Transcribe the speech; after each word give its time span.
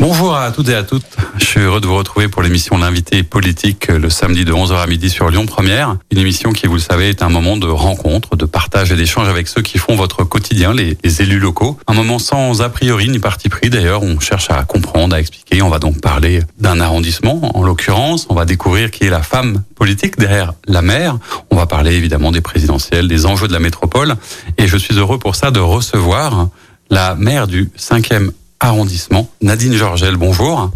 Bonjour 0.00 0.34
à 0.34 0.50
toutes 0.50 0.68
et 0.68 0.74
à 0.74 0.82
toutes. 0.82 1.04
Je 1.38 1.44
suis 1.44 1.60
heureux 1.60 1.80
de 1.80 1.86
vous 1.86 1.96
retrouver 1.96 2.26
pour 2.26 2.42
l'émission 2.42 2.76
L'invité 2.76 3.22
politique 3.22 3.86
le 3.86 4.10
samedi 4.10 4.44
de 4.44 4.52
11h 4.52 4.82
à 4.82 4.86
midi 4.86 5.08
sur 5.10 5.30
Lyon 5.30 5.46
Première. 5.46 5.96
Une 6.10 6.18
émission 6.18 6.50
qui, 6.50 6.66
vous 6.66 6.74
le 6.74 6.80
savez, 6.80 7.10
est 7.10 7.22
un 7.22 7.28
moment 7.28 7.56
de 7.56 7.68
rencontre, 7.68 8.34
de 8.34 8.44
partage 8.44 8.90
et 8.90 8.96
d'échange 8.96 9.28
avec 9.28 9.46
ceux 9.46 9.62
qui 9.62 9.78
font 9.78 9.94
votre 9.94 10.24
quotidien, 10.24 10.74
les, 10.74 10.98
les 11.04 11.22
élus 11.22 11.38
locaux. 11.38 11.78
Un 11.86 11.94
moment 11.94 12.18
sans 12.18 12.62
a 12.62 12.68
priori 12.68 13.08
ni 13.10 13.20
parti 13.20 13.48
pris 13.48 13.70
d'ailleurs. 13.70 14.02
On 14.02 14.18
cherche 14.18 14.50
à 14.50 14.64
comprendre, 14.64 15.14
à 15.14 15.20
expliquer. 15.20 15.62
On 15.62 15.68
va 15.68 15.78
donc 15.78 16.00
parler 16.00 16.40
d'un 16.58 16.80
arrondissement, 16.80 17.56
en 17.56 17.62
l'occurrence. 17.62 18.26
On 18.28 18.34
va 18.34 18.44
découvrir 18.44 18.90
qui 18.90 19.04
est 19.04 19.10
la 19.10 19.22
femme 19.22 19.62
politique 19.76 20.18
derrière 20.18 20.54
la 20.66 20.82
maire. 20.82 21.18
On 21.50 21.56
va 21.56 21.66
parler 21.66 21.94
évidemment 21.94 22.32
des 22.32 22.40
présidentielles, 22.40 23.06
des 23.06 23.24
enjeux 23.24 23.46
de 23.46 23.52
la 23.52 23.60
métropole. 23.60 24.16
Et 24.58 24.66
je 24.66 24.76
suis 24.76 24.96
heureux 24.96 25.18
pour 25.18 25.36
ça 25.36 25.52
de 25.52 25.60
recevoir 25.60 26.48
la 26.90 27.14
maire 27.14 27.46
du 27.46 27.70
5e 27.78 28.32
arrondissement. 28.62 29.28
Nadine 29.42 29.74
Georgel, 29.74 30.16
bonjour. 30.16 30.70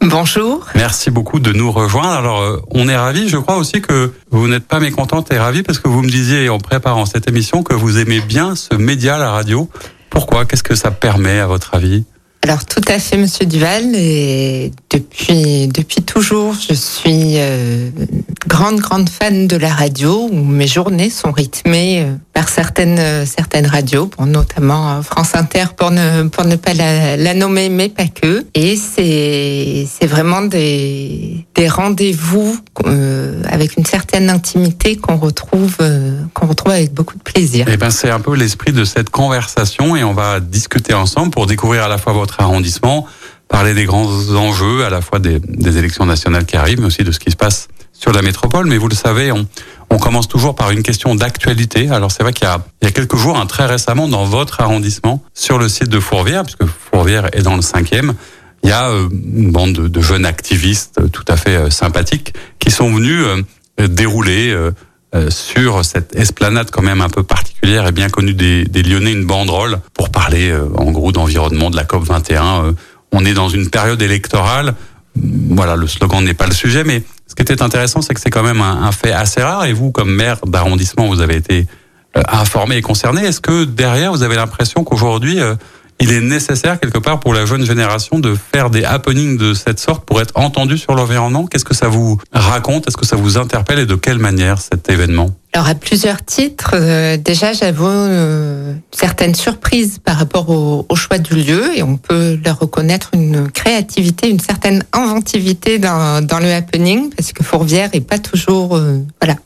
Bonjour. 0.00 0.66
Merci 0.74 1.10
beaucoup 1.10 1.38
de 1.38 1.52
nous 1.52 1.70
rejoindre. 1.70 2.10
Alors, 2.10 2.40
euh, 2.42 2.60
on 2.70 2.88
est 2.88 2.96
ravis. 2.96 3.28
Je 3.28 3.36
crois 3.36 3.56
aussi 3.56 3.80
que 3.80 4.12
vous 4.30 4.48
n'êtes 4.48 4.66
pas 4.66 4.80
mécontente 4.80 5.32
et 5.32 5.38
ravie 5.38 5.62
parce 5.62 5.78
que 5.78 5.88
vous 5.88 6.02
me 6.02 6.10
disiez 6.10 6.48
en 6.48 6.58
préparant 6.58 7.06
cette 7.06 7.28
émission 7.28 7.62
que 7.62 7.74
vous 7.74 7.98
aimez 7.98 8.20
bien 8.20 8.56
ce 8.56 8.74
média, 8.74 9.16
la 9.16 9.30
radio. 9.30 9.68
Pourquoi? 10.10 10.44
Qu'est-ce 10.44 10.64
que 10.64 10.74
ça 10.74 10.90
permet 10.90 11.38
à 11.38 11.46
votre 11.46 11.74
avis? 11.74 12.04
Alors 12.42 12.66
tout 12.66 12.82
à 12.88 12.98
fait, 12.98 13.16
Monsieur 13.16 13.46
Duval. 13.46 13.94
Et 13.94 14.72
depuis 14.92 15.68
depuis 15.68 16.02
toujours, 16.02 16.54
je 16.54 16.74
suis 16.74 17.34
euh, 17.38 17.90
grande 18.46 18.80
grande 18.80 19.08
fan 19.08 19.46
de 19.46 19.56
la 19.56 19.72
radio. 19.72 20.28
Où 20.30 20.44
mes 20.44 20.66
journées 20.66 21.10
sont 21.10 21.32
rythmées 21.32 22.02
euh, 22.02 22.14
par 22.32 22.48
certaines 22.48 22.98
euh, 22.98 23.24
certaines 23.26 23.66
radios, 23.66 24.10
bon, 24.16 24.26
notamment 24.26 24.90
euh, 24.90 25.02
France 25.02 25.34
Inter 25.34 25.64
pour 25.76 25.90
ne 25.90 26.28
pour 26.28 26.44
ne 26.44 26.56
pas 26.56 26.74
la, 26.74 27.16
la 27.16 27.34
nommer, 27.34 27.68
mais 27.68 27.88
pas 27.88 28.06
que. 28.06 28.44
Et 28.54 28.76
c'est 28.76 29.86
c'est 29.90 30.06
vraiment 30.06 30.42
des 30.42 31.46
des 31.54 31.68
rendez-vous 31.68 32.58
avec 33.48 33.76
une 33.76 33.84
certaine 33.84 34.28
intimité 34.30 34.96
qu'on 34.96 35.16
retrouve 35.16 35.76
qu'on 36.34 36.46
retrouve 36.46 36.72
avec 36.72 36.92
beaucoup 36.92 37.16
de 37.16 37.22
plaisir. 37.22 37.66
Eh 37.68 37.76
ben, 37.76 37.90
c'est 37.90 38.10
un 38.10 38.20
peu 38.20 38.34
l'esprit 38.34 38.72
de 38.72 38.84
cette 38.84 39.10
conversation 39.10 39.96
et 39.96 40.04
on 40.04 40.14
va 40.14 40.40
discuter 40.40 40.94
ensemble 40.94 41.30
pour 41.30 41.46
découvrir 41.46 41.84
à 41.84 41.88
la 41.88 41.98
fois 41.98 42.12
votre 42.12 42.40
arrondissement, 42.40 43.06
parler 43.52 43.74
des 43.74 43.84
grands 43.84 44.08
enjeux, 44.34 44.84
à 44.84 44.90
la 44.90 45.02
fois 45.02 45.18
des, 45.18 45.38
des 45.38 45.76
élections 45.76 46.06
nationales 46.06 46.46
qui 46.46 46.56
arrivent, 46.56 46.80
mais 46.80 46.86
aussi 46.86 47.04
de 47.04 47.12
ce 47.12 47.20
qui 47.20 47.30
se 47.30 47.36
passe 47.36 47.68
sur 47.92 48.10
la 48.10 48.22
métropole. 48.22 48.66
Mais 48.66 48.78
vous 48.78 48.88
le 48.88 48.96
savez, 48.96 49.30
on, 49.30 49.46
on 49.90 49.98
commence 49.98 50.26
toujours 50.26 50.54
par 50.54 50.70
une 50.70 50.82
question 50.82 51.14
d'actualité. 51.14 51.90
Alors 51.90 52.10
c'est 52.10 52.22
vrai 52.22 52.32
qu'il 52.32 52.48
y 52.48 52.50
a, 52.50 52.64
il 52.80 52.86
y 52.86 52.88
a 52.88 52.92
quelques 52.92 53.16
jours, 53.16 53.36
hein, 53.38 53.44
très 53.44 53.66
récemment, 53.66 54.08
dans 54.08 54.24
votre 54.24 54.62
arrondissement, 54.62 55.22
sur 55.34 55.58
le 55.58 55.68
site 55.68 55.90
de 55.90 56.00
Fourvière, 56.00 56.44
puisque 56.44 56.64
Fourvière 56.64 57.28
est 57.34 57.42
dans 57.42 57.54
le 57.54 57.62
cinquième, 57.62 58.14
il 58.64 58.70
y 58.70 58.72
a 58.72 58.88
euh, 58.88 59.08
une 59.10 59.52
bande 59.52 59.74
de, 59.74 59.86
de 59.86 60.00
jeunes 60.00 60.24
activistes 60.24 60.98
euh, 60.98 61.08
tout 61.08 61.24
à 61.28 61.36
fait 61.36 61.56
euh, 61.56 61.68
sympathiques 61.70 62.32
qui 62.58 62.70
sont 62.70 62.90
venus 62.92 63.24
dérouler 63.78 64.56
sur 65.30 65.84
cette 65.84 66.14
esplanade 66.14 66.70
quand 66.70 66.82
même 66.82 67.00
un 67.00 67.08
peu 67.08 67.22
particulière 67.22 67.86
et 67.86 67.92
bien 67.92 68.08
connue 68.08 68.34
des, 68.34 68.64
des 68.64 68.82
Lyonnais 68.82 69.12
une 69.12 69.24
banderole 69.24 69.80
pour 69.94 70.10
parler 70.10 70.54
en 70.76 70.90
gros 70.90 71.10
d'environnement 71.10 71.70
de 71.70 71.76
la 71.76 71.84
COP 71.84 72.04
21. 72.04 72.74
On 73.12 73.24
est 73.24 73.34
dans 73.34 73.48
une 73.48 73.68
période 73.68 74.00
électorale. 74.02 74.74
Voilà, 75.14 75.76
le 75.76 75.86
slogan 75.86 76.24
n'est 76.24 76.34
pas 76.34 76.46
le 76.46 76.54
sujet, 76.54 76.84
mais 76.84 77.02
ce 77.26 77.34
qui 77.34 77.42
était 77.42 77.62
intéressant, 77.62 78.00
c'est 78.00 78.14
que 78.14 78.20
c'est 78.20 78.30
quand 78.30 78.42
même 78.42 78.60
un, 78.60 78.82
un, 78.84 78.92
fait 78.92 79.12
assez 79.12 79.42
rare. 79.42 79.66
Et 79.66 79.72
vous, 79.72 79.90
comme 79.90 80.10
maire 80.10 80.38
d'arrondissement, 80.46 81.08
vous 81.08 81.20
avez 81.20 81.36
été 81.36 81.66
euh, 82.16 82.22
informé 82.30 82.76
et 82.76 82.82
concerné. 82.82 83.24
Est-ce 83.24 83.40
que 83.40 83.64
derrière, 83.64 84.12
vous 84.12 84.22
avez 84.22 84.36
l'impression 84.36 84.84
qu'aujourd'hui, 84.84 85.40
euh, 85.40 85.54
il 86.02 86.12
est 86.12 86.20
nécessaire 86.20 86.80
quelque 86.80 86.98
part 86.98 87.20
pour 87.20 87.32
la 87.32 87.46
jeune 87.46 87.64
génération 87.64 88.18
de 88.18 88.34
faire 88.34 88.70
des 88.70 88.84
happenings 88.84 89.38
de 89.38 89.54
cette 89.54 89.78
sorte 89.78 90.04
pour 90.04 90.20
être 90.20 90.32
entendu 90.34 90.76
sur 90.76 90.96
l'environnement. 90.96 91.46
Qu'est-ce 91.46 91.64
que 91.64 91.74
ça 91.74 91.86
vous 91.86 92.18
raconte? 92.32 92.88
Est-ce 92.88 92.96
que 92.96 93.06
ça 93.06 93.14
vous 93.14 93.38
interpelle 93.38 93.78
et 93.78 93.86
de 93.86 93.94
quelle 93.94 94.18
manière 94.18 94.60
cet 94.60 94.90
événement? 94.90 95.30
Alors 95.52 95.68
à 95.68 95.76
plusieurs 95.76 96.24
titres, 96.24 96.72
euh, 96.74 97.16
déjà 97.16 97.52
j'avoue 97.52 97.86
euh, 97.86 98.74
certaines 98.90 99.36
surprises 99.36 100.00
par 100.04 100.16
rapport 100.16 100.48
au, 100.50 100.96
choix 100.96 101.18
du 101.18 101.34
lieu 101.34 101.76
et 101.76 101.84
on 101.84 101.96
peut 101.96 102.38
leur 102.44 102.58
reconnaître 102.58 103.10
une 103.12 103.48
créativité, 103.50 104.28
une 104.28 104.40
certaine 104.40 104.82
inventivité 104.92 105.78
dans, 105.78 106.24
dans 106.24 106.40
le 106.40 106.52
happening 106.52 107.10
parce 107.14 107.32
que 107.32 107.44
Fourvière 107.44 107.90
est 107.92 108.00
pas 108.00 108.18
toujours 108.18 108.76
euh, 108.76 108.98
voilà 109.20 109.36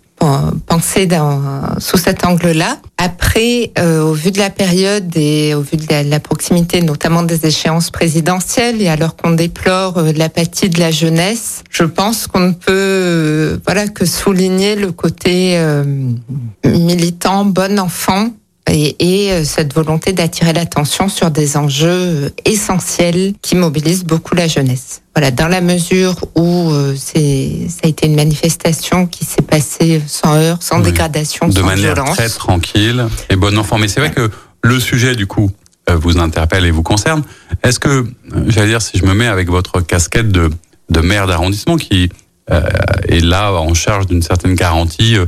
penser 0.66 1.06
dans, 1.06 1.78
sous 1.78 1.98
cet 1.98 2.24
angle-là. 2.24 2.78
Après, 2.98 3.72
euh, 3.78 4.02
au 4.02 4.12
vu 4.12 4.30
de 4.30 4.38
la 4.38 4.50
période 4.50 5.14
et 5.16 5.54
au 5.54 5.60
vu 5.60 5.76
de 5.76 6.10
la, 6.10 6.20
proximité, 6.20 6.80
notamment 6.80 7.22
des 7.22 7.46
échéances 7.46 7.90
présidentielles, 7.90 8.80
et 8.80 8.88
alors 8.88 9.16
qu'on 9.16 9.32
déplore 9.32 9.98
euh, 9.98 10.12
l'apathie 10.16 10.70
de 10.70 10.80
la 10.80 10.90
jeunesse, 10.90 11.62
je 11.70 11.84
pense 11.84 12.26
qu'on 12.26 12.40
ne 12.40 12.52
peut 12.52 12.72
euh, 12.72 13.58
voilà 13.64 13.86
que 13.88 14.06
souligner 14.06 14.76
le 14.76 14.92
côté 14.92 15.58
euh, 15.58 15.84
militant, 16.64 17.44
bon 17.44 17.78
enfant 17.78 18.30
et, 18.68 18.96
et, 18.98 19.32
euh, 19.32 19.44
cette 19.44 19.74
volonté 19.74 20.12
d'attirer 20.12 20.52
l'attention 20.52 21.08
sur 21.08 21.30
des 21.30 21.56
enjeux 21.56 21.88
euh, 21.88 22.30
essentiels 22.44 23.34
qui 23.42 23.56
mobilisent 23.56 24.04
beaucoup 24.04 24.34
la 24.34 24.48
jeunesse. 24.48 25.02
Voilà, 25.14 25.30
dans 25.30 25.48
la 25.48 25.60
mesure 25.60 26.16
où 26.34 26.70
euh, 26.70 26.94
c'est 26.96 27.68
ça 27.68 27.80
a 27.84 27.88
été 27.88 28.06
une 28.06 28.16
manifestation 28.16 29.06
qui 29.06 29.24
s'est 29.24 29.42
passée 29.42 30.02
sans 30.06 30.36
heurts, 30.36 30.62
sans 30.62 30.78
oui. 30.78 30.84
dégradation, 30.84 31.48
de 31.48 31.54
sans 31.54 31.62
manière 31.64 31.94
violence. 31.94 32.16
très 32.16 32.28
tranquille 32.28 33.06
et 33.30 33.36
bon 33.36 33.56
enfant. 33.58 33.78
Mais 33.78 33.88
c'est 33.88 34.00
vrai 34.00 34.10
que 34.10 34.30
le 34.62 34.80
sujet 34.80 35.14
du 35.14 35.26
coup 35.26 35.50
vous 35.88 36.18
interpelle 36.18 36.66
et 36.66 36.72
vous 36.72 36.82
concerne. 36.82 37.22
Est-ce 37.62 37.78
que, 37.78 38.06
j'allais 38.48 38.70
dire, 38.70 38.82
si 38.82 38.98
je 38.98 39.04
me 39.04 39.14
mets 39.14 39.28
avec 39.28 39.48
votre 39.48 39.80
casquette 39.80 40.32
de, 40.32 40.50
de 40.90 41.00
maire 41.00 41.28
d'arrondissement 41.28 41.76
qui 41.76 42.10
euh, 42.48 42.60
est 43.08 43.24
là 43.24 43.52
en 43.52 43.74
charge 43.74 44.06
d'une 44.06 44.22
certaine 44.22 44.54
garantie 44.54 45.16
euh, 45.16 45.26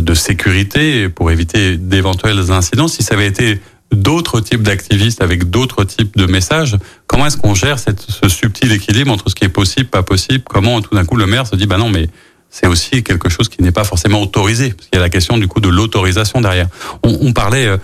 de 0.00 0.14
sécurité 0.14 1.08
pour 1.08 1.30
éviter 1.30 1.76
d'éventuels 1.76 2.50
incidents. 2.50 2.88
Si 2.88 3.02
ça 3.02 3.14
avait 3.14 3.26
été 3.26 3.60
d'autres 3.92 4.40
types 4.40 4.62
d'activistes 4.62 5.22
avec 5.22 5.50
d'autres 5.50 5.84
types 5.84 6.16
de 6.16 6.26
messages, 6.26 6.76
comment 7.06 7.26
est-ce 7.26 7.36
qu'on 7.36 7.54
gère 7.54 7.78
ce 7.78 8.28
subtil 8.28 8.72
équilibre 8.72 9.12
entre 9.12 9.28
ce 9.28 9.34
qui 9.34 9.44
est 9.44 9.50
possible, 9.50 9.88
pas 9.88 10.02
possible? 10.02 10.44
Comment 10.48 10.80
tout 10.80 10.94
d'un 10.94 11.04
coup 11.04 11.16
le 11.16 11.26
maire 11.26 11.46
se 11.46 11.56
dit 11.56 11.66
bah 11.66 11.76
non 11.76 11.90
mais 11.90 12.08
c'est 12.52 12.66
aussi 12.66 13.02
quelque 13.02 13.30
chose 13.30 13.48
qui 13.48 13.62
n'est 13.62 13.72
pas 13.72 13.82
forcément 13.82 14.20
autorisé 14.20 14.74
parce 14.74 14.86
qu'il 14.86 14.96
y 14.96 14.98
a 14.98 15.00
la 15.00 15.08
question 15.08 15.38
du 15.38 15.48
coup 15.48 15.60
de 15.60 15.70
l'autorisation 15.70 16.42
derrière. 16.42 16.68
On, 17.02 17.32
parlait 17.32 17.66
euh, 17.66 17.78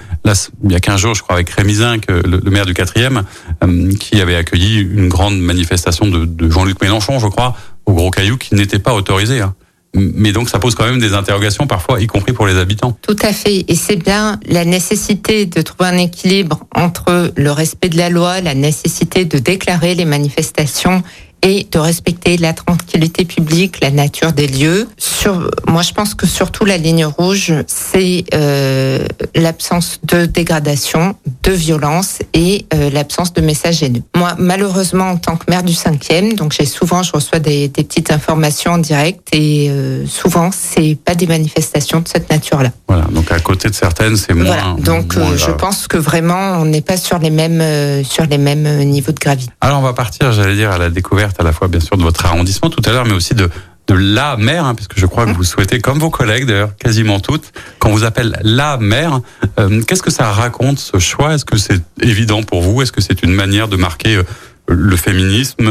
il 0.62 0.70
y 0.70 0.75
a 0.75 0.80
15 0.80 1.00
jours, 1.00 1.14
je 1.14 1.22
crois, 1.22 1.36
avec 1.36 1.48
Rémi 1.48 1.75
Zinc, 1.75 2.04
le, 2.08 2.20
le 2.22 2.50
maire 2.50 2.66
du 2.66 2.75
quatrième, 2.75 3.22
euh, 3.64 3.94
qui 3.94 4.20
avait 4.20 4.36
accueilli 4.36 4.80
une 4.80 5.08
grande 5.08 5.40
manifestation 5.40 6.06
de, 6.06 6.50
Jean-Luc 6.50 6.82
Mélenchon, 6.82 7.19
je 7.19 7.28
crois, 7.28 7.56
au 7.86 7.94
Gros 7.94 8.10
Caillou, 8.10 8.36
qui 8.36 8.54
n'était 8.54 8.78
pas 8.78 8.92
autorisée. 8.92 9.40
Hein. 9.40 9.54
Mais 9.94 10.32
donc 10.32 10.49
ça 10.49 10.59
pose 10.59 10.75
quand 10.75 10.84
même 10.84 11.00
des 11.00 11.15
interrogations 11.15 11.66
parfois, 11.66 12.00
y 12.00 12.06
compris 12.06 12.32
pour 12.32 12.47
les 12.47 12.56
habitants. 12.56 12.97
Tout 13.03 13.16
à 13.22 13.32
fait. 13.32 13.65
Et 13.69 13.75
c'est 13.75 13.97
bien 13.97 14.38
la 14.47 14.65
nécessité 14.65 15.47
de 15.47 15.62
trouver 15.62 15.88
un 15.88 15.97
équilibre 15.97 16.60
entre 16.75 17.32
le 17.37 17.53
respect 17.53 17.88
de 17.88 17.97
la 17.97 18.10
loi, 18.10 18.41
la 18.41 18.54
nécessité 18.54 19.25
de 19.25 19.38
déclarer 19.38 19.94
les 19.94 20.04
manifestations 20.04 21.03
et 21.43 21.66
de 21.71 21.78
respecter 21.78 22.37
la 22.37 22.53
tranquillité 22.53 23.25
publique, 23.25 23.81
la 23.81 23.91
nature 23.91 24.32
des 24.32 24.47
lieux. 24.47 24.88
Sur, 24.97 25.50
moi, 25.66 25.82
je 25.82 25.93
pense 25.93 26.15
que 26.15 26.26
surtout 26.26 26.65
la 26.65 26.78
ligne 26.78 27.04
rouge, 27.04 27.53
c'est 27.66 28.25
euh, 28.34 29.06
l'absence 29.34 30.00
de 30.04 30.26
dégradation, 30.26 31.15
de 31.43 31.53
violence 31.53 32.19
et 32.34 32.66
euh, 32.75 32.91
l'absence 32.91 33.32
de 33.32 33.41
messages 33.41 33.82
haineux. 33.82 34.03
Moi, 34.16 34.34
malheureusement, 34.38 35.10
en 35.10 35.16
tant 35.16 35.37
que 35.37 35.44
maire 35.49 35.62
du 35.62 35.75
5e, 35.75 36.34
donc 36.34 36.53
j'ai 36.53 36.66
souvent, 36.66 37.03
je 37.03 37.12
reçois 37.12 37.38
des, 37.38 37.69
des, 37.69 37.84
petites 37.84 38.10
informations 38.10 38.72
en 38.72 38.78
direct 38.78 39.29
et 39.32 39.69
euh, 39.70 40.06
souvent, 40.06 40.50
c'est 40.52 40.96
pas 41.02 41.14
des 41.14 41.26
manifestations 41.26 42.00
de 42.00 42.08
cette 42.08 42.31
nature-là. 42.31 42.70
Voilà. 42.88 43.05
Donc 43.12 43.31
à 43.31 43.38
côté 43.38 43.69
de 43.69 43.75
certaines, 43.75 44.17
c'est 44.17 44.34
moins. 44.34 44.44
Voilà. 44.44 44.76
Donc 44.79 45.17
moins 45.17 45.37
je 45.37 45.50
pense 45.52 45.87
que 45.87 45.96
vraiment, 45.96 46.58
on 46.61 46.64
n'est 46.64 46.81
pas 46.81 46.96
sur 46.96 47.19
les 47.19 47.31
mêmes 47.31 47.62
sur 48.05 48.26
les 48.26 48.38
mêmes 48.38 48.82
niveaux 48.84 49.12
de 49.12 49.19
gravité. 49.19 49.52
Alors 49.61 49.79
on 49.79 49.82
va 49.82 49.93
partir, 49.93 50.32
j'allais 50.32 50.55
dire, 50.55 50.70
à 50.70 50.79
la 50.79 50.91
découverte 50.91 51.27
à 51.38 51.42
la 51.42 51.52
fois 51.52 51.69
bien 51.69 51.80
sûr 51.80 51.96
de 51.96 52.02
votre 52.02 52.25
arrondissement 52.25 52.70
tout 52.70 52.82
à 52.84 52.92
l'heure, 52.92 53.04
mais 53.06 53.14
aussi 53.14 53.34
de 53.34 53.48
de 53.88 53.94
la 53.94 54.36
maire, 54.36 54.66
hein, 54.66 54.75
puisque 54.75 54.98
je 54.98 55.06
crois 55.06 55.25
que 55.25 55.32
vous 55.32 55.44
souhaitez, 55.44 55.80
comme 55.80 55.98
vos 55.98 56.10
collègues 56.10 56.44
d'ailleurs, 56.44 56.76
quasiment 56.76 57.20
toutes, 57.20 57.52
qu'on 57.78 57.90
vous 57.90 58.04
appelle 58.04 58.38
la 58.42 58.76
maire. 58.76 59.20
Euh, 59.58 59.80
Qu'est-ce 59.82 60.02
que 60.02 60.10
ça 60.10 60.30
raconte 60.30 60.78
ce 60.78 60.98
choix? 60.98 61.32
Est-ce 61.34 61.46
que 61.46 61.56
c'est 61.56 61.80
évident 62.02 62.42
pour 62.42 62.60
vous? 62.60 62.82
Est-ce 62.82 62.92
que 62.92 63.00
c'est 63.00 63.22
une 63.22 63.32
manière 63.32 63.66
de 63.66 63.76
marquer 63.76 64.16
euh, 64.16 64.25
le 64.69 64.94
féminisme? 64.96 65.66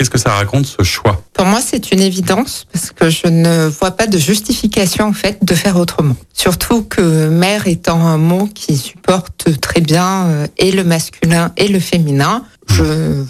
Qu'est-ce 0.00 0.08
que 0.08 0.16
ça 0.18 0.30
raconte 0.32 0.64
ce 0.64 0.82
choix 0.82 1.22
Pour 1.34 1.44
moi, 1.44 1.60
c'est 1.60 1.92
une 1.92 2.00
évidence 2.00 2.66
parce 2.72 2.90
que 2.90 3.10
je 3.10 3.26
ne 3.26 3.66
vois 3.68 3.90
pas 3.90 4.06
de 4.06 4.16
justification 4.16 5.04
en 5.08 5.12
fait 5.12 5.36
de 5.44 5.54
faire 5.54 5.76
autrement. 5.76 6.16
Surtout 6.32 6.84
que 6.84 7.28
mère 7.28 7.66
étant 7.68 8.00
un 8.06 8.16
mot 8.16 8.48
qui 8.54 8.78
supporte 8.78 9.60
très 9.60 9.82
bien 9.82 10.24
euh, 10.28 10.46
et 10.56 10.72
le 10.72 10.84
masculin 10.84 11.52
et 11.58 11.68
le 11.68 11.80
féminin, 11.80 12.44
je 12.70 12.82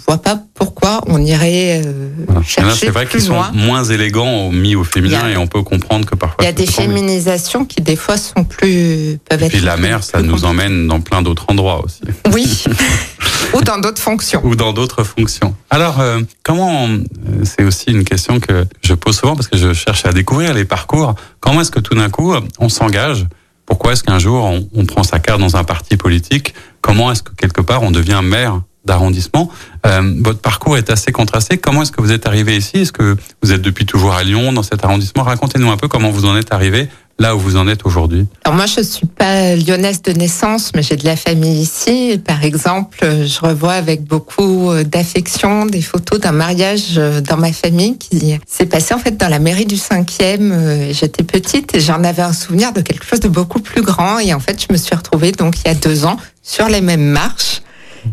vois 0.07 0.19
pas 0.21 0.39
pourquoi 0.53 1.01
on 1.07 1.21
irait 1.21 1.81
euh, 1.85 2.07
Voilà. 2.27 2.41
chercher 2.43 2.85
C'est 2.85 2.89
vrai 2.91 3.05
qu'ils 3.05 3.21
sont 3.21 3.41
moins 3.53 3.83
élégants 3.83 4.49
mis 4.49 4.75
au 4.75 4.85
féminin 4.85 5.23
a- 5.25 5.29
et 5.31 5.35
on 5.35 5.47
peut 5.47 5.63
comprendre 5.63 6.05
que 6.05 6.15
parfois. 6.15 6.37
Il 6.41 6.45
y 6.45 6.47
a 6.47 6.53
des 6.53 6.65
féminisations 6.67 7.65
qui 7.65 7.81
des 7.81 7.97
fois 7.97 8.15
sont 8.17 8.45
plus 8.45 9.19
peuvent 9.29 9.41
Et 9.43 9.47
être 9.47 9.51
puis 9.51 9.59
la 9.59 9.75
mer, 9.75 10.03
ça 10.05 10.21
nous 10.21 10.45
emmène 10.45 10.87
dans 10.87 11.01
plein 11.01 11.21
d'autres 11.21 11.47
endroits 11.49 11.83
aussi, 11.83 11.99
Oui, 12.31 12.63
ou 13.53 13.61
dans 13.61 13.79
d'autres 13.79 14.01
fonctions. 14.01 14.41
ou 14.45 14.55
dans 14.55 14.71
d'autres 14.73 15.03
fonctions. 15.03 15.53
Alors, 15.71 15.99
euh, 15.99 16.19
comment 16.43 16.60
euh, 16.69 17.43
C'est 17.43 17.63
aussi 17.63 17.91
une 17.91 18.03
question 18.03 18.39
que 18.39 18.65
je 18.81 18.93
pose 18.93 19.17
souvent 19.17 19.35
parce 19.35 19.47
que 19.47 19.57
je 19.57 19.73
cherche 19.73 20.05
à 20.05 20.11
découvrir 20.11 20.53
les 20.53 20.65
parcours. 20.65 21.15
Comment 21.39 21.61
est-ce 21.61 21.71
que 21.71 21.79
tout 21.79 21.95
d'un 21.95 22.09
coup 22.09 22.33
on 22.59 22.69
s'engage? 22.69 23.27
Pourquoi 23.65 23.93
est-ce 23.93 24.03
qu'un 24.03 24.19
jour 24.19 24.43
on, 24.43 24.67
on 24.73 24.85
prend 24.85 25.03
sa 25.03 25.19
carte 25.19 25.39
dans 25.39 25.55
un 25.55 25.63
parti 25.63 25.97
politique? 25.97 26.53
Comment 26.81 27.11
est-ce 27.11 27.23
que 27.23 27.33
quelque 27.33 27.61
part 27.61 27.83
on 27.83 27.91
devient 27.91 28.21
maire? 28.23 28.61
D'arrondissement 28.85 29.49
Euh, 29.85 30.01
Votre 30.19 30.39
parcours 30.39 30.77
est 30.77 30.89
assez 30.89 31.11
contrasté. 31.11 31.57
Comment 31.57 31.81
est-ce 31.81 31.91
que 31.91 32.01
vous 32.01 32.11
êtes 32.11 32.27
arrivé 32.27 32.55
ici? 32.57 32.77
Est-ce 32.77 32.91
que 32.91 33.15
vous 33.41 33.51
êtes 33.51 33.61
depuis 33.61 33.85
toujours 33.85 34.13
à 34.13 34.23
Lyon 34.23 34.51
dans 34.53 34.63
cet 34.63 34.83
arrondissement? 34.83 35.23
Racontez-nous 35.23 35.69
un 35.71 35.77
peu 35.77 35.87
comment 35.87 36.11
vous 36.11 36.25
en 36.25 36.35
êtes 36.37 36.53
arrivé 36.53 36.87
là 37.19 37.35
où 37.35 37.39
vous 37.39 37.55
en 37.55 37.67
êtes 37.67 37.85
aujourd'hui. 37.85 38.25
Alors 38.45 38.55
moi, 38.55 38.65
je 38.65 38.81
suis 38.81 39.05
pas 39.05 39.55
lyonnaise 39.55 40.01
de 40.01 40.11
naissance, 40.11 40.71
mais 40.75 40.81
j'ai 40.81 40.95
de 40.95 41.05
la 41.05 41.15
famille 41.15 41.61
ici. 41.61 42.19
Par 42.25 42.43
exemple, 42.43 42.97
je 43.01 43.39
revois 43.39 43.73
avec 43.73 44.03
beaucoup 44.03 44.71
euh, 44.71 44.83
d'affection 44.83 45.67
des 45.67 45.81
photos 45.83 46.19
d'un 46.19 46.31
mariage 46.31 46.95
euh, 46.97 47.21
dans 47.21 47.37
ma 47.37 47.53
famille 47.53 47.97
qui 47.99 48.39
s'est 48.47 48.65
passé 48.65 48.95
en 48.95 48.97
fait 48.99 49.17
dans 49.17 49.27
la 49.29 49.37
mairie 49.39 49.65
du 49.67 49.75
5e. 49.75 50.37
Euh, 50.51 50.93
J'étais 50.93 51.23
petite 51.23 51.75
et 51.75 51.79
j'en 51.79 52.03
avais 52.03 52.23
un 52.23 52.33
souvenir 52.33 52.71
de 52.73 52.81
quelque 52.81 53.05
chose 53.05 53.19
de 53.19 53.27
beaucoup 53.29 53.59
plus 53.59 53.83
grand. 53.83 54.17
Et 54.19 54.33
en 54.33 54.39
fait, 54.39 54.59
je 54.67 54.73
me 54.73 54.77
suis 54.77 54.95
retrouvée 54.95 55.31
donc 55.31 55.59
il 55.63 55.67
y 55.67 55.71
a 55.71 55.75
deux 55.75 56.05
ans 56.05 56.17
sur 56.41 56.67
les 56.69 56.81
mêmes 56.81 57.05
marches. 57.05 57.61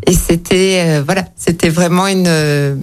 Et 0.06 0.12
c'était 0.12 0.84
euh, 0.86 1.02
voilà, 1.04 1.24
c'était 1.36 1.68
vraiment 1.68 2.06
une 2.06 2.26
euh, 2.26 2.74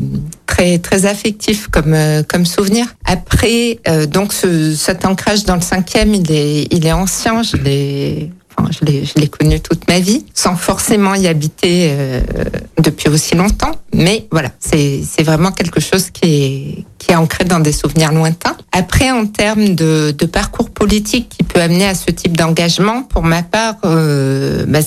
très 0.46 0.80
très 0.80 1.06
affectif 1.06 1.68
comme 1.68 1.94
euh, 1.94 2.24
comme 2.28 2.46
souvenir. 2.46 2.88
Après, 3.06 3.80
euh, 3.88 4.06
donc 4.06 4.34
ce, 4.34 4.74
cet 4.74 5.06
ancrage 5.06 5.46
dans 5.46 5.56
le 5.56 5.62
cinquième, 5.62 6.14
il 6.14 6.32
est 6.32 6.68
il 6.72 6.86
est 6.86 6.92
ancien. 6.94 7.44
Je 7.44 7.58
l'ai 7.58 8.32
enfin, 8.58 8.70
je 8.72 8.86
l'ai 8.86 9.06
je 9.06 9.14
l'ai 9.20 9.28
connu 9.28 9.60
toute 9.60 9.88
ma 9.88 10.00
vie, 10.00 10.26
sans 10.34 10.56
forcément 10.56 11.14
y 11.16 11.28
habiter 11.28 11.90
euh, 11.92 12.22
depuis 12.82 13.10
aussi 13.10 13.36
longtemps. 13.36 13.72
Mais 13.94 14.28
voilà, 14.32 14.50
c'est 14.60 15.02
c'est 15.08 15.24
vraiment 15.24 15.52
quelque 15.52 15.80
chose 15.80 16.10
qui 16.10 16.26
est 16.26 16.86
qui 17.06 17.12
est 17.12 17.16
ancré 17.16 17.44
dans 17.46 17.60
des 17.60 17.72
souvenirs 17.72 18.12
lointains. 18.12 18.56
Après, 18.72 19.12
en 19.12 19.28
termes 19.28 19.76
de, 19.76 20.12
de 20.18 20.26
parcours 20.26 20.72
politique 20.72 21.30
qui 21.30 21.44
peut 21.44 21.62
amener 21.62 21.86
à 21.86 21.94
ce 21.94 22.10
type 22.10 22.36
d'engagement, 22.36 23.04
pour 23.04 23.24
ma 23.24 23.44
part, 23.44 23.76
euh, 23.86 24.66
bah, 24.68 24.80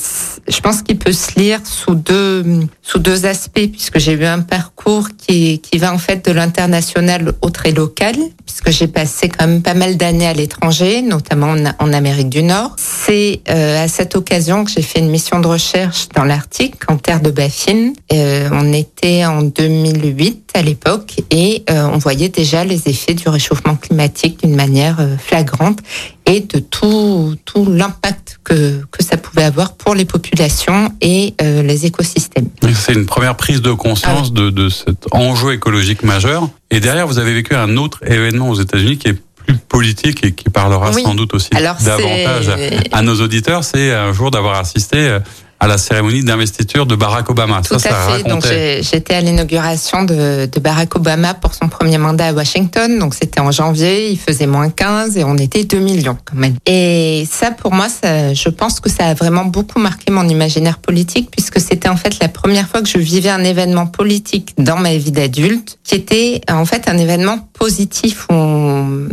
je 0.48 0.60
pense 0.60 0.82
qu'il 0.82 0.98
peut 0.98 1.12
se 1.12 1.38
lire 1.38 1.60
sous 1.64 1.94
deux 1.94 2.44
sous 2.82 2.98
deux 2.98 3.26
aspects, 3.26 3.70
puisque 3.70 3.98
j'ai 3.98 4.12
eu 4.12 4.24
un 4.24 4.40
parcours 4.40 5.08
qui 5.16 5.60
qui 5.60 5.78
va 5.78 5.92
en 5.92 5.98
fait 5.98 6.24
de 6.24 6.32
l'international 6.32 7.32
au 7.42 7.50
très 7.50 7.70
local, 7.70 8.16
puisque 8.46 8.70
j'ai 8.70 8.88
passé 8.88 9.28
quand 9.28 9.46
même 9.46 9.62
pas 9.62 9.74
mal 9.74 9.96
d'années 9.96 10.26
à 10.26 10.32
l'étranger, 10.32 11.02
notamment 11.02 11.50
en, 11.50 11.64
en 11.78 11.92
Amérique 11.92 12.30
du 12.30 12.42
Nord. 12.42 12.74
C'est 12.78 13.40
euh, 13.48 13.84
à 13.84 13.88
cette 13.88 14.16
occasion 14.16 14.64
que 14.64 14.70
j'ai 14.70 14.82
fait 14.82 14.98
une 14.98 15.10
mission 15.10 15.40
de 15.40 15.46
recherche 15.46 16.08
dans 16.14 16.24
l'Arctique, 16.24 16.74
en 16.88 16.96
terre 16.96 17.20
de 17.20 17.30
Baffin. 17.30 17.92
Euh, 18.12 18.48
on 18.52 18.72
était 18.72 19.24
en 19.24 19.42
2008 19.42 20.50
à 20.54 20.62
l'époque 20.62 21.20
et 21.30 21.64
euh, 21.70 21.88
on 21.92 21.98
voyait 22.08 22.30
déjà 22.30 22.64
les 22.64 22.88
effets 22.88 23.12
du 23.12 23.28
réchauffement 23.28 23.76
climatique 23.76 24.40
d'une 24.42 24.56
manière 24.56 24.96
euh, 24.98 25.18
flagrante 25.18 25.80
et 26.24 26.40
de 26.40 26.58
tout, 26.58 27.34
tout 27.44 27.66
l'impact 27.70 28.40
que, 28.44 28.80
que 28.90 29.02
ça 29.04 29.18
pouvait 29.18 29.42
avoir 29.44 29.74
pour 29.74 29.94
les 29.94 30.06
populations 30.06 30.90
et 31.02 31.34
euh, 31.42 31.62
les 31.62 31.84
écosystèmes. 31.84 32.48
C'est 32.74 32.94
une 32.94 33.04
première 33.04 33.36
prise 33.36 33.60
de 33.60 33.72
conscience 33.72 34.28
Ah 34.30 34.40
de, 34.40 34.48
de 34.48 34.70
cet 34.70 35.04
enjeu 35.10 35.52
écologique 35.52 36.02
majeur. 36.02 36.48
Et 36.70 36.80
derrière, 36.80 37.06
vous 37.06 37.18
avez 37.18 37.34
vécu 37.34 37.54
un 37.54 37.76
autre 37.76 37.98
événement 38.06 38.48
aux 38.48 38.58
États-Unis 38.58 38.96
qui 38.96 39.08
est 39.08 39.18
plus 39.44 39.56
politique 39.68 40.24
et 40.24 40.32
qui 40.32 40.48
parlera 40.48 40.90
Oui. 40.94 41.02
sans 41.02 41.14
doute 41.14 41.34
aussi 41.34 41.50
Alors, 41.54 41.76
davantage 41.84 42.50
à 42.90 43.02
nos 43.02 43.20
auditeurs. 43.20 43.64
C'est 43.64 43.92
un 43.92 44.14
jour 44.14 44.30
d'avoir 44.30 44.58
assisté 44.58 44.96
euh, 44.96 45.18
à 45.60 45.66
la 45.66 45.76
cérémonie 45.78 46.22
d'investiture 46.22 46.86
de 46.86 46.94
Barack 46.94 47.28
Obama. 47.30 47.62
Tout 47.62 47.78
ça, 47.78 47.88
à 47.88 47.92
ça 47.92 48.12
fait. 48.12 48.22
Donc 48.22 48.42
racontait. 48.44 48.48
j'ai- 48.48 48.82
j'étais 48.82 49.14
à 49.14 49.20
l'inauguration 49.20 50.04
de, 50.04 50.46
de 50.46 50.60
Barack 50.60 50.94
Obama 50.94 51.34
pour 51.34 51.52
son 51.54 51.68
premier 51.68 51.98
mandat 51.98 52.26
à 52.28 52.32
Washington. 52.32 52.98
Donc 52.98 53.14
c'était 53.14 53.40
en 53.40 53.50
janvier, 53.50 54.10
il 54.10 54.18
faisait 54.18 54.46
moins 54.46 54.70
15 54.70 55.16
et 55.16 55.24
on 55.24 55.36
était 55.36 55.64
2 55.64 55.78
millions 55.78 56.16
quand 56.24 56.36
même. 56.36 56.54
Et 56.66 57.26
ça 57.30 57.50
pour 57.50 57.72
moi, 57.72 57.88
ça, 57.88 58.34
je 58.34 58.48
pense 58.50 58.78
que 58.78 58.88
ça 58.88 59.06
a 59.06 59.14
vraiment 59.14 59.44
beaucoup 59.46 59.80
marqué 59.80 60.12
mon 60.12 60.28
imaginaire 60.28 60.78
politique 60.78 61.30
puisque 61.30 61.60
c'était 61.60 61.88
en 61.88 61.96
fait 61.96 62.18
la 62.20 62.28
première 62.28 62.68
fois 62.68 62.80
que 62.82 62.88
je 62.88 62.98
vivais 62.98 63.30
un 63.30 63.42
événement 63.44 63.86
politique 63.86 64.54
dans 64.58 64.76
ma 64.76 64.96
vie 64.96 65.10
d'adulte 65.12 65.78
qui 65.82 65.94
était 65.96 66.40
en 66.50 66.64
fait 66.66 66.88
un 66.88 66.98
événement 66.98 67.38
positif 67.58 68.26
où 68.30 68.34
on, 68.34 69.08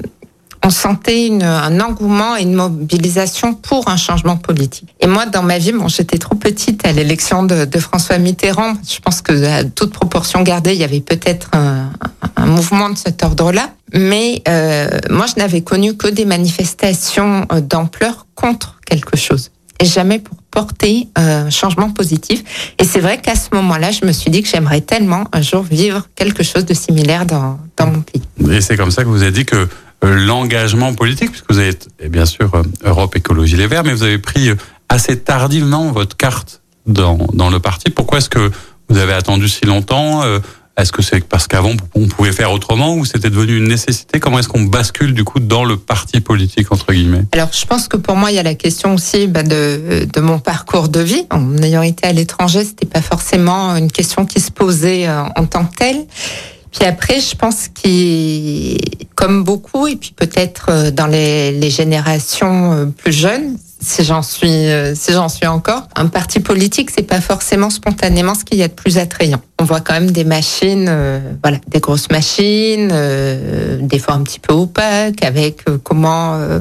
on 0.66 0.72
sentait 0.72 1.30
un 1.44 1.80
engouement 1.80 2.36
et 2.36 2.42
une 2.42 2.56
mobilisation 2.56 3.54
pour 3.54 3.88
un 3.88 3.98
changement 3.98 4.36
politique. 4.36 4.90
Et 5.00 5.06
moi, 5.06 5.28
dans 5.28 5.44
ma 5.44 5.60
vie, 5.60 5.72
bon, 5.72 5.88
j'étais 5.88 6.18
trop 6.18 6.34
petite 6.34 6.86
à 6.88 6.92
l'élection 6.92 7.44
de, 7.44 7.68
François 7.78 8.18
Mitterrand. 8.18 8.74
Je 8.88 9.00
pense 9.00 9.22
que 9.22 9.46
à 9.46 9.64
toute 9.64 9.94
proportion 9.94 10.42
gardée, 10.42 10.74
il 10.74 10.80
y 10.80 10.84
avait 10.84 11.02
peut-être 11.02 11.52
un, 11.54 11.92
mouvement 12.48 12.90
de 12.90 12.98
cet 12.98 13.24
ordre-là. 13.24 13.70
Mais 13.94 14.42
euh, 14.48 14.90
moi, 15.12 15.28
je 15.28 15.40
n'avais 15.40 15.62
connu 15.62 15.96
que 15.96 16.08
des 16.08 16.26
manifestations 16.26 17.46
euh, 17.52 17.62
d'ampleur 17.62 18.26
contre 18.34 18.80
quelque 18.86 19.18
chose. 19.18 19.52
Et 19.80 19.86
jamais 19.86 20.20
pour 20.20 20.38
porter 20.50 21.10
euh, 21.20 21.46
un 21.46 21.50
changement 21.50 21.92
positif. 21.92 22.44
Et 22.80 22.86
c'est 22.86 23.02
vrai 23.02 23.20
qu'à 23.22 23.36
ce 23.36 23.50
moment-là, 23.54 23.92
je 23.92 24.06
me 24.06 24.12
suis 24.12 24.32
dit 24.32 24.42
que 24.42 24.50
j'aimerais 24.50 24.82
tellement 24.82 25.26
un 25.32 25.42
jour 25.42 25.64
vivre 25.64 26.08
quelque 26.16 26.44
chose 26.44 26.66
de 26.66 26.74
similaire 26.74 27.26
dans, 27.26 27.60
dans 27.78 27.88
mon 27.88 28.02
pays. 28.02 28.22
Et 28.52 28.62
c'est 28.62 28.78
comme 28.78 28.92
ça 28.92 29.04
que 29.04 29.10
vous 29.10 29.22
avez 29.22 29.32
dit 29.32 29.46
que 29.46 29.68
l'engagement 30.03 30.94
politique, 30.94 31.31
puisque 31.31 31.51
vous 31.51 31.59
êtes 31.59 31.88
et 32.00 32.09
bien 32.09 32.25
sûr 32.25 32.53
euh, 32.56 32.63
Europe 32.83 33.15
Écologie 33.15 33.56
Les 33.56 33.68
Verts, 33.68 33.83
mais 33.83 33.94
vous 33.94 34.03
avez 34.03 34.18
pris 34.19 34.50
euh, 34.50 34.56
assez 34.89 35.18
tardivement 35.19 35.92
votre 35.92 36.15
carte 36.15 36.62
dans, 36.86 37.18
dans 37.33 37.50
le 37.50 37.59
parti. 37.59 37.89
Pourquoi 37.89 38.19
est-ce 38.19 38.30
que 38.30 38.51
vous 38.89 38.97
avez 38.97 39.13
attendu 39.13 39.50
si 39.50 39.65
longtemps 39.65 40.24
Euh, 40.24 40.39
Est-ce 40.77 40.92
que 40.92 41.01
c'est 41.01 41.24
parce 41.24 41.47
qu'avant 41.47 41.71
on 41.95 42.07
pouvait 42.07 42.33
faire 42.33 42.51
autrement 42.51 42.95
ou 42.97 43.06
c'était 43.06 43.30
devenu 43.31 43.57
une 43.57 43.68
nécessité? 43.68 44.19
Comment 44.19 44.39
est-ce 44.39 44.50
qu'on 44.50 44.63
bascule 44.63 45.13
du 45.13 45.24
coup 45.24 45.39
dans 45.39 45.63
le 45.63 45.77
parti 45.77 46.19
politique 46.19 46.69
entre 46.71 46.92
guillemets? 46.92 47.24
Alors, 47.31 47.50
je 47.53 47.65
pense 47.65 47.88
que 47.88 47.97
pour 47.97 48.15
moi, 48.18 48.30
il 48.30 48.36
y 48.36 48.39
a 48.39 48.44
la 48.44 48.56
question 48.56 48.94
aussi 48.94 49.25
bah, 49.27 49.42
de, 49.44 50.06
de 50.13 50.21
mon 50.21 50.38
parcours 50.38 50.89
de 50.89 51.00
vie. 51.00 51.25
En 51.31 51.57
ayant 51.63 51.81
été 51.81 52.06
à 52.06 52.12
l'étranger, 52.12 52.65
c'était 52.65 52.86
pas 52.86 53.01
forcément 53.01 53.75
une 53.77 53.89
question 53.89 54.25
qui 54.25 54.39
se 54.42 54.51
posait 54.51 55.07
euh, 55.07 55.24
en 55.38 55.45
tant 55.45 55.65
que 55.65 55.75
telle. 55.75 56.06
Puis 56.77 56.88
après, 56.88 57.19
je 57.22 57.36
pense 57.36 57.69
qu'il, 57.69 58.77
comme 59.16 59.44
beaucoup, 59.44 59.88
et 59.88 59.95
puis 59.95 60.13
peut-être 60.16 60.66
euh, 60.69 60.92
dans 60.92 61.07
les, 61.07 61.52
les 61.54 61.69
générations 61.69 62.73
euh, 62.73 62.85
plus 62.88 63.14
jeunes, 63.14 63.57
si 63.81 64.04
j'en 64.04 64.21
suis, 64.21 64.50
euh, 64.50 64.94
si 64.95 65.14
j'en 65.14 65.30
suis 65.30 65.47
encore, 65.47 65.88
un 65.95 66.07
parti 66.07 66.40
politique, 66.42 66.90
c'est 66.90 67.04
pas 67.07 67.21
forcément 67.21 67.69
spontanément 67.69 68.35
ce 68.35 68.44
qu'il 68.44 68.57
y 68.57 68.64
a 68.64 68.68
de 68.68 68.73
plus 68.73 68.97
attrayant. 68.97 69.40
On 69.59 69.64
voit 69.64 69.80
quand 69.80 69.94
même 69.94 70.11
des 70.11 70.26
machines, 70.26 70.88
euh, 70.90 71.19
voilà, 71.44 71.59
des 71.69 71.80
grosses 71.80 72.09
machines, 72.11 72.90
euh, 72.92 73.78
des 73.81 74.00
fois 74.00 74.16
un 74.16 74.23
petit 74.23 74.40
peu 74.40 74.54
opaques, 74.54 75.23
avec 75.23 75.61
euh, 75.69 75.78
comment, 75.81 76.33
euh, 76.35 76.59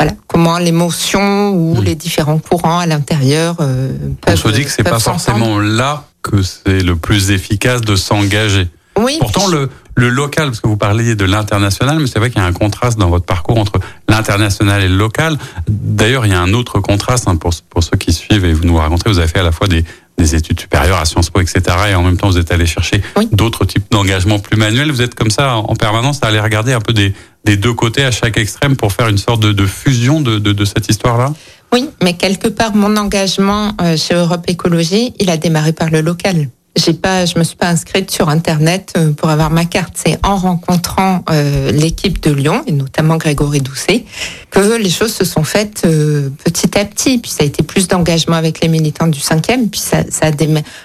voilà, 0.00 0.14
comment 0.26 0.58
l'émotion 0.58 1.50
ou 1.50 1.74
Mm. 1.80 1.84
les 1.84 1.94
différents 1.94 2.38
courants 2.38 2.78
à 2.80 2.86
l'intérieur 2.86 3.56
euh, 3.60 3.92
On 4.04 4.14
peuvent. 4.14 4.36
se 4.36 4.48
dit 4.48 4.64
que 4.64 4.70
c'est 4.70 4.82
pas 4.82 4.98
forcément 4.98 5.60
là 5.60 6.04
que 6.22 6.42
c'est 6.42 6.80
le 6.80 6.96
plus 6.96 7.30
efficace 7.30 7.82
de 7.82 7.94
s'engager. 7.94 8.66
Oui. 8.98 9.16
Pourtant, 9.20 9.48
le, 9.48 9.70
le 9.96 10.08
local, 10.08 10.46
parce 10.46 10.60
que 10.60 10.68
vous 10.68 10.76
parliez 10.76 11.14
de 11.16 11.24
l'international, 11.24 11.98
mais 11.98 12.06
c'est 12.06 12.18
vrai 12.18 12.30
qu'il 12.30 12.40
y 12.40 12.44
a 12.44 12.46
un 12.46 12.52
contraste 12.52 12.98
dans 12.98 13.08
votre 13.10 13.24
parcours 13.24 13.58
entre 13.58 13.80
l'international 14.08 14.82
et 14.82 14.88
le 14.88 14.96
local. 14.96 15.36
D'ailleurs, 15.68 16.26
il 16.26 16.32
y 16.32 16.34
a 16.34 16.40
un 16.40 16.52
autre 16.52 16.80
contraste 16.80 17.26
hein, 17.28 17.36
pour, 17.36 17.52
pour 17.70 17.82
ceux 17.82 17.96
qui 17.96 18.12
suivent 18.12 18.44
et 18.44 18.52
vous 18.52 18.64
nous 18.64 18.76
racontez, 18.76 19.08
vous 19.10 19.18
avez 19.18 19.28
fait 19.28 19.40
à 19.40 19.42
la 19.44 19.52
fois 19.52 19.66
des, 19.66 19.84
des 20.16 20.34
études 20.36 20.60
supérieures 20.60 20.98
à 20.98 21.04
Sciences 21.04 21.30
Po, 21.30 21.40
etc. 21.40 21.60
Et 21.90 21.94
en 21.94 22.02
même 22.02 22.16
temps, 22.16 22.28
vous 22.28 22.38
êtes 22.38 22.52
allé 22.52 22.66
chercher 22.66 23.02
Oui. 23.16 23.28
d'autres 23.32 23.64
types 23.64 23.86
d'engagements 23.90 24.38
plus 24.38 24.56
manuels. 24.56 24.90
Vous 24.92 25.02
êtes 25.02 25.14
comme 25.16 25.30
ça 25.30 25.56
en 25.56 25.74
permanence 25.74 26.20
à 26.22 26.28
aller 26.28 26.40
regarder 26.40 26.72
un 26.72 26.80
peu 26.80 26.92
des, 26.92 27.12
des 27.44 27.56
deux 27.56 27.74
côtés 27.74 28.04
à 28.04 28.12
chaque 28.12 28.36
extrême 28.36 28.76
pour 28.76 28.92
faire 28.92 29.08
une 29.08 29.18
sorte 29.18 29.42
de, 29.42 29.52
de 29.52 29.66
fusion 29.66 30.20
de, 30.20 30.38
de, 30.38 30.52
de 30.52 30.64
cette 30.64 30.88
histoire-là? 30.88 31.32
Oui, 31.72 31.90
mais 32.00 32.14
quelque 32.14 32.46
part, 32.46 32.76
mon 32.76 32.96
engagement 32.96 33.72
euh, 33.80 33.96
chez 33.96 34.14
Europe 34.14 34.44
Écologie, 34.46 35.12
il 35.18 35.28
a 35.30 35.36
démarré 35.36 35.72
par 35.72 35.90
le 35.90 36.02
local. 36.02 36.48
J'ai 36.76 36.92
pas, 36.92 37.24
je 37.24 37.38
me 37.38 37.44
suis 37.44 37.56
pas 37.56 37.68
inscrite 37.68 38.10
sur 38.10 38.28
internet 38.28 38.94
euh, 38.96 39.12
pour 39.12 39.30
avoir 39.30 39.50
ma 39.50 39.64
carte. 39.64 39.94
C'est 39.94 40.18
en 40.24 40.36
rencontrant 40.36 41.24
euh, 41.30 41.70
l'équipe 41.70 42.20
de 42.20 42.32
Lyon 42.32 42.62
et 42.66 42.72
notamment 42.72 43.16
Grégory 43.16 43.60
Doucet 43.60 44.04
que 44.50 44.76
les 44.76 44.90
choses 44.90 45.14
se 45.14 45.24
sont 45.24 45.44
faites 45.44 45.82
euh, 45.84 46.30
petit 46.44 46.76
à 46.78 46.84
petit. 46.84 47.18
Puis 47.18 47.30
ça 47.30 47.44
a 47.44 47.46
été 47.46 47.62
plus 47.62 47.86
d'engagement 47.86 48.36
avec 48.36 48.60
les 48.60 48.68
militants 48.68 49.06
du 49.06 49.20
5e. 49.20 49.68
Puis 49.68 49.80
ça, 49.80 49.98
ça 50.10 50.26
a 50.26 50.30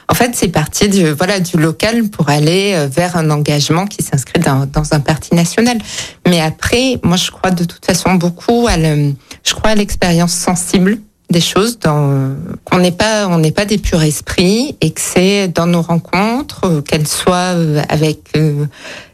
En 0.07 0.13
fait, 0.13 0.31
c'est 0.35 0.49
parti 0.49 0.89
du 0.89 1.11
voilà 1.11 1.39
du 1.39 1.57
local 1.57 2.09
pour 2.09 2.29
aller 2.29 2.87
vers 2.89 3.17
un 3.17 3.29
engagement 3.31 3.85
qui 3.87 4.03
s'inscrit 4.03 4.39
dans, 4.39 4.67
dans, 4.67 4.93
un 4.93 4.99
parti 4.99 5.33
national. 5.33 5.77
Mais 6.27 6.39
après, 6.39 6.99
moi, 7.03 7.17
je 7.17 7.31
crois 7.31 7.51
de 7.51 7.63
toute 7.63 7.85
façon 7.85 8.13
beaucoup 8.13 8.67
à 8.67 8.77
le, 8.77 9.13
je 9.43 9.53
crois 9.53 9.71
à 9.71 9.75
l'expérience 9.75 10.33
sensible 10.33 10.99
des 11.29 11.41
choses 11.41 11.77
dans 11.79 12.35
qu'on 12.65 12.79
n'est 12.79 12.91
pas 12.91 13.27
on 13.27 13.37
n'est 13.37 13.51
pas 13.51 13.65
des 13.65 13.77
purs 13.77 14.01
esprits 14.01 14.75
et 14.81 14.91
que 14.91 15.01
c'est 15.01 15.47
dans 15.47 15.67
nos 15.67 15.81
rencontres 15.81 16.65
euh, 16.65 16.81
qu'elles 16.81 17.07
soient 17.07 17.53
euh, 17.55 17.81
avec 17.87 18.19
euh, 18.35 18.65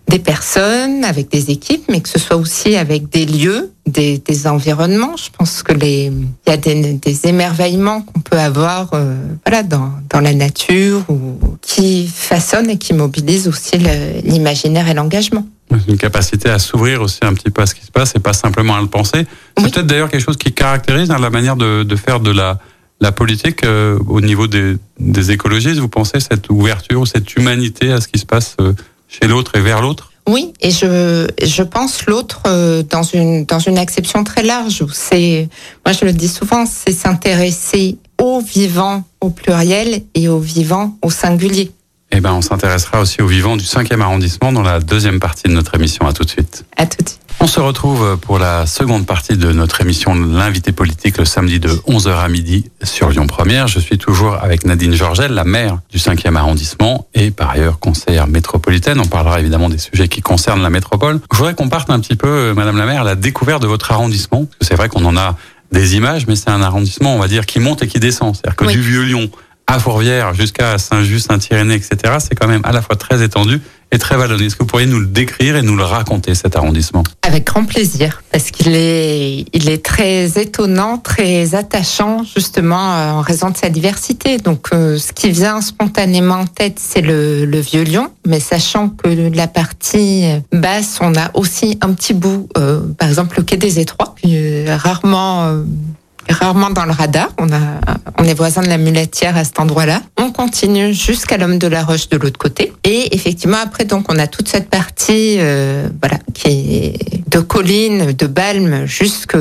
des 0.07 0.19
personnes, 0.19 1.03
avec 1.03 1.29
des 1.31 1.49
équipes, 1.51 1.83
mais 1.89 2.01
que 2.01 2.09
ce 2.09 2.19
soit 2.19 2.37
aussi 2.37 2.75
avec 2.75 3.09
des 3.09 3.25
lieux, 3.25 3.71
des, 3.87 4.19
des 4.19 4.47
environnements. 4.47 5.17
Je 5.17 5.29
pense 5.35 5.63
que 5.63 5.73
les 5.73 6.05
il 6.05 6.49
y 6.49 6.51
a 6.51 6.57
des, 6.57 6.93
des 6.93 7.27
émerveillements 7.27 8.01
qu'on 8.01 8.19
peut 8.19 8.37
avoir 8.37 8.91
voilà 9.45 9.63
dans, 9.63 9.91
dans 10.09 10.21
la 10.21 10.33
nature 10.33 11.03
ou 11.09 11.37
qui 11.61 12.07
façonnent 12.07 12.69
et 12.69 12.77
qui 12.77 12.93
mobilisent 12.93 13.47
aussi 13.47 13.77
l'imaginaire 14.23 14.87
et 14.87 14.93
l'engagement 14.93 15.45
une 15.87 15.97
capacité 15.97 16.49
à 16.49 16.59
s'ouvrir 16.59 17.01
aussi 17.01 17.19
un 17.23 17.33
petit 17.33 17.49
peu 17.49 17.61
à 17.61 17.65
ce 17.65 17.75
qui 17.75 17.85
se 17.85 17.91
passe 17.91 18.13
et 18.15 18.19
pas 18.19 18.33
simplement 18.33 18.75
à 18.75 18.81
le 18.81 18.87
penser. 18.87 19.25
C'est 19.57 19.71
peut-être 19.71 19.87
d'ailleurs 19.87 20.09
quelque 20.09 20.23
chose 20.23 20.37
qui 20.37 20.53
caractérise 20.53 21.11
hein, 21.11 21.17
la 21.19 21.29
manière 21.29 21.55
de, 21.55 21.83
de, 21.83 21.95
faire 21.95 22.19
de 22.19 22.31
la, 22.31 22.59
la 23.01 23.11
politique 23.11 23.63
euh, 23.63 23.97
au 24.07 24.21
niveau 24.21 24.47
des, 24.47 24.77
des, 24.99 25.31
écologistes. 25.31 25.79
Vous 25.79 25.89
pensez 25.89 26.19
cette 26.19 26.49
ouverture, 26.49 27.07
cette 27.07 27.35
humanité 27.35 27.91
à 27.91 28.01
ce 28.01 28.07
qui 28.07 28.19
se 28.19 28.25
passe 28.25 28.55
euh, 28.61 28.73
chez 29.07 29.27
l'autre 29.27 29.51
et 29.55 29.61
vers 29.61 29.81
l'autre 29.81 30.11
oui, 30.27 30.53
et 30.59 30.71
je, 30.71 31.27
je 31.43 31.61
pense 31.61 32.07
l'autre 32.07 32.41
euh, 32.47 32.81
dans 32.81 33.03
une 33.03 33.45
dans 33.45 33.59
une 33.59 33.77
acception 33.77 34.23
très 34.23 34.41
large. 34.41 34.83
C'est 34.91 35.47
moi 35.85 35.93
je 35.93 36.03
le 36.03 36.13
dis 36.13 36.27
souvent, 36.27 36.65
c'est 36.65 36.93
s'intéresser 36.93 37.99
au 38.19 38.39
vivant 38.39 39.03
au 39.21 39.29
pluriel 39.29 40.01
et 40.15 40.27
au 40.27 40.39
vivant 40.39 40.97
au 41.03 41.11
singulier. 41.11 41.71
Eh 42.11 42.21
ben, 42.21 42.33
on 42.33 42.41
s'intéressera 42.41 43.01
aussi 43.01 43.21
aux 43.21 43.27
vivants 43.27 43.57
du 43.57 43.65
5e 43.65 43.99
arrondissement 43.99 44.51
dans 44.51 44.61
la 44.61 44.79
deuxième 44.79 45.19
partie 45.19 45.43
de 45.43 45.53
notre 45.53 45.75
émission. 45.75 46.07
À 46.07 46.13
tout 46.13 46.23
de 46.23 46.29
suite. 46.29 46.65
À 46.77 46.85
tout 46.85 47.03
de 47.03 47.09
suite. 47.09 47.19
On 47.41 47.47
se 47.47 47.59
retrouve 47.59 48.17
pour 48.17 48.39
la 48.39 48.65
seconde 48.65 49.05
partie 49.05 49.37
de 49.37 49.51
notre 49.51 49.81
émission 49.81 50.15
L'invité 50.15 50.71
politique 50.71 51.17
le 51.17 51.25
samedi 51.25 51.59
de 51.59 51.69
11h 51.69 52.17
à 52.17 52.27
midi 52.27 52.71
sur 52.81 53.09
Lyon 53.09 53.27
Première. 53.27 53.67
Je 53.67 53.79
suis 53.79 53.97
toujours 53.97 54.35
avec 54.41 54.65
Nadine 54.65 54.93
Georgel, 54.93 55.31
la 55.31 55.43
maire 55.43 55.79
du 55.91 55.97
5e 55.97 56.35
arrondissement 56.35 57.07
et 57.13 57.31
par 57.31 57.51
ailleurs 57.51 57.79
conseillère 57.79 58.27
métropolitaine. 58.27 58.99
On 58.99 59.07
parlera 59.07 59.39
évidemment 59.39 59.69
des 59.69 59.77
sujets 59.77 60.07
qui 60.07 60.21
concernent 60.21 60.63
la 60.63 60.69
métropole. 60.69 61.19
Je 61.31 61.37
voudrais 61.37 61.53
qu'on 61.53 61.69
parte 61.69 61.89
un 61.89 61.99
petit 61.99 62.15
peu, 62.15 62.27
euh, 62.27 62.53
Madame 62.53 62.77
la 62.77 62.85
maire, 62.85 63.01
à 63.01 63.05
la 63.05 63.15
découverte 63.15 63.61
de 63.61 63.67
votre 63.67 63.91
arrondissement. 63.91 64.47
C'est 64.61 64.75
vrai 64.75 64.89
qu'on 64.89 65.05
en 65.05 65.17
a 65.17 65.35
des 65.71 65.95
images, 65.95 66.27
mais 66.27 66.35
c'est 66.35 66.49
un 66.49 66.61
arrondissement, 66.61 67.15
on 67.15 67.19
va 67.19 67.27
dire, 67.27 67.45
qui 67.45 67.59
monte 67.59 67.83
et 67.83 67.87
qui 67.87 67.99
descend. 67.99 68.35
C'est-à-dire 68.35 68.55
que 68.55 68.65
du 68.65 68.81
Vieux 68.81 69.03
Lyon 69.03 69.29
à 69.67 69.79
Fourvière 69.79 70.33
jusqu'à 70.33 70.77
Saint-Just, 70.77 71.27
Saint-Irénée, 71.27 71.75
etc., 71.75 72.15
c'est 72.19 72.35
quand 72.35 72.47
même 72.47 72.61
à 72.63 72.71
la 72.71 72.81
fois 72.81 72.95
très 72.95 73.23
étendu 73.23 73.61
et 73.91 73.97
très 73.97 74.17
vallonné. 74.17 74.45
Est-ce 74.45 74.55
que 74.55 74.63
vous 74.63 74.67
pourriez 74.67 74.87
nous 74.87 74.99
le 74.99 75.05
décrire 75.05 75.55
et 75.55 75.61
nous 75.61 75.75
le 75.75 75.83
raconter, 75.83 76.35
cet 76.35 76.55
arrondissement? 76.55 77.03
Avec 77.21 77.45
grand 77.45 77.65
plaisir, 77.65 78.23
parce 78.31 78.51
qu'il 78.51 78.75
est, 78.75 79.45
il 79.53 79.69
est 79.69 79.83
très 79.83 80.39
étonnant, 80.39 80.97
très 80.97 81.55
attachant, 81.55 82.23
justement, 82.23 82.93
euh, 82.93 83.11
en 83.11 83.21
raison 83.21 83.49
de 83.49 83.57
sa 83.57 83.69
diversité. 83.69 84.37
Donc, 84.37 84.67
euh, 84.73 84.97
ce 84.97 85.13
qui 85.13 85.31
vient 85.31 85.61
spontanément 85.61 86.35
en 86.35 86.45
tête, 86.45 86.79
c'est 86.79 87.01
le, 87.01 87.45
Vieux 87.65 87.83
Lyon, 87.83 88.11
mais 88.27 88.39
sachant 88.39 88.89
que 88.89 89.07
la 89.33 89.47
partie 89.47 90.25
basse, 90.51 90.99
on 91.01 91.15
a 91.15 91.31
aussi 91.33 91.77
un 91.81 91.93
petit 91.93 92.13
bout, 92.13 92.49
euh, 92.57 92.81
par 92.99 93.07
exemple, 93.07 93.37
le 93.37 93.43
Quai 93.43 93.57
des 93.57 93.79
Étroits, 93.79 94.13
rarement 94.67 95.63
rarement 96.33 96.69
dans 96.69 96.85
le 96.85 96.91
radar. 96.91 97.29
On 97.37 97.51
a, 97.51 97.59
on 98.17 98.23
est 98.23 98.33
voisin 98.33 98.61
de 98.61 98.67
la 98.67 98.77
muletière 98.77 99.37
à 99.37 99.43
cet 99.43 99.59
endroit-là. 99.59 100.01
On 100.17 100.31
continue 100.31 100.93
jusqu'à 100.93 101.37
l'homme 101.37 101.57
de 101.57 101.67
la 101.67 101.83
Roche 101.83 102.09
de 102.09 102.17
l'autre 102.17 102.37
côté. 102.37 102.73
Et 102.83 103.15
effectivement, 103.15 103.57
après, 103.61 103.85
donc, 103.85 104.05
on 104.11 104.17
a 104.17 104.27
toute 104.27 104.47
cette 104.47 104.69
partie, 104.69 105.37
euh, 105.39 105.89
voilà, 106.01 106.19
qui 106.33 106.47
est 106.47 107.29
de 107.29 107.39
collines, 107.39 108.13
de 108.13 108.27
balmes 108.27 108.85
jusque 108.85 109.37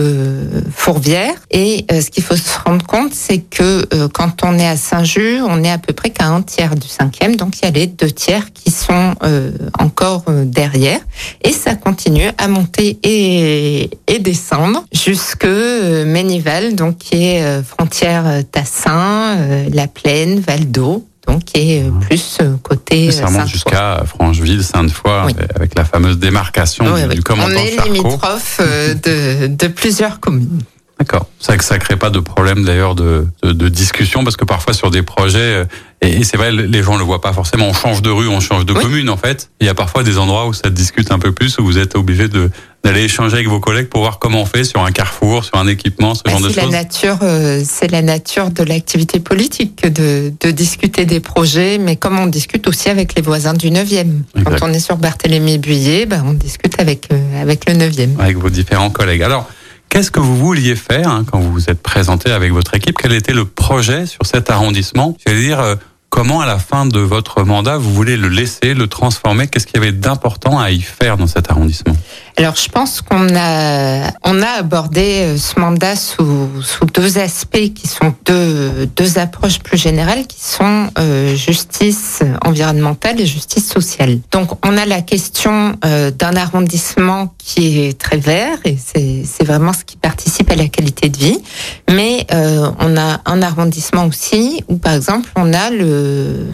Fourvière. 0.74 1.34
Et 1.50 1.84
euh, 1.92 2.00
ce 2.00 2.10
qu'il 2.10 2.22
faut 2.22 2.36
se 2.36 2.58
rendre 2.64 2.84
compte, 2.86 3.14
c'est 3.14 3.38
que 3.38 3.86
euh, 3.94 4.08
quand 4.12 4.42
on 4.44 4.58
est 4.58 4.66
à 4.66 4.76
Saint-Just, 4.76 5.42
on 5.46 5.62
est 5.62 5.70
à 5.70 5.78
peu 5.78 5.92
près 5.92 6.10
qu'à 6.10 6.26
un 6.26 6.42
tiers 6.42 6.74
du 6.74 6.88
cinquième. 6.88 7.36
Donc, 7.36 7.58
il 7.58 7.64
y 7.64 7.68
a 7.68 7.70
les 7.70 7.86
deux 7.86 8.10
tiers 8.10 8.52
qui 8.52 8.70
sont 8.70 9.14
encore 9.78 10.24
derrière. 10.44 11.00
Et 11.42 11.52
ça 11.52 11.74
continue 11.74 12.28
à 12.38 12.48
monter 12.48 12.98
et, 13.02 13.90
et 14.06 14.18
descendre 14.18 14.84
jusque 14.92 15.46
Ménival 15.46 16.73
donc 16.74 16.98
qui 16.98 17.24
est 17.24 17.42
euh, 17.42 17.62
frontière 17.62 18.26
euh, 18.26 18.42
Tassin, 18.42 19.36
euh, 19.38 19.68
La 19.72 19.86
Plaine, 19.86 20.40
Val 20.40 20.70
d'Eau 20.70 21.08
donc 21.26 21.44
qui 21.44 21.72
est 21.72 21.90
plus 22.02 22.38
côté. 22.62 23.10
Ça 23.10 23.24
remonte 23.24 23.48
jusqu'à 23.48 24.02
Francheville, 24.04 24.62
Sainte-Foy, 24.62 25.32
avec 25.54 25.74
la 25.74 25.86
fameuse 25.86 26.18
démarcation 26.18 26.84
du, 27.08 27.22
commandant 27.22 27.54
On 27.54 27.56
est 27.56 27.82
limitrophe 27.82 28.60
de, 28.60 29.46
de 29.46 29.66
plusieurs 29.68 30.20
communes. 30.20 30.60
D'accord. 30.98 31.26
Ça 31.40 31.58
ça 31.60 31.78
crée 31.78 31.96
pas 31.96 32.10
de 32.10 32.20
problème 32.20 32.64
d'ailleurs 32.64 32.94
de, 32.94 33.26
de, 33.42 33.68
discussion 33.68 34.22
parce 34.22 34.36
que 34.36 34.44
parfois 34.44 34.74
sur 34.74 34.90
des 34.90 35.02
projets 35.02 35.66
et, 36.00 36.22
c'est 36.22 36.36
vrai 36.36 36.52
les 36.52 36.82
gens 36.82 36.96
le 36.96 37.04
voient 37.04 37.20
pas 37.20 37.32
forcément. 37.32 37.66
On 37.66 37.72
change 37.72 38.00
de 38.02 38.10
rue, 38.10 38.28
on 38.28 38.40
change 38.40 38.64
de 38.64 38.72
commune 38.72 39.08
en 39.08 39.16
fait. 39.16 39.50
Il 39.60 39.66
y 39.66 39.70
a 39.70 39.74
parfois 39.74 40.02
des 40.02 40.18
endroits 40.18 40.46
où 40.46 40.52
ça 40.52 40.70
discute 40.70 41.10
un 41.10 41.18
peu 41.18 41.32
plus 41.32 41.58
où 41.58 41.64
vous 41.64 41.78
êtes 41.78 41.96
obligé 41.96 42.28
de 42.28 42.50
d'aller 42.84 43.04
échanger 43.04 43.36
avec 43.36 43.48
vos 43.48 43.60
collègues 43.60 43.88
pour 43.88 44.02
voir 44.02 44.18
comment 44.18 44.42
on 44.42 44.46
fait 44.46 44.62
sur 44.62 44.84
un 44.84 44.92
carrefour, 44.92 45.44
sur 45.44 45.56
un 45.56 45.66
équipement, 45.66 46.14
ce 46.14 46.22
bah, 46.22 46.32
genre 46.32 46.40
de 46.42 46.48
choses. 46.48 46.56
La 46.56 46.66
nature, 46.66 47.18
euh, 47.22 47.62
c'est 47.64 47.90
la 47.90 48.02
nature 48.02 48.50
de 48.50 48.62
l'activité 48.62 49.20
politique 49.20 49.90
de, 49.90 50.32
de 50.38 50.50
discuter 50.50 51.06
des 51.06 51.20
projets, 51.20 51.78
mais 51.78 51.96
comme 51.96 52.18
on 52.18 52.26
discute 52.26 52.68
aussi 52.68 52.90
avec 52.90 53.14
les 53.14 53.22
voisins 53.22 53.54
du 53.54 53.70
9e. 53.70 54.22
Quand 54.44 54.56
on 54.62 54.72
est 54.72 54.80
sur 54.80 54.98
Barthélemy 54.98 55.56
Buyer, 55.56 56.04
bah, 56.04 56.22
on 56.26 56.34
discute 56.34 56.78
avec 56.78 57.08
euh, 57.10 57.42
avec 57.42 57.66
le 57.66 57.74
9e. 57.74 58.20
Avec 58.20 58.36
vos 58.36 58.50
différents 58.50 58.90
collègues. 58.90 59.22
Alors. 59.22 59.48
Qu'est-ce 59.88 60.10
que 60.10 60.20
vous 60.20 60.36
vouliez 60.36 60.74
faire 60.74 61.08
hein, 61.08 61.24
quand 61.30 61.38
vous 61.38 61.52
vous 61.52 61.70
êtes 61.70 61.82
présenté 61.82 62.30
avec 62.32 62.52
votre 62.52 62.74
équipe? 62.74 62.96
Quel 63.00 63.12
était 63.12 63.32
le 63.32 63.44
projet 63.44 64.06
sur 64.06 64.26
cet 64.26 64.50
arrondissement? 64.50 65.16
J'allais 65.24 65.40
dire, 65.40 65.60
euh, 65.60 65.76
comment 66.10 66.40
à 66.40 66.46
la 66.46 66.58
fin 66.58 66.86
de 66.86 66.98
votre 66.98 67.44
mandat, 67.44 67.76
vous 67.76 67.92
voulez 67.92 68.16
le 68.16 68.28
laisser, 68.28 68.74
le 68.74 68.86
transformer? 68.88 69.46
Qu'est-ce 69.46 69.66
qu'il 69.66 69.76
y 69.76 69.78
avait 69.78 69.92
d'important 69.92 70.58
à 70.58 70.70
y 70.70 70.80
faire 70.80 71.16
dans 71.16 71.28
cet 71.28 71.50
arrondissement? 71.50 71.96
Alors, 72.36 72.56
je 72.56 72.68
pense 72.68 73.00
qu'on 73.00 73.28
a 73.36 74.10
on 74.24 74.42
a 74.42 74.48
abordé 74.58 75.20
euh, 75.22 75.36
ce 75.36 75.60
mandat 75.60 75.94
sous, 75.94 76.48
sous 76.62 76.84
deux 76.86 77.18
aspects 77.18 77.72
qui 77.74 77.86
sont 77.86 78.12
deux 78.24 78.86
deux 78.96 79.18
approches 79.18 79.60
plus 79.60 79.78
générales 79.78 80.26
qui 80.26 80.40
sont 80.42 80.88
euh, 80.98 81.36
justice 81.36 82.22
environnementale 82.44 83.20
et 83.20 83.26
justice 83.26 83.68
sociale. 83.68 84.18
Donc, 84.32 84.50
on 84.66 84.76
a 84.76 84.84
la 84.84 85.00
question 85.00 85.76
euh, 85.84 86.10
d'un 86.10 86.34
arrondissement 86.34 87.32
qui 87.38 87.80
est 87.80 87.98
très 87.98 88.16
vert 88.16 88.58
et 88.64 88.76
c'est 88.84 89.22
c'est 89.24 89.44
vraiment 89.44 89.72
ce 89.72 89.84
qui 89.84 89.96
participe 89.96 90.50
à 90.50 90.56
la 90.56 90.66
qualité 90.66 91.10
de 91.10 91.16
vie. 91.16 91.38
Mais 91.88 92.26
euh, 92.32 92.68
on 92.80 92.96
a 92.96 93.20
un 93.26 93.42
arrondissement 93.42 94.06
aussi 94.06 94.64
où, 94.66 94.76
par 94.76 94.94
exemple, 94.94 95.30
on 95.36 95.52
a 95.52 95.70
le 95.70 96.48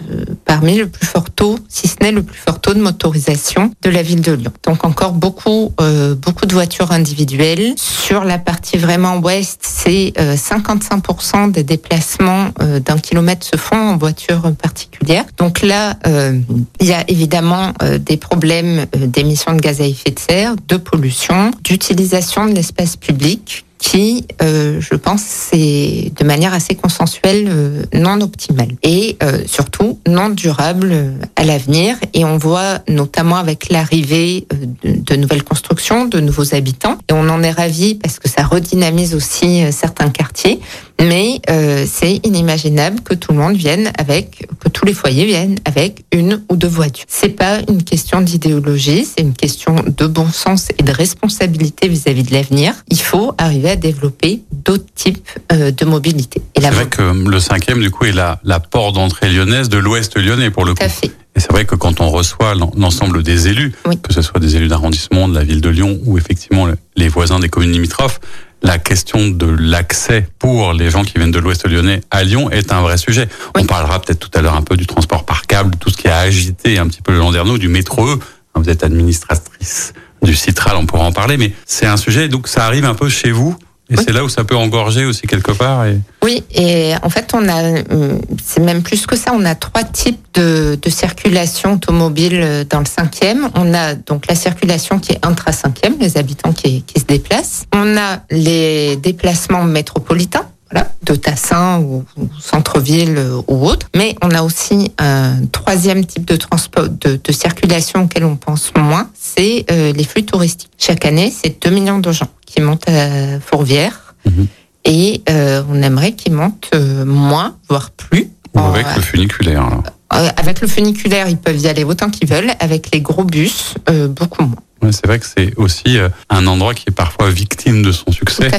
parmi 0.45 0.77
le 0.77 0.87
plus 0.87 1.07
fort 1.07 1.31
taux, 1.31 1.57
si 1.69 1.87
ce 1.87 1.95
n'est 2.01 2.11
le 2.11 2.21
plus 2.21 2.37
fort 2.37 2.59
taux 2.59 2.75
de 2.75 2.81
motorisation 2.81 3.71
de 3.81 3.89
la 3.89 4.03
ville 4.03 4.21
de 4.21 4.33
Lyon. 4.33 4.53
Donc, 4.63 4.85
encore 4.85 5.13
beaucoup 5.13 5.70
euh, 5.79 6.15
beaucoup 6.15 6.45
de 6.45 6.53
voitures 6.53 6.91
individuelles. 6.91 7.73
Sur 7.77 8.23
la 8.23 8.37
partie 8.37 8.77
vraiment 8.77 9.17
ouest, 9.17 9.59
c'est 9.61 10.13
55% 10.17 11.49
euh, 11.49 11.51
des 11.51 11.63
déplacements 11.63 12.49
euh, 12.61 12.79
d'un 12.79 12.97
kilomètre 12.97 13.45
se 13.45 13.57
font 13.57 13.77
en 13.77 13.97
voiture 13.97 14.51
particulière. 14.61 15.25
Donc 15.37 15.61
là, 15.61 15.97
il 16.05 16.87
y 16.87 16.93
a 16.93 17.03
évidemment 17.09 17.73
des 17.99 18.17
problèmes 18.17 18.85
d'émissions 18.93 19.53
de 19.53 19.61
gaz 19.61 19.81
à 19.81 19.85
effet 19.85 20.11
de 20.11 20.19
serre, 20.19 20.55
de 20.67 20.77
pollution, 20.77 21.51
d'utilisation 21.63 22.45
de 22.45 22.53
l'espace 22.53 22.95
public 22.95 23.65
qui, 23.81 24.27
euh, 24.43 24.79
je 24.79 24.93
pense, 24.93 25.23
c'est 25.23 26.11
de 26.15 26.23
manière 26.23 26.53
assez 26.53 26.75
consensuelle 26.75 27.47
euh, 27.49 27.83
non 27.93 28.21
optimale 28.21 28.69
et 28.83 29.17
euh, 29.23 29.39
surtout 29.47 29.99
non 30.07 30.29
durable 30.29 30.95
à 31.35 31.43
l'avenir. 31.43 31.95
Et 32.13 32.23
on 32.23 32.37
voit 32.37 32.79
notamment 32.87 33.37
avec 33.37 33.69
l'arrivée 33.69 34.45
de, 34.83 34.93
de, 35.01 35.15
nouvelles 35.15 35.43
constructions, 35.43 36.05
de 36.05 36.19
nouveaux 36.19 36.53
habitants, 36.53 36.97
et 37.09 37.13
on 37.13 37.27
en 37.27 37.41
est 37.41 37.51
ravi 37.51 37.95
parce 37.95 38.19
que 38.19 38.29
ça 38.29 38.43
redynamise 38.43 39.15
aussi 39.15 39.63
certains 39.71 40.09
quartiers. 40.09 40.59
Mais 41.01 41.41
euh, 41.49 41.85
c'est 41.91 42.23
inimaginable 42.23 43.01
que 43.01 43.15
tout 43.15 43.31
le 43.31 43.39
monde 43.39 43.55
vienne 43.55 43.91
avec, 43.97 44.47
que 44.59 44.69
tous 44.69 44.85
les 44.85 44.93
foyers 44.93 45.25
viennent 45.25 45.57
avec 45.65 46.05
une 46.11 46.43
ou 46.49 46.55
deux 46.55 46.67
voitures. 46.67 47.05
C'est 47.07 47.29
pas 47.29 47.59
une 47.67 47.83
question 47.83 48.21
d'idéologie, 48.21 49.05
c'est 49.05 49.23
une 49.23 49.33
question 49.33 49.75
de 49.85 50.05
bon 50.05 50.27
sens 50.27 50.67
et 50.77 50.83
de 50.83 50.91
responsabilité 50.91 51.87
vis-à-vis 51.87 52.21
de 52.21 52.33
l'avenir. 52.33 52.75
Il 52.89 52.99
faut 52.99 53.33
arriver 53.39 53.70
à 53.70 53.70
développer 53.75 54.41
d'autres 54.51 54.91
types 54.95 55.29
euh, 55.51 55.71
de 55.71 55.85
mobilité. 55.85 56.41
C'est 56.57 56.69
vrai 56.69 56.87
que 56.87 57.01
le 57.01 57.39
cinquième, 57.39 57.81
du 57.81 57.91
coup, 57.91 58.05
est 58.05 58.11
la, 58.11 58.39
la 58.43 58.59
porte 58.59 58.95
d'entrée 58.95 59.29
lyonnaise 59.29 59.69
de 59.69 59.77
l'Ouest 59.77 60.17
lyonnais, 60.17 60.49
pour 60.49 60.65
le 60.65 60.73
coup. 60.73 60.83
fait. 60.87 61.11
Et 61.35 61.39
c'est 61.39 61.51
vrai 61.51 61.65
que 61.65 61.75
quand 61.75 62.01
on 62.01 62.09
reçoit 62.09 62.55
l'ensemble 62.55 63.23
des 63.23 63.47
élus, 63.47 63.71
que 64.03 64.13
ce 64.13 64.21
soit 64.21 64.39
des 64.39 64.57
élus 64.57 64.67
d'arrondissement, 64.67 65.29
de 65.29 65.35
la 65.35 65.43
ville 65.43 65.61
de 65.61 65.69
Lyon 65.69 65.99
ou 66.05 66.17
effectivement 66.17 66.67
les 66.97 67.07
voisins 67.07 67.39
des 67.39 67.47
communes 67.47 67.71
limitrophes, 67.71 68.19
la 68.63 68.77
question 68.77 69.29
de 69.29 69.45
l'accès 69.45 70.27
pour 70.37 70.73
les 70.73 70.89
gens 70.89 71.03
qui 71.03 71.13
viennent 71.17 71.31
de 71.31 71.39
l'Ouest 71.39 71.67
lyonnais 71.67 72.01
à 72.11 72.23
Lyon 72.23 72.51
est 72.51 72.71
un 72.71 72.81
vrai 72.81 72.97
sujet. 72.97 73.27
On 73.55 73.65
parlera 73.65 73.99
peut-être 73.99 74.19
tout 74.19 74.37
à 74.37 74.41
l'heure 74.41 74.55
un 74.55 74.61
peu 74.61 74.77
du 74.77 74.85
transport 74.85 75.25
par 75.25 75.43
câble, 75.43 75.75
tout 75.77 75.89
ce 75.89 75.97
qui 75.97 76.07
a 76.07 76.17
agité 76.19 76.77
un 76.77 76.87
petit 76.87 77.01
peu 77.01 77.11
le 77.13 77.19
Landerneau, 77.19 77.57
du 77.57 77.69
métro 77.69 78.07
E. 78.07 78.19
Vous 78.55 78.69
êtes 78.69 78.83
administratrice 78.83 79.93
du 80.21 80.35
Citral, 80.35 80.75
on 80.77 80.85
pourra 80.85 81.03
en 81.03 81.11
parler, 81.11 81.37
mais 81.37 81.51
c'est 81.65 81.85
un 81.85 81.97
sujet, 81.97 82.29
donc 82.29 82.47
ça 82.47 82.65
arrive 82.65 82.85
un 82.85 82.95
peu 82.95 83.09
chez 83.09 83.31
vous 83.31 83.55
et 83.91 83.97
c'est 83.97 84.13
là 84.13 84.23
où 84.23 84.29
ça 84.29 84.43
peut 84.45 84.55
engorger 84.55 85.05
aussi 85.05 85.27
quelque 85.27 85.51
part. 85.51 85.85
Et... 85.85 85.99
Oui, 86.23 86.43
et 86.55 86.93
en 87.03 87.09
fait, 87.09 87.31
on 87.33 87.47
a, 87.49 87.63
euh, 87.63 88.17
c'est 88.41 88.61
même 88.61 88.83
plus 88.83 89.05
que 89.05 89.17
ça, 89.17 89.31
on 89.33 89.43
a 89.43 89.53
trois 89.53 89.83
types 89.83 90.23
de, 90.33 90.79
de, 90.81 90.89
circulation 90.89 91.73
automobile 91.73 92.39
euh, 92.41 92.63
dans 92.63 92.79
le 92.79 92.85
cinquième. 92.85 93.49
On 93.53 93.73
a 93.73 93.95
donc 93.95 94.27
la 94.27 94.35
circulation 94.35 94.99
qui 94.99 95.11
est 95.11 95.25
intra-cinquième, 95.25 95.95
les 95.99 96.15
habitants 96.17 96.53
qui, 96.53 96.83
qui 96.83 97.01
se 97.01 97.05
déplacent. 97.05 97.65
On 97.73 97.97
a 97.97 98.21
les 98.29 98.95
déplacements 98.95 99.63
métropolitains. 99.63 100.47
Voilà, 100.71 100.91
de 101.03 101.15
Tassin 101.15 101.79
ou, 101.79 102.05
centre-ville 102.39 103.15
euh, 103.17 103.41
ou 103.47 103.65
autre. 103.65 103.87
Mais 103.95 104.15
on 104.21 104.31
a 104.31 104.41
aussi 104.41 104.91
un 104.97 105.45
troisième 105.51 106.05
type 106.05 106.25
de 106.25 106.35
transport, 106.35 106.87
de, 106.87 107.19
de 107.21 107.31
circulation 107.31 108.03
auquel 108.03 108.23
on 108.23 108.35
pense 108.35 108.71
moins, 108.75 109.09
c'est 109.13 109.65
les 109.69 110.03
flux 110.03 110.23
touristiques. 110.23 110.71
Chaque 110.77 111.05
année, 111.05 111.31
c'est 111.31 111.61
2 111.63 111.69
millions 111.69 111.99
de 111.99 112.11
gens 112.11 112.27
qui 112.45 112.61
montent 112.61 112.87
à 112.89 113.39
Fourvière. 113.39 114.15
Mhm. 114.25 114.47
Et 114.85 115.21
euh, 115.29 115.63
on 115.69 115.81
aimerait 115.81 116.13
qu'ils 116.13 116.33
montent 116.33 116.69
euh, 116.73 117.05
moins, 117.05 117.55
voire 117.69 117.91
plus. 117.91 118.29
avec 118.55 118.85
le 118.95 119.01
funiculaire. 119.01 119.69
Euh, 120.13 120.29
avec 120.35 120.61
le 120.61 120.67
funiculaire, 120.67 121.29
ils 121.29 121.37
peuvent 121.37 121.59
y 121.59 121.67
aller 121.67 121.83
autant 121.83 122.09
qu'ils 122.09 122.27
veulent. 122.27 122.51
Avec 122.59 122.91
les 122.93 123.01
gros 123.01 123.23
bus, 123.23 123.75
beaucoup 124.09 124.43
moins. 124.43 124.61
C'est 124.89 125.05
vrai 125.05 125.19
que 125.19 125.25
c'est 125.25 125.55
aussi 125.57 125.99
un 126.29 126.47
endroit 126.47 126.73
qui 126.73 126.85
est 126.87 126.93
parfois 126.93 127.29
victime 127.29 127.83
de 127.83 127.91
son 127.91 128.11
succès 128.11 128.49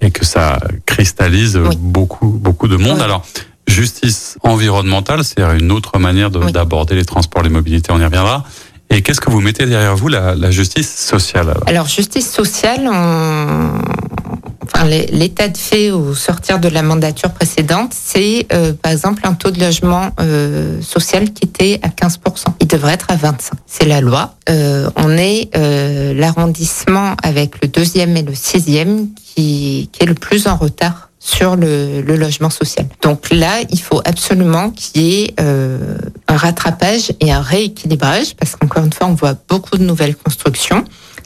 et 0.00 0.10
que 0.10 0.24
ça 0.24 0.58
cristallise 0.86 1.58
beaucoup, 1.78 2.28
beaucoup 2.28 2.68
de 2.68 2.76
monde. 2.76 3.00
Alors, 3.00 3.24
justice 3.66 4.38
environnementale, 4.42 5.24
c'est 5.24 5.40
une 5.40 5.72
autre 5.72 5.98
manière 5.98 6.30
d'aborder 6.30 6.94
les 6.94 7.04
transports, 7.04 7.42
les 7.42 7.50
mobilités, 7.50 7.92
on 7.92 8.00
y 8.00 8.04
reviendra. 8.04 8.44
Et 8.92 9.02
qu'est-ce 9.02 9.20
que 9.20 9.30
vous 9.30 9.40
mettez 9.40 9.66
derrière 9.66 9.96
vous, 9.96 10.08
la, 10.08 10.34
la 10.34 10.50
justice 10.50 10.92
sociale 10.92 11.54
alors, 11.66 11.86
justice 11.86 12.28
sociale, 12.28 12.88
on... 12.92 13.70
enfin, 14.72 14.86
l'état 14.86 15.48
de 15.48 15.56
fait 15.56 15.90
au 15.90 16.14
sortir 16.14 16.58
de 16.58 16.68
la 16.68 16.82
mandature 16.82 17.30
précédente, 17.30 17.92
c'est 17.94 18.46
euh, 18.52 18.72
par 18.72 18.92
exemple 18.92 19.22
un 19.24 19.34
taux 19.34 19.50
de 19.50 19.60
logement 19.60 20.10
euh, 20.20 20.80
social 20.82 21.32
qui 21.32 21.46
était 21.46 21.80
à 21.82 21.88
15%. 21.88 22.18
Il 22.60 22.66
devrait 22.66 22.94
être 22.94 23.06
à 23.10 23.16
25%. 23.16 23.50
C'est 23.66 23.86
la 23.86 24.00
loi. 24.00 24.36
Euh, 24.48 24.90
on 24.96 25.16
est 25.16 25.50
euh, 25.56 26.14
l'arrondissement 26.14 27.14
avec 27.22 27.62
le 27.62 27.68
deuxième 27.68 28.16
et 28.16 28.22
le 28.22 28.34
sixième 28.34 29.08
qui, 29.14 29.88
qui 29.92 30.02
est 30.02 30.06
le 30.06 30.14
plus 30.14 30.46
en 30.46 30.56
retard 30.56 31.10
sur 31.20 31.54
le, 31.54 32.00
le, 32.00 32.16
logement 32.16 32.48
social. 32.48 32.86
Donc 33.02 33.30
là, 33.30 33.60
il 33.68 33.78
faut 33.78 34.00
absolument 34.06 34.70
qu'il 34.70 35.02
y 35.02 35.22
ait 35.22 35.34
euh, 35.38 35.98
un 36.26 36.36
rattrapage 36.36 37.12
et 37.20 37.30
un 37.30 37.42
rééquilibrage, 37.42 38.34
parce 38.36 38.56
qu'encore 38.56 38.84
une 38.84 38.92
fois, 38.92 39.06
on 39.06 39.14
voit 39.14 39.36
beaucoup 39.48 39.76
de 39.76 39.84
nouvelles 39.84 40.16
constructions. 40.16 40.82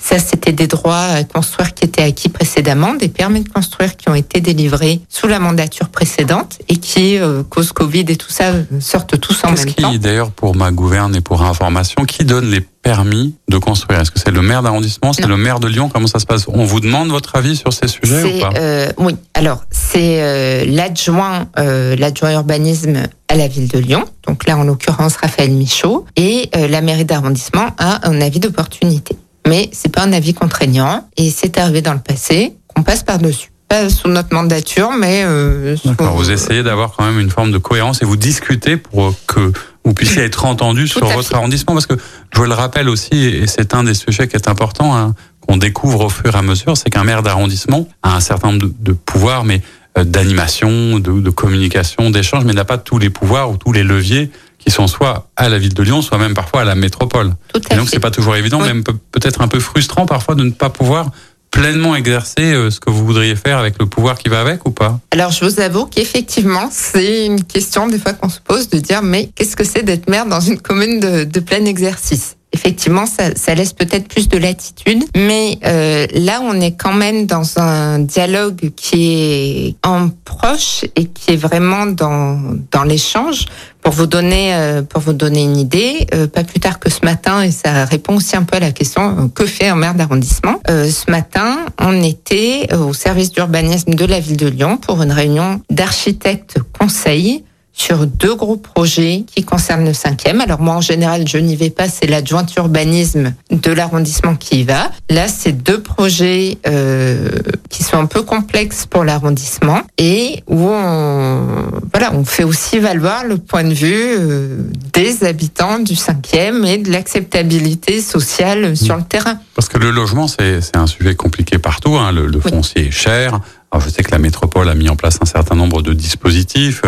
Ça, 0.06 0.18
c'était 0.18 0.52
des 0.52 0.66
droits 0.66 0.99
à 0.99 1.25
construire 1.25 1.73
qui 1.73 1.84
étaient 1.87 2.02
acquis 2.02 2.28
précédemment, 2.28 2.92
des 2.92 3.08
permis 3.08 3.40
de 3.40 3.49
construire 3.49 3.96
qui 3.96 4.11
ont 4.11 4.14
été 4.14 4.42
délivrés 4.42 5.00
sous 5.08 5.26
la 5.28 5.38
mandature 5.38 5.88
précédente 5.88 6.58
et 6.68 6.76
qui, 6.76 7.16
euh, 7.16 7.42
cause 7.42 7.73
Covid 7.73 8.04
et 8.08 8.16
tout 8.16 8.28
ça, 8.28 8.52
sortent 8.80 9.18
tous 9.18 9.42
en 9.44 9.52
même 9.52 9.64
qui, 9.64 9.75
temps. 9.76 9.94
D'ailleurs, 9.94 10.30
pour 10.30 10.54
ma 10.56 10.73
gouverne 10.73 11.16
et 11.16 11.23
pour 11.23 11.40
information, 11.40 12.04
qui 12.04 12.26
donne 12.26 12.50
les 12.50 12.61
permis 12.61 13.34
de 13.49 13.56
construire? 13.56 14.00
Est-ce 14.00 14.11
que 14.11 14.20
c'est 14.20 14.30
le 14.30 14.42
maire 14.42 14.62
d'arrondissement? 14.62 15.14
C'est 15.14 15.26
le 15.26 15.38
maire 15.38 15.58
de 15.58 15.68
Lyon? 15.68 15.88
Comment 15.90 16.06
ça 16.06 16.18
se 16.18 16.26
passe? 16.26 16.44
On 16.49 16.64
vous 16.66 16.80
demande 16.80 17.08
votre 17.08 17.34
avis 17.34 17.56
sur 17.56 17.73
ces 17.73 17.88
sujets 17.88 18.25
ou 18.25 18.40
pas? 18.40 18.50
euh, 18.58 18.88
Oui, 18.99 19.16
alors 19.32 19.64
c'est 19.70 20.23
euh, 20.23 20.66
l'adjoint, 20.66 21.49
euh, 21.58 21.96
l'adjoint 21.96 22.32
urbanisme 22.32 23.04
à 23.28 23.37
la 23.37 23.49
ville 23.49 23.68
de 23.68 23.78
Lyon, 23.78 24.04
donc 24.28 24.46
là 24.46 24.58
en 24.58 24.64
l'occurrence 24.64 25.16
Raphaël 25.16 25.50
Michaud, 25.50 26.04
et 26.16 26.50
euh, 26.56 26.68
la 26.68 26.82
mairie 26.82 27.06
d'arrondissement 27.06 27.68
a 27.78 28.06
un 28.06 28.20
avis 28.20 28.38
d'opportunité 28.38 29.16
mais 29.46 29.70
c'est 29.72 29.92
pas 29.92 30.02
un 30.02 30.12
avis 30.12 30.34
contraignant 30.34 31.08
et 31.16 31.30
c'est 31.30 31.58
arrivé 31.58 31.82
dans 31.82 31.92
le 31.92 32.00
passé 32.00 32.54
qu'on 32.68 32.82
passe 32.82 33.02
par-dessus. 33.02 33.50
Pas 33.68 33.88
sous 33.88 34.08
notre 34.08 34.34
mandature, 34.34 34.90
mais 34.98 35.22
euh, 35.24 35.74
Vous 35.98 36.30
essayez 36.30 36.62
d'avoir 36.62 36.92
quand 36.92 37.04
même 37.04 37.18
une 37.18 37.30
forme 37.30 37.50
de 37.50 37.58
cohérence 37.58 38.02
et 38.02 38.04
vous 38.04 38.16
discutez 38.16 38.76
pour 38.76 39.14
que 39.26 39.52
vous 39.84 39.94
puissiez 39.94 40.22
être 40.22 40.44
entendu 40.44 40.88
sur 40.88 41.06
votre 41.06 41.34
arrondissement, 41.34 41.74
parce 41.74 41.86
que 41.86 41.94
je 42.34 42.42
le 42.42 42.54
rappelle 42.54 42.88
aussi, 42.88 43.14
et 43.14 43.46
c'est 43.46 43.74
un 43.74 43.84
des 43.84 43.94
sujets 43.94 44.28
qui 44.28 44.36
est 44.36 44.48
important, 44.48 44.96
hein, 44.96 45.14
qu'on 45.40 45.56
découvre 45.56 46.06
au 46.06 46.08
fur 46.08 46.34
et 46.34 46.38
à 46.38 46.42
mesure, 46.42 46.76
c'est 46.76 46.90
qu'un 46.90 47.04
maire 47.04 47.22
d'arrondissement 47.22 47.86
a 48.02 48.16
un 48.16 48.20
certain 48.20 48.48
nombre 48.52 48.66
de, 48.66 48.72
de 48.80 48.92
pouvoirs, 48.92 49.44
mais 49.44 49.61
euh, 49.98 50.04
d'animation, 50.04 50.98
de, 50.98 51.20
de 51.20 51.30
communication, 51.30 52.11
d'échange, 52.11 52.44
mais 52.44 52.52
n'a 52.52 52.64
pas 52.64 52.78
tous 52.78 52.98
les 52.98 53.11
pouvoirs 53.11 53.50
ou 53.50 53.57
tous 53.57 53.72
les 53.72 53.83
leviers 53.83 54.30
qui 54.64 54.70
sont 54.70 54.87
soit 54.87 55.29
à 55.37 55.48
la 55.48 55.59
ville 55.59 55.74
de 55.74 55.83
Lyon, 55.83 56.03
soit 56.03 56.18
même 56.18 56.35
parfois 56.35 56.62
à 56.62 56.64
la 56.64 56.74
métropole. 56.74 57.35
Tout 57.53 57.61
à 57.70 57.74
et 57.74 57.77
donc 57.77 57.88
c'est 57.88 58.00
pas 58.00 58.11
toujours 58.11 58.37
évident, 58.37 58.61
même 58.61 58.83
peut-être 58.83 59.40
un 59.40 59.48
peu 59.48 59.61
frustrant 59.61 60.07
parfois 60.07 60.35
de 60.35 60.44
ne 60.44 60.50
pas 60.50 60.70
pouvoir 60.70 61.11
pleinement 61.50 61.94
exercer 61.94 62.53
euh, 62.53 62.68
ce 62.70 62.81
que 62.81 62.90
vous 62.90 63.07
voudriez 63.07 63.37
faire 63.37 63.59
avec 63.59 63.79
le 63.79 63.87
pouvoir 63.87 64.18
qui 64.18 64.29
va 64.29 64.40
avec 64.40 64.66
ou 64.66 64.72
pas? 64.72 64.98
Alors 65.12 65.31
je 65.31 65.44
vous 65.44 65.61
avoue 65.61 65.87
qu'effectivement 65.87 66.68
c'est 66.72 67.27
une 67.27 67.44
question 67.44 67.87
des 67.87 67.98
fois 67.98 68.12
qu'on 68.12 68.29
se 68.29 68.40
pose 68.40 68.68
de 68.70 68.79
dire 68.81 69.03
mais 69.03 69.31
qu'est-ce 69.37 69.55
que 69.55 69.62
c'est 69.62 69.85
d'être 69.85 70.11
maire 70.11 70.27
dans 70.27 70.40
une 70.40 70.59
commune 70.59 70.98
de, 70.98 71.22
de 71.22 71.40
plein 71.40 71.64
exercice? 71.64 72.37
Effectivement, 72.55 73.05
ça, 73.05 73.35
ça 73.35 73.53
laisse 73.57 73.72
peut-être 73.72 74.07
plus 74.07 74.29
de 74.29 74.38
latitude. 74.38 75.03
Mais 75.16 75.59
euh, 75.64 76.07
là, 76.14 76.40
on 76.40 76.61
est 76.61 76.77
quand 76.77 76.92
même 76.92 77.27
dans 77.27 77.59
un 77.59 77.98
dialogue 77.98 78.70
qui 78.77 79.12
est 79.12 79.77
en 79.85 80.09
proche 80.24 80.85
et 80.94 81.07
qui 81.07 81.33
est 81.33 81.37
vraiment 81.37 81.87
dans, 81.87 82.57
dans 82.70 82.85
l'échange. 82.85 83.46
Pour 83.85 83.92
vous 83.92 84.07
donner, 84.07 84.55
euh, 84.55 84.81
pour 84.81 85.03
vous 85.03 85.12
donner 85.12 85.42
une 85.42 85.59
idée, 85.59 86.07
euh, 86.14 86.27
pas 86.27 86.42
plus 86.42 86.59
tard 86.59 86.81
que 86.81 86.88
ce 86.90 87.05
matin, 87.05 87.42
et 87.42 87.51
ça 87.51 87.85
répond 87.85 88.16
aussi 88.16 88.35
un 88.35 88.42
peu 88.42 88.57
à 88.57 88.61
la 88.61 88.73
question 88.73 89.03
euh, 89.03 89.29
que 89.29 89.44
fait 89.44 89.68
un 89.68 89.77
maire 89.77 89.94
d'arrondissement. 89.94 90.59
Ce 90.66 91.11
matin, 91.11 91.59
on 91.79 92.03
était 92.03 92.66
au 92.75 92.94
service 92.94 93.31
d'urbanisme 93.31 93.94
de 93.94 94.05
la 94.07 94.20
ville 94.20 94.38
de 94.38 94.49
Lyon 94.49 94.79
pour 94.79 95.03
une 95.03 95.12
réunion 95.12 95.61
d'architectes 95.68 96.59
conseils 96.79 97.44
sur 97.74 98.06
deux 98.06 98.34
gros 98.34 98.56
projets 98.56 99.24
qui 99.26 99.44
concernent 99.44 99.84
le 99.84 99.92
cinquième. 99.92 100.40
Alors 100.40 100.60
moi, 100.60 100.76
en 100.76 100.80
général, 100.80 101.26
je 101.26 101.38
n'y 101.38 101.56
vais 101.56 101.70
pas, 101.70 101.88
c'est 101.88 102.06
l'adjointe 102.06 102.54
urbanisme 102.56 103.34
de 103.50 103.72
l'arrondissement 103.72 104.37
qui 104.37 104.60
y 104.60 104.64
va. 104.64 104.90
Là, 105.10 105.26
c'est 105.28 105.52
deux 105.52 105.80
projets 105.80 106.56
euh, 106.66 107.28
qui 107.68 107.82
sont 107.82 107.98
un 107.98 108.06
peu 108.06 108.22
complexes 108.22 108.87
pour 108.87 109.04
l'arrondissement 109.04 109.82
et 109.98 110.42
où 110.46 110.68
on, 110.68 111.46
voilà, 111.92 112.14
on 112.14 112.24
fait 112.24 112.44
aussi 112.44 112.78
valoir 112.78 113.24
le 113.24 113.38
point 113.38 113.64
de 113.64 113.74
vue 113.74 113.92
euh, 113.92 114.56
des 114.92 115.24
habitants 115.24 115.80
du 115.80 115.96
cinquième 115.96 116.64
et 116.64 116.78
de 116.78 116.90
l'acceptabilité 116.90 118.00
sociale 118.00 118.76
sur 118.76 118.96
le 118.96 119.02
terrain. 119.02 119.38
Parce 119.56 119.68
que 119.68 119.78
le 119.78 119.90
logement, 119.90 120.28
c'est 120.28 120.76
un 120.76 120.87
sujet 120.87 121.16
compliqué 121.16 121.58
partout. 121.58 121.96
Hein. 121.96 122.12
Le, 122.12 122.28
le 122.28 122.40
foncier 122.40 122.82
oui. 122.82 122.88
est 122.88 122.92
cher. 122.92 123.40
Alors 123.74 123.82
je 123.84 123.90
sais 123.90 124.04
que 124.04 124.12
la 124.12 124.20
métropole 124.20 124.68
a 124.68 124.76
mis 124.76 124.88
en 124.88 124.94
place 124.94 125.18
un 125.20 125.24
certain 125.24 125.56
nombre 125.56 125.82
de 125.82 125.92
dispositifs. 125.92 126.82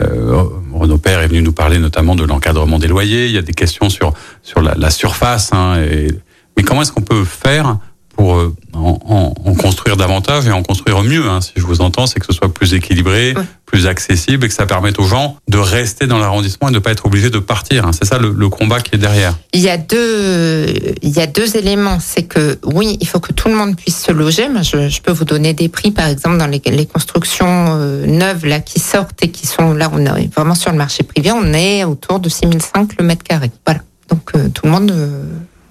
Euh, 0.00 0.42
Renaud 0.72 0.96
Père 0.96 1.20
est 1.20 1.28
venu 1.28 1.42
nous 1.42 1.52
parler 1.52 1.78
notamment 1.78 2.14
de 2.14 2.24
l'encadrement 2.24 2.78
des 2.78 2.88
loyers. 2.88 3.26
Il 3.26 3.32
y 3.32 3.36
a 3.36 3.42
des 3.42 3.52
questions 3.52 3.90
sur 3.90 4.14
sur 4.42 4.62
la, 4.62 4.74
la 4.74 4.90
surface. 4.90 5.52
Hein, 5.52 5.82
et... 5.82 6.08
Mais 6.56 6.62
comment 6.62 6.80
est-ce 6.80 6.92
qu'on 6.92 7.02
peut 7.02 7.26
faire 7.26 7.76
pour 8.16 8.36
euh, 8.36 8.56
en, 8.72 8.98
en, 9.06 9.50
en, 9.50 9.54
construire 9.54 9.98
davantage 9.98 10.46
et 10.46 10.50
en 10.50 10.62
construire 10.62 11.02
mieux 11.02 11.28
hein, 11.28 11.42
Si 11.42 11.52
je 11.56 11.66
vous 11.66 11.82
entends, 11.82 12.06
c'est 12.06 12.20
que 12.20 12.26
ce 12.26 12.32
soit 12.32 12.52
plus 12.52 12.72
équilibré. 12.72 13.34
Plus 13.70 13.86
accessible 13.86 14.44
et 14.44 14.48
que 14.48 14.54
ça 14.54 14.66
permette 14.66 14.98
aux 14.98 15.06
gens 15.06 15.36
de 15.48 15.58
rester 15.58 16.06
dans 16.06 16.18
l'arrondissement 16.18 16.68
et 16.68 16.72
de 16.72 16.76
ne 16.76 16.80
pas 16.80 16.90
être 16.90 17.06
obligés 17.06 17.30
de 17.30 17.38
partir. 17.38 17.86
Hein. 17.86 17.92
C'est 17.92 18.04
ça 18.04 18.18
le, 18.18 18.32
le, 18.32 18.48
combat 18.48 18.80
qui 18.80 18.96
est 18.96 18.98
derrière. 18.98 19.34
Il 19.52 19.60
y 19.60 19.68
a 19.68 19.76
deux, 19.76 20.66
il 21.02 21.10
y 21.10 21.20
a 21.20 21.26
deux 21.26 21.56
éléments. 21.56 21.98
C'est 22.00 22.24
que 22.24 22.58
oui, 22.64 22.98
il 23.00 23.06
faut 23.06 23.20
que 23.20 23.32
tout 23.32 23.48
le 23.48 23.54
monde 23.54 23.76
puisse 23.76 24.02
se 24.02 24.12
loger. 24.12 24.48
Moi, 24.48 24.62
je, 24.62 24.88
je 24.88 25.00
peux 25.00 25.12
vous 25.12 25.24
donner 25.24 25.54
des 25.54 25.68
prix, 25.68 25.92
par 25.92 26.08
exemple, 26.08 26.38
dans 26.38 26.46
les, 26.46 26.60
les 26.66 26.86
constructions 26.86 27.76
euh, 27.78 28.06
neuves 28.06 28.44
là 28.46 28.60
qui 28.60 28.80
sortent 28.80 29.22
et 29.22 29.30
qui 29.30 29.46
sont 29.46 29.72
là, 29.72 29.90
on 29.92 30.04
est 30.04 30.34
vraiment 30.34 30.54
sur 30.54 30.72
le 30.72 30.78
marché 30.78 31.02
privé, 31.02 31.30
on 31.32 31.52
est 31.52 31.84
autour 31.84 32.18
de 32.18 32.28
6005 32.28 32.94
le 32.98 33.04
mètre 33.04 33.22
carré. 33.22 33.50
Voilà. 33.66 33.80
Donc 34.08 34.30
euh, 34.34 34.48
tout 34.48 34.66
le 34.66 34.72
monde 34.72 34.92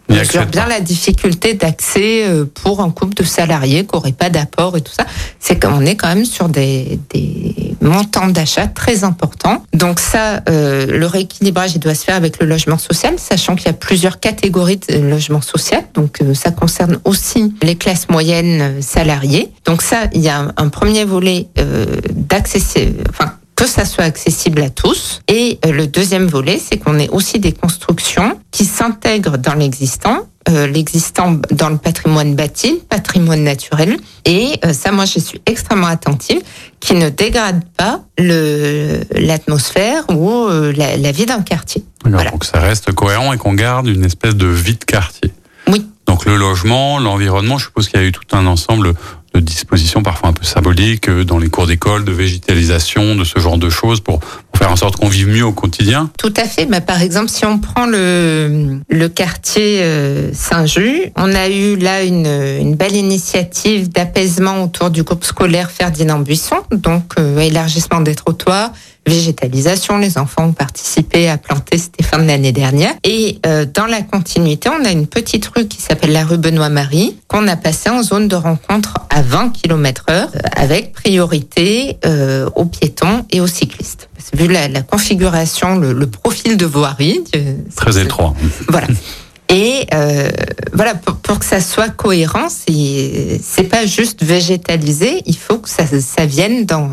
mesure 0.09 0.45
bien 0.45 0.67
la 0.67 0.79
difficulté 0.79 1.53
d'accès 1.53 2.25
euh, 2.25 2.45
pour 2.45 2.81
un 2.81 2.89
couple 2.89 3.15
de 3.15 3.23
salariés 3.23 3.85
qui 3.85 3.95
n'auraient 3.95 4.11
pas 4.11 4.29
d'apport 4.29 4.77
et 4.77 4.81
tout 4.81 4.93
ça. 4.93 5.05
C'est 5.39 5.61
qu'on 5.61 5.85
est 5.85 5.95
quand 5.95 6.09
même 6.09 6.25
sur 6.25 6.49
des, 6.49 6.99
des 7.11 7.75
montants 7.81 8.27
d'achat 8.27 8.67
très 8.67 9.03
importants. 9.03 9.63
Donc 9.73 9.99
ça, 9.99 10.41
euh, 10.49 10.85
le 10.85 11.05
rééquilibrage, 11.05 11.75
il 11.75 11.79
doit 11.79 11.95
se 11.95 12.03
faire 12.03 12.15
avec 12.15 12.39
le 12.39 12.47
logement 12.47 12.77
social, 12.77 13.15
sachant 13.17 13.55
qu'il 13.55 13.67
y 13.67 13.69
a 13.69 13.73
plusieurs 13.73 14.19
catégories 14.19 14.79
de 14.89 14.99
logement 14.99 15.41
social. 15.41 15.83
Donc 15.93 16.21
euh, 16.21 16.33
ça 16.33 16.51
concerne 16.51 16.99
aussi 17.05 17.53
les 17.61 17.75
classes 17.75 18.09
moyennes 18.09 18.81
salariées. 18.81 19.51
Donc 19.65 19.81
ça, 19.81 20.03
il 20.13 20.21
y 20.21 20.29
a 20.29 20.51
un, 20.55 20.69
premier 20.69 21.03
volet 21.03 21.47
euh, 21.57 21.85
d'accès, 22.11 22.93
enfin 23.09 23.33
que 23.59 23.67
ça 23.67 23.83
soit 23.83 24.05
accessible 24.05 24.61
à 24.61 24.69
tous. 24.69 25.21
Et 25.27 25.59
euh, 25.65 25.73
le 25.73 25.85
deuxième 25.85 26.27
volet, 26.27 26.57
c'est 26.57 26.77
qu'on 26.77 26.97
ait 26.97 27.09
aussi 27.09 27.39
des 27.39 27.51
constructions 27.51 28.39
qui 28.51 28.63
s'intègrent 28.63 29.37
dans 29.37 29.53
l'existant, 29.53 30.29
euh, 30.47 30.65
l'existant 30.65 31.35
dans 31.51 31.67
le 31.67 31.77
patrimoine 31.77 32.35
bâti, 32.35 32.81
patrimoine 32.87 33.43
naturel. 33.43 33.97
Et 34.23 34.57
euh, 34.63 34.71
ça, 34.71 34.93
moi, 34.93 35.03
je 35.03 35.19
suis 35.19 35.41
extrêmement 35.45 35.87
attentive, 35.87 36.41
qui 36.79 36.93
ne 36.93 37.09
dégrade 37.09 37.61
pas 37.75 37.99
l'atmosphère 38.17 40.05
ou 40.09 40.47
la, 40.47 40.95
la, 40.95 41.11
vie 41.11 41.25
d'un 41.25 41.41
quartier. 41.41 41.83
Voilà. 42.05 42.31
Donc 42.31 42.45
ça 42.45 42.61
reste 42.61 42.93
cohérent 42.93 43.33
et 43.33 43.37
qu'on 43.37 43.53
garde 43.53 43.87
une 43.87 44.05
espèce 44.05 44.35
de 44.35 44.47
vie 44.47 44.75
de 44.75 44.85
quartier. 44.85 45.33
Oui. 45.67 45.85
Donc 46.07 46.23
le 46.25 46.37
logement, 46.37 46.97
l'environnement, 46.97 47.57
je 47.57 47.65
suppose 47.65 47.89
qu'il 47.89 47.99
y 47.99 48.03
a 48.03 48.05
eu 48.05 48.13
tout 48.13 48.23
un 48.31 48.45
ensemble 48.45 48.93
de 49.33 49.39
dispositions 49.39 50.03
parfois 50.03 50.29
un 50.29 50.33
peu 50.33 50.45
symboliques 50.45 51.09
euh, 51.09 51.23
dans 51.23 51.37
les 51.37 51.49
cours 51.49 51.67
d'école, 51.67 52.05
de 52.05 52.11
végétalisation, 52.11 53.15
de 53.15 53.23
ce 53.23 53.39
genre 53.39 53.57
de 53.57 53.69
choses 53.69 54.01
pour, 54.01 54.19
faire 54.59 54.71
en 54.71 54.75
sorte 54.75 54.97
qu'on 54.97 55.07
vive 55.07 55.29
mieux 55.29 55.45
au 55.45 55.53
quotidien 55.53 56.11
Tout 56.17 56.33
à 56.35 56.43
fait. 56.43 56.65
Mais 56.65 56.81
par 56.81 57.01
exemple, 57.01 57.29
si 57.29 57.45
on 57.45 57.59
prend 57.59 57.85
le, 57.85 58.79
le 58.89 59.07
quartier 59.07 59.81
euh, 59.81 60.31
Saint-Just, 60.33 61.11
on 61.15 61.33
a 61.33 61.47
eu 61.47 61.77
là 61.77 62.03
une, 62.03 62.27
une 62.27 62.75
belle 62.75 62.95
initiative 62.95 63.89
d'apaisement 63.89 64.63
autour 64.63 64.89
du 64.89 65.03
groupe 65.03 65.23
scolaire 65.23 65.71
Ferdinand 65.71 66.19
Buisson, 66.19 66.57
donc 66.71 67.13
euh, 67.17 67.39
élargissement 67.39 68.01
des 68.01 68.15
trottoirs, 68.15 68.71
végétalisation. 69.07 69.97
Les 69.97 70.17
enfants 70.17 70.45
ont 70.45 70.53
participé 70.53 71.29
à 71.29 71.37
planter, 71.37 71.77
c'était 71.77 72.03
fin 72.03 72.17
de 72.19 72.27
l'année 72.27 72.51
dernière. 72.51 72.93
Et 73.03 73.39
euh, 73.45 73.65
dans 73.65 73.85
la 73.85 74.01
continuité, 74.01 74.69
on 74.69 74.85
a 74.85 74.91
une 74.91 75.07
petite 75.07 75.47
rue 75.47 75.67
qui 75.67 75.81
s'appelle 75.81 76.11
la 76.11 76.23
rue 76.23 76.37
Benoît-Marie, 76.37 77.17
qu'on 77.27 77.47
a 77.47 77.55
passée 77.55 77.89
en 77.89 78.03
zone 78.03 78.27
de 78.27 78.35
rencontre 78.35 78.95
à 79.09 79.21
20 79.21 79.49
km 79.49 80.05
heure, 80.09 80.29
euh, 80.35 80.39
avec 80.55 80.93
priorité 80.93 81.97
euh, 82.05 82.49
aux 82.55 82.65
piétons 82.65 83.25
et 83.31 83.41
aux 83.41 83.47
cyclistes. 83.47 84.09
Vu 84.33 84.47
la, 84.47 84.67
la 84.67 84.81
configuration, 84.81 85.77
le, 85.77 85.93
le, 85.93 86.07
profil 86.07 86.55
de 86.57 86.65
voirie. 86.65 87.23
Très 87.75 87.99
étroit. 87.99 88.35
Voilà. 88.67 88.87
Et 89.49 89.87
euh, 89.95 90.29
voilà, 90.73 90.93
pour, 90.93 91.39
que 91.39 91.45
ça 91.45 91.59
soit 91.59 91.89
cohérent, 91.89 92.47
c'est 92.49 93.63
pas 93.69 93.85
juste 93.85 94.23
végétalisé. 94.23 95.23
Il 95.25 95.37
faut 95.37 95.57
que 95.57 95.69
ça, 95.69 95.85
ça 95.87 96.25
vienne 96.25 96.65
dans. 96.65 96.89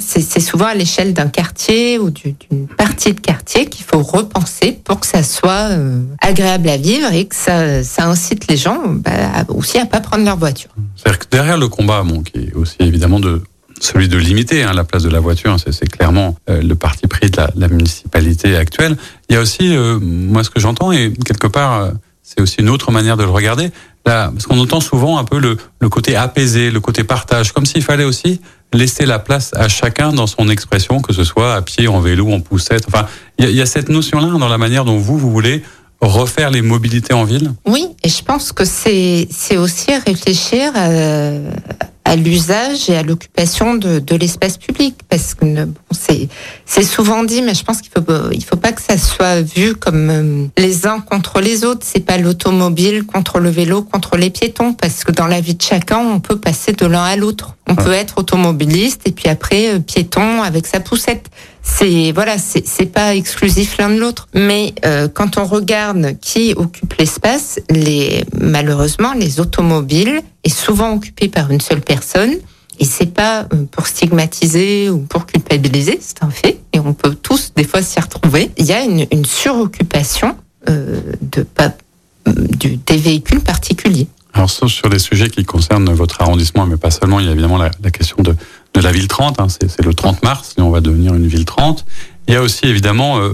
C'est 0.00 0.40
souvent 0.40 0.66
à 0.66 0.74
l'échelle 0.74 1.14
d'un 1.14 1.28
quartier 1.28 1.98
ou 1.98 2.10
d'une 2.10 2.66
partie 2.76 3.12
de 3.12 3.20
quartier 3.20 3.66
qu'il 3.66 3.84
faut 3.84 4.02
repenser 4.02 4.78
pour 4.84 5.00
que 5.00 5.06
ça 5.06 5.22
soit 5.22 5.70
euh, 5.70 6.02
agréable 6.20 6.68
à 6.68 6.76
vivre 6.76 7.12
et 7.12 7.26
que 7.26 7.36
ça, 7.36 7.84
ça 7.84 8.06
incite 8.06 8.48
les 8.48 8.56
gens 8.56 8.80
bah, 8.86 9.44
aussi 9.48 9.78
à 9.78 9.86
pas 9.86 10.00
prendre 10.00 10.24
leur 10.24 10.36
voiture. 10.36 10.70
C'est-à-dire 10.96 11.20
que 11.20 11.26
derrière 11.30 11.58
le 11.58 11.68
combat, 11.68 12.02
bon, 12.02 12.22
qui 12.22 12.38
est 12.38 12.54
aussi 12.54 12.76
évidemment 12.80 13.20
de 13.20 13.42
celui 13.80 14.08
de 14.08 14.16
limiter 14.16 14.62
hein, 14.62 14.72
la 14.72 14.84
place 14.84 15.02
de 15.02 15.10
la 15.10 15.20
voiture, 15.20 15.56
c'est 15.58 15.88
clairement 15.88 16.36
euh, 16.48 16.62
le 16.62 16.74
parti 16.74 17.06
pris 17.06 17.30
de 17.30 17.36
la, 17.36 17.50
la, 17.56 17.68
municipalité 17.68 18.56
actuelle. 18.56 18.96
Il 19.28 19.34
y 19.34 19.38
a 19.38 19.40
aussi, 19.40 19.74
euh, 19.74 19.98
moi 20.00 20.44
ce 20.44 20.50
que 20.50 20.60
j'entends, 20.60 20.92
et 20.92 21.12
quelque 21.24 21.46
part, 21.46 21.82
euh, 21.82 21.90
c'est 22.22 22.40
aussi 22.40 22.56
une 22.60 22.68
autre 22.68 22.92
manière 22.92 23.16
de 23.16 23.24
le 23.24 23.30
regarder, 23.30 23.70
là, 24.06 24.30
parce 24.32 24.46
qu'on 24.46 24.58
entend 24.58 24.80
souvent 24.80 25.18
un 25.18 25.24
peu 25.24 25.38
le, 25.38 25.56
le, 25.80 25.88
côté 25.88 26.16
apaisé, 26.16 26.70
le 26.70 26.80
côté 26.80 27.04
partage, 27.04 27.52
comme 27.52 27.66
s'il 27.66 27.82
fallait 27.82 28.04
aussi 28.04 28.40
laisser 28.72 29.04
la 29.04 29.18
place 29.18 29.52
à 29.54 29.68
chacun 29.68 30.12
dans 30.12 30.26
son 30.26 30.48
expression, 30.48 31.00
que 31.00 31.12
ce 31.12 31.24
soit 31.24 31.54
à 31.54 31.62
pied, 31.62 31.88
en 31.88 32.00
vélo, 32.00 32.30
en 32.30 32.40
poussette. 32.40 32.84
Enfin, 32.86 33.06
il 33.38 33.48
y, 33.48 33.54
y, 33.54 33.60
a 33.60 33.66
cette 33.66 33.88
notion-là 33.88 34.38
dans 34.38 34.48
la 34.48 34.58
manière 34.58 34.84
dont 34.84 34.98
vous, 34.98 35.18
vous 35.18 35.30
voulez 35.30 35.62
refaire 36.00 36.50
les 36.50 36.62
mobilités 36.62 37.12
en 37.12 37.24
ville? 37.24 37.52
Oui, 37.66 37.88
et 38.02 38.08
je 38.08 38.22
pense 38.22 38.52
que 38.52 38.64
c'est 38.64 39.28
aussi 39.56 39.94
réfléchir 40.06 40.72
à, 40.74 41.99
à 42.10 42.16
l'usage 42.16 42.90
et 42.90 42.96
à 42.96 43.04
l'occupation 43.04 43.76
de, 43.76 44.00
de 44.00 44.16
l'espace 44.16 44.56
public. 44.58 44.96
Parce 45.08 45.34
que 45.34 45.64
bon, 45.64 45.74
c'est 45.92 46.28
c'est 46.66 46.82
souvent 46.82 47.22
dit 47.22 47.40
mais 47.40 47.54
je 47.54 47.62
pense 47.62 47.80
qu'il 47.80 47.92
faut 47.92 48.04
il 48.32 48.44
faut 48.44 48.56
pas 48.56 48.72
que 48.72 48.82
ça 48.82 48.98
soit 48.98 49.42
vu 49.42 49.76
comme 49.76 50.10
euh, 50.10 50.46
les 50.58 50.88
uns 50.88 50.98
contre 50.98 51.40
les 51.40 51.64
autres. 51.64 51.86
C'est 51.88 52.04
pas 52.04 52.18
l'automobile 52.18 53.04
contre 53.04 53.38
le 53.38 53.48
vélo 53.48 53.82
contre 53.82 54.16
les 54.16 54.30
piétons. 54.30 54.72
Parce 54.72 55.04
que 55.04 55.12
dans 55.12 55.28
la 55.28 55.40
vie 55.40 55.54
de 55.54 55.62
chacun 55.62 55.98
on 55.98 56.18
peut 56.18 56.36
passer 56.36 56.72
de 56.72 56.84
l'un 56.84 57.04
à 57.04 57.14
l'autre. 57.14 57.54
On 57.68 57.76
peut 57.76 57.92
être 57.92 58.18
automobiliste 58.18 59.02
et 59.06 59.12
puis 59.12 59.28
après 59.28 59.74
euh, 59.74 59.78
piéton 59.78 60.42
avec 60.42 60.66
sa 60.66 60.80
poussette 60.80 61.30
c'est 61.62 62.12
voilà 62.12 62.36
c'est 62.38 62.86
pas 62.86 63.14
exclusif 63.14 63.76
l'un 63.78 63.90
de 63.90 64.00
l'autre 64.00 64.28
mais 64.34 64.74
euh, 64.84 65.08
quand 65.08 65.38
on 65.38 65.44
regarde 65.44 66.18
qui 66.20 66.54
occupe 66.56 66.94
l'espace 66.94 67.60
les 67.70 68.24
malheureusement 68.38 69.12
les 69.14 69.40
automobiles 69.40 70.22
est 70.44 70.48
souvent 70.48 70.94
occupé 70.94 71.28
par 71.28 71.50
une 71.50 71.60
seule 71.60 71.80
personne. 71.80 72.34
Et 72.78 72.84
c'est 72.84 73.12
pas 73.12 73.46
euh, 73.52 73.64
pour 73.70 73.86
stigmatiser 73.86 74.88
ou 74.88 75.00
pour 75.00 75.26
culpabiliser, 75.26 75.98
c'est 76.00 76.22
un 76.22 76.30
fait. 76.30 76.60
Et 76.72 76.80
on 76.80 76.94
peut 76.94 77.14
tous 77.14 77.52
des 77.54 77.64
fois 77.64 77.82
s'y 77.82 78.00
retrouver. 78.00 78.50
Il 78.56 78.64
y 78.64 78.72
a 78.72 78.82
une, 78.82 79.06
une 79.12 79.26
suroccupation 79.26 80.36
euh, 80.68 81.00
de 81.20 81.42
pas 81.42 81.74
du, 82.26 82.76
des 82.76 82.96
véhicules 82.96 83.40
particuliers. 83.40 84.06
Alors 84.32 84.48
sauf 84.48 84.70
sur 84.70 84.88
les 84.88 85.00
sujets 85.00 85.28
qui 85.28 85.44
concernent 85.44 85.92
votre 85.92 86.22
arrondissement, 86.22 86.64
mais 86.64 86.76
pas 86.76 86.90
seulement, 86.90 87.18
il 87.18 87.26
y 87.26 87.28
a 87.28 87.32
évidemment 87.32 87.58
la 87.58 87.90
question 87.90 88.22
de, 88.22 88.34
de 88.74 88.80
la 88.80 88.92
ville 88.92 89.08
30, 89.08 89.40
hein, 89.40 89.48
c'est 89.48 89.84
le 89.84 89.94
30 89.94 90.22
mars, 90.22 90.54
et 90.58 90.60
on 90.60 90.70
va 90.70 90.80
devenir 90.80 91.14
une 91.14 91.26
ville 91.26 91.44
30. 91.44 91.84
Il 92.28 92.34
y 92.34 92.36
a 92.36 92.42
aussi 92.42 92.66
évidemment, 92.66 93.18
euh, 93.18 93.32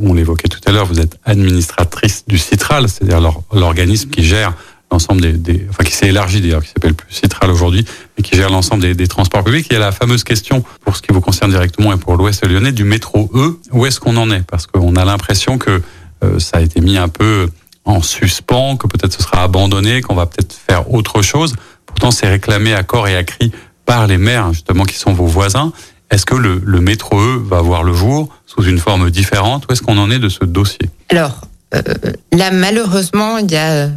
on 0.00 0.14
l'évoquait 0.14 0.48
tout 0.48 0.60
à 0.66 0.70
l'heure, 0.70 0.86
vous 0.86 1.00
êtes 1.00 1.18
administratrice 1.24 2.24
du 2.28 2.38
Citral, 2.38 2.88
c'est-à-dire 2.88 3.20
l'organisme 3.52 4.10
qui 4.10 4.22
gère 4.22 4.54
l'ensemble 4.90 5.20
des, 5.20 5.32
des, 5.32 5.66
enfin 5.68 5.84
qui 5.84 5.92
s'est 5.92 6.08
élargi 6.08 6.40
d'ailleurs, 6.40 6.62
qui 6.62 6.68
s'appelle 6.68 6.94
plus 6.94 7.12
Citral 7.12 7.50
aujourd'hui, 7.50 7.84
et 8.16 8.22
qui 8.22 8.36
gère 8.36 8.50
l'ensemble 8.50 8.82
des, 8.82 8.94
des, 8.94 9.06
transports 9.06 9.44
publics. 9.44 9.66
Il 9.70 9.74
y 9.74 9.76
a 9.76 9.80
la 9.80 9.92
fameuse 9.92 10.24
question, 10.24 10.64
pour 10.84 10.96
ce 10.96 11.02
qui 11.02 11.12
vous 11.12 11.20
concerne 11.20 11.50
directement 11.50 11.92
et 11.92 11.96
pour 11.96 12.16
l'Ouest 12.16 12.46
lyonnais, 12.46 12.72
du 12.72 12.84
métro 12.84 13.30
E. 13.34 13.58
Où 13.72 13.86
est-ce 13.86 14.00
qu'on 14.00 14.16
en 14.16 14.30
est? 14.30 14.42
Parce 14.46 14.66
qu'on 14.66 14.96
a 14.96 15.04
l'impression 15.04 15.58
que 15.58 15.82
euh, 16.24 16.38
ça 16.38 16.58
a 16.58 16.60
été 16.60 16.80
mis 16.80 16.96
un 16.96 17.08
peu 17.08 17.48
en 17.84 18.02
suspens, 18.02 18.76
que 18.76 18.86
peut-être 18.86 19.12
ce 19.12 19.22
sera 19.22 19.42
abandonné, 19.42 20.00
qu'on 20.00 20.14
va 20.14 20.26
peut-être 20.26 20.52
faire 20.52 20.92
autre 20.92 21.22
chose. 21.22 21.54
Pourtant, 21.86 22.10
c'est 22.10 22.28
réclamé 22.28 22.74
à 22.74 22.82
corps 22.82 23.08
et 23.08 23.16
à 23.16 23.24
cri 23.24 23.50
par 23.88 24.06
les 24.06 24.18
maires, 24.18 24.52
justement, 24.52 24.84
qui 24.84 24.96
sont 24.96 25.14
vos 25.14 25.24
voisins. 25.24 25.72
Est-ce 26.10 26.26
que 26.26 26.34
le, 26.34 26.80
métro 26.80 27.18
E 27.18 27.42
va 27.42 27.62
voir 27.62 27.82
le 27.82 27.94
jour 27.94 28.28
sous 28.44 28.62
une 28.62 28.78
forme 28.78 29.10
différente? 29.10 29.64
Où 29.66 29.72
est-ce 29.72 29.80
qu'on 29.80 29.96
en 29.96 30.10
est 30.10 30.18
de 30.18 30.28
ce 30.28 30.44
dossier? 30.44 30.90
Alors, 31.08 31.40
euh, 31.74 31.80
là, 32.32 32.50
malheureusement, 32.50 33.38
il 33.38 33.50
y 33.50 33.56
a 33.56 33.88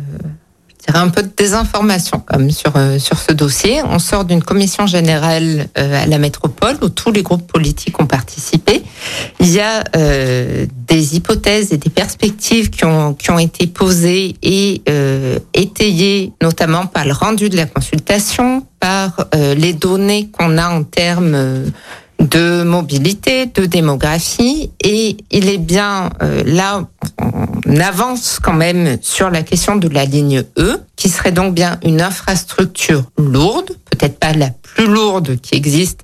un 0.93 1.09
peu 1.09 1.23
de 1.23 1.29
désinformation 1.35 2.23
sur 2.49 2.75
euh, 2.75 2.99
sur 2.99 3.17
ce 3.17 3.33
dossier. 3.33 3.81
On 3.83 3.99
sort 3.99 4.25
d'une 4.25 4.41
commission 4.41 4.87
générale 4.87 5.67
euh, 5.77 6.03
à 6.03 6.05
la 6.05 6.17
métropole 6.17 6.77
où 6.81 6.89
tous 6.89 7.11
les 7.11 7.23
groupes 7.23 7.51
politiques 7.51 7.99
ont 8.01 8.07
participé. 8.07 8.81
Il 9.39 9.49
y 9.49 9.59
a 9.59 9.83
euh, 9.95 10.65
des 10.87 11.15
hypothèses 11.15 11.73
et 11.73 11.77
des 11.77 11.89
perspectives 11.89 12.69
qui 12.69 12.85
ont 12.85 13.13
qui 13.13 13.31
ont 13.31 13.39
été 13.39 13.67
posées 13.67 14.35
et 14.41 14.81
euh, 14.89 15.39
étayées 15.53 16.33
notamment 16.41 16.85
par 16.85 17.05
le 17.05 17.13
rendu 17.13 17.49
de 17.49 17.57
la 17.57 17.65
consultation, 17.65 18.65
par 18.81 19.27
euh, 19.35 19.55
les 19.55 19.71
données 19.71 20.29
qu'on 20.37 20.57
a 20.57 20.67
en 20.69 20.83
termes 20.83 21.71
de 22.21 22.63
mobilité, 22.63 23.45
de 23.47 23.65
démographie, 23.65 24.71
et 24.83 25.17
il 25.31 25.49
est 25.49 25.57
bien 25.57 26.09
euh, 26.21 26.43
là, 26.45 26.83
on 27.65 27.77
avance 27.77 28.39
quand 28.41 28.53
même 28.53 28.97
sur 29.01 29.29
la 29.29 29.43
question 29.43 29.75
de 29.75 29.87
la 29.87 30.05
ligne 30.05 30.43
E, 30.57 30.77
qui 30.95 31.09
serait 31.09 31.31
donc 31.31 31.53
bien 31.53 31.79
une 31.83 32.01
infrastructure 32.01 33.03
lourde, 33.17 33.71
peut-être 33.89 34.19
pas 34.19 34.33
la 34.33 34.49
plus 34.49 34.87
lourde 34.87 35.39
qui 35.41 35.55
existe, 35.55 36.01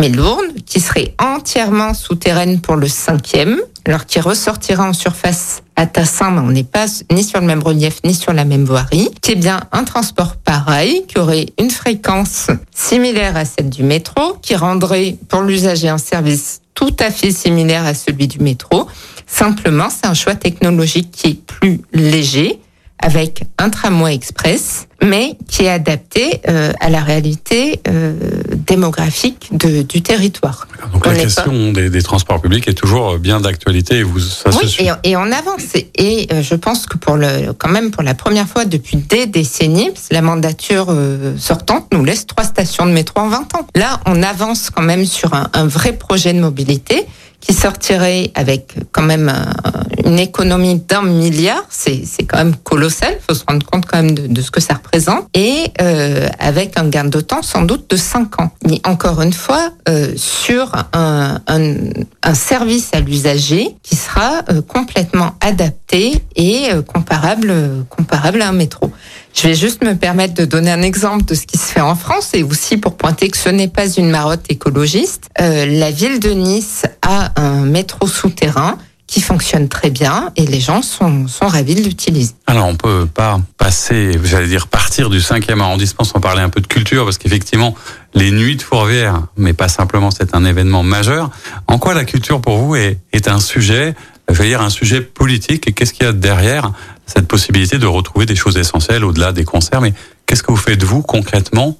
mais 0.00 0.08
lourde, 0.08 0.46
qui 0.66 0.80
serait 0.80 1.14
entièrement 1.18 1.94
souterraine 1.94 2.60
pour 2.60 2.76
le 2.76 2.88
cinquième, 2.88 3.60
alors 3.84 4.06
qui 4.06 4.20
ressortira 4.20 4.88
en 4.88 4.92
surface 4.92 5.62
à 5.80 5.86
Tassin, 5.86 6.36
on 6.36 6.50
n'est 6.50 6.62
pas 6.62 6.84
ni 7.10 7.24
sur 7.24 7.40
le 7.40 7.46
même 7.46 7.62
relief 7.62 8.00
ni 8.04 8.12
sur 8.12 8.34
la 8.34 8.44
même 8.44 8.66
voirie, 8.66 9.08
qui 9.22 9.32
est 9.32 9.36
bien 9.36 9.60
un 9.72 9.84
transport 9.84 10.36
pareil, 10.36 11.06
qui 11.08 11.18
aurait 11.18 11.46
une 11.58 11.70
fréquence 11.70 12.48
similaire 12.70 13.34
à 13.34 13.46
celle 13.46 13.70
du 13.70 13.82
métro, 13.82 14.36
qui 14.42 14.54
rendrait 14.56 15.16
pour 15.30 15.40
l'usager 15.40 15.88
un 15.88 15.96
service 15.96 16.60
tout 16.74 16.94
à 16.98 17.10
fait 17.10 17.30
similaire 17.30 17.86
à 17.86 17.94
celui 17.94 18.28
du 18.28 18.40
métro. 18.40 18.88
Simplement, 19.26 19.88
c'est 19.88 20.06
un 20.06 20.12
choix 20.12 20.34
technologique 20.34 21.10
qui 21.12 21.28
est 21.28 21.46
plus 21.46 21.80
léger, 21.94 22.60
avec 23.00 23.44
un 23.58 23.70
tramway 23.70 24.14
express, 24.14 24.86
mais 25.02 25.36
qui 25.48 25.64
est 25.64 25.70
adapté 25.70 26.40
euh, 26.48 26.72
à 26.80 26.90
la 26.90 27.00
réalité 27.00 27.80
euh, 27.88 28.14
démographique 28.54 29.48
de, 29.52 29.82
du 29.82 30.02
territoire. 30.02 30.68
Donc 30.92 31.06
la 31.06 31.14
question 31.14 31.72
des, 31.72 31.88
des, 31.88 32.02
transports 32.02 32.40
publics 32.40 32.68
est 32.68 32.74
toujours 32.74 33.18
bien 33.18 33.40
d'actualité 33.40 33.98
et 33.98 34.02
vous 34.02 34.20
ça 34.20 34.50
oui, 34.50 34.68
se 34.68 34.82
et, 34.82 34.90
et, 35.04 35.16
on 35.16 35.32
avance. 35.32 35.74
Et 35.96 36.28
euh, 36.32 36.42
je 36.42 36.54
pense 36.54 36.86
que 36.86 36.98
pour 36.98 37.16
le, 37.16 37.52
quand 37.52 37.70
même 37.70 37.90
pour 37.90 38.02
la 38.02 38.14
première 38.14 38.46
fois 38.46 38.64
depuis 38.64 38.98
des 38.98 39.26
décennies, 39.26 39.90
la 40.10 40.22
mandature 40.22 40.86
euh, 40.90 41.36
sortante 41.38 41.86
nous 41.92 42.04
laisse 42.04 42.26
trois 42.26 42.44
stations 42.44 42.86
de 42.86 42.92
métro 42.92 43.20
en 43.20 43.28
20 43.28 43.54
ans. 43.54 43.66
Là, 43.74 44.00
on 44.06 44.22
avance 44.22 44.70
quand 44.70 44.82
même 44.82 45.06
sur 45.06 45.34
un, 45.34 45.48
un 45.54 45.66
vrai 45.66 45.92
projet 45.92 46.32
de 46.32 46.40
mobilité 46.40 47.06
qui 47.40 47.54
sortirait 47.54 48.30
avec 48.34 48.74
quand 48.92 49.02
même 49.02 49.28
un, 49.28 49.52
une 50.04 50.18
économie 50.18 50.76
d'un 50.76 51.02
milliard, 51.02 51.64
c'est 51.70 52.04
quand 52.26 52.38
même 52.38 52.56
colossal, 52.56 53.14
il 53.18 53.22
faut 53.26 53.34
se 53.34 53.44
rendre 53.46 53.64
compte 53.66 53.86
quand 53.86 54.02
même 54.02 54.14
de, 54.14 54.26
de 54.26 54.42
ce 54.42 54.50
que 54.50 54.60
ça 54.60 54.74
représente, 54.74 55.26
et 55.34 55.72
euh, 55.80 56.28
avec 56.38 56.78
un 56.78 56.88
gain 56.88 57.04
de 57.04 57.20
temps 57.20 57.42
sans 57.42 57.62
doute 57.62 57.88
de 57.90 57.96
5 57.96 58.40
ans. 58.40 58.50
Mais 58.66 58.80
encore 58.84 59.22
une 59.22 59.32
fois, 59.32 59.72
euh, 59.88 60.12
sur 60.16 60.72
un, 60.92 61.40
un, 61.46 61.74
un, 62.22 62.34
service 62.34 62.90
à 62.92 63.00
l'usager 63.00 63.76
qui 63.82 63.96
sera 63.96 64.42
euh, 64.50 64.62
complètement 64.62 65.32
adapté 65.40 66.22
et 66.36 66.72
euh, 66.72 66.82
comparable, 66.82 67.52
comparable 67.88 68.42
à 68.42 68.48
un 68.48 68.52
métro. 68.52 68.90
Je 69.34 69.48
vais 69.48 69.54
juste 69.54 69.82
me 69.84 69.94
permettre 69.94 70.34
de 70.34 70.44
donner 70.44 70.70
un 70.70 70.82
exemple 70.82 71.24
de 71.24 71.34
ce 71.34 71.46
qui 71.46 71.56
se 71.56 71.72
fait 71.72 71.80
en 71.80 71.94
France 71.94 72.30
et 72.34 72.42
aussi 72.42 72.76
pour 72.76 72.96
pointer 72.96 73.28
que 73.28 73.36
ce 73.36 73.48
n'est 73.48 73.68
pas 73.68 73.88
une 73.88 74.10
marotte 74.10 74.44
écologiste. 74.48 75.28
Euh, 75.40 75.66
la 75.66 75.90
ville 75.90 76.20
de 76.20 76.30
Nice 76.30 76.84
a 77.02 77.32
un 77.40 77.64
métro 77.64 78.06
souterrain 78.06 78.76
qui 79.10 79.20
fonctionne 79.20 79.68
très 79.68 79.90
bien 79.90 80.30
et 80.36 80.46
les 80.46 80.60
gens 80.60 80.82
sont, 80.82 81.26
ravis 81.40 81.74
de 81.74 81.82
l'utiliser. 81.82 82.32
Alors 82.46 82.66
on 82.66 82.76
peut 82.76 83.06
pas 83.12 83.40
passer, 83.58 84.12
j'allais 84.22 84.46
dire 84.46 84.68
partir 84.68 85.10
du 85.10 85.18
5e 85.18 85.58
arrondissement 85.60 86.04
sans 86.04 86.20
parler 86.20 86.42
un 86.42 86.48
peu 86.48 86.60
de 86.60 86.68
culture 86.68 87.04
parce 87.04 87.18
qu'effectivement 87.18 87.74
les 88.14 88.30
nuits 88.30 88.54
de 88.54 88.62
Fourvière, 88.62 89.22
mais 89.36 89.52
pas 89.52 89.68
simplement 89.68 90.12
c'est 90.12 90.36
un 90.36 90.44
événement 90.44 90.84
majeur. 90.84 91.30
En 91.66 91.78
quoi 91.78 91.92
la 91.92 92.04
culture 92.04 92.40
pour 92.40 92.58
vous 92.58 92.76
est, 92.76 92.98
est 93.12 93.26
un 93.26 93.40
sujet, 93.40 93.96
je 94.28 94.34
vais 94.34 94.46
dire 94.46 94.60
un 94.60 94.70
sujet 94.70 95.00
politique? 95.00 95.66
Et 95.66 95.72
qu'est-ce 95.72 95.92
qu'il 95.92 96.06
y 96.06 96.08
a 96.08 96.12
derrière 96.12 96.70
cette 97.14 97.28
possibilité 97.28 97.78
de 97.78 97.86
retrouver 97.86 98.26
des 98.26 98.36
choses 98.36 98.56
essentielles 98.56 99.04
au-delà 99.04 99.32
des 99.32 99.44
concerts. 99.44 99.80
Mais 99.80 99.92
qu'est-ce 100.26 100.42
que 100.42 100.50
vous 100.52 100.56
faites 100.56 100.82
vous 100.82 101.02
concrètement 101.02 101.76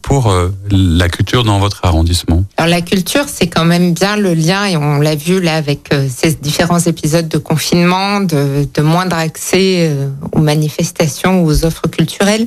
pour 0.00 0.32
la 0.70 1.08
culture 1.10 1.44
dans 1.44 1.58
votre 1.58 1.80
arrondissement? 1.84 2.44
Alors 2.56 2.70
la 2.70 2.80
culture, 2.80 3.24
c'est 3.26 3.46
quand 3.46 3.66
même 3.66 3.92
bien 3.92 4.16
le 4.16 4.32
lien, 4.32 4.64
et 4.64 4.76
on 4.76 5.00
l'a 5.00 5.14
vu 5.14 5.40
là 5.40 5.56
avec 5.56 5.90
ces 6.08 6.32
différents 6.34 6.78
épisodes 6.78 7.28
de 7.28 7.36
confinement, 7.36 8.20
de, 8.20 8.66
de 8.72 8.82
moindre 8.82 9.16
accès 9.16 9.94
aux 10.32 10.40
manifestations 10.40 11.44
aux 11.44 11.66
offres 11.66 11.88
culturelles. 11.88 12.46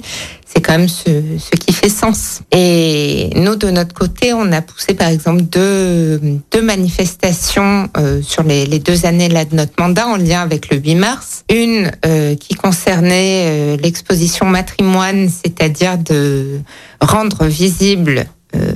C'est 0.51 0.61
quand 0.61 0.77
même 0.77 0.89
ce, 0.89 1.37
ce, 1.37 1.51
qui 1.51 1.73
fait 1.73 1.89
sens. 1.89 2.41
Et 2.51 3.29
nous, 3.35 3.55
de 3.55 3.69
notre 3.69 3.93
côté, 3.93 4.33
on 4.33 4.51
a 4.51 4.61
poussé 4.63 4.95
par 4.95 5.09
exemple 5.09 5.43
deux, 5.43 6.19
deux 6.51 6.61
manifestations 6.63 7.87
euh, 7.97 8.21
sur 8.23 8.41
les, 8.41 8.65
les, 8.65 8.79
deux 8.79 9.05
années 9.05 9.29
là 9.29 9.45
de 9.45 9.55
notre 9.55 9.73
mandat 9.79 10.07
en 10.07 10.17
lien 10.17 10.41
avec 10.41 10.71
le 10.71 10.77
8 10.77 10.95
mars. 10.95 11.43
Une 11.51 11.91
euh, 12.03 12.35
qui 12.35 12.55
concernait 12.55 13.45
euh, 13.47 13.77
l'exposition 13.77 14.47
matrimoine, 14.47 15.29
c'est-à-dire 15.29 15.99
de 15.99 16.59
rendre 16.99 17.45
visible 17.45 18.25
euh, 18.55 18.73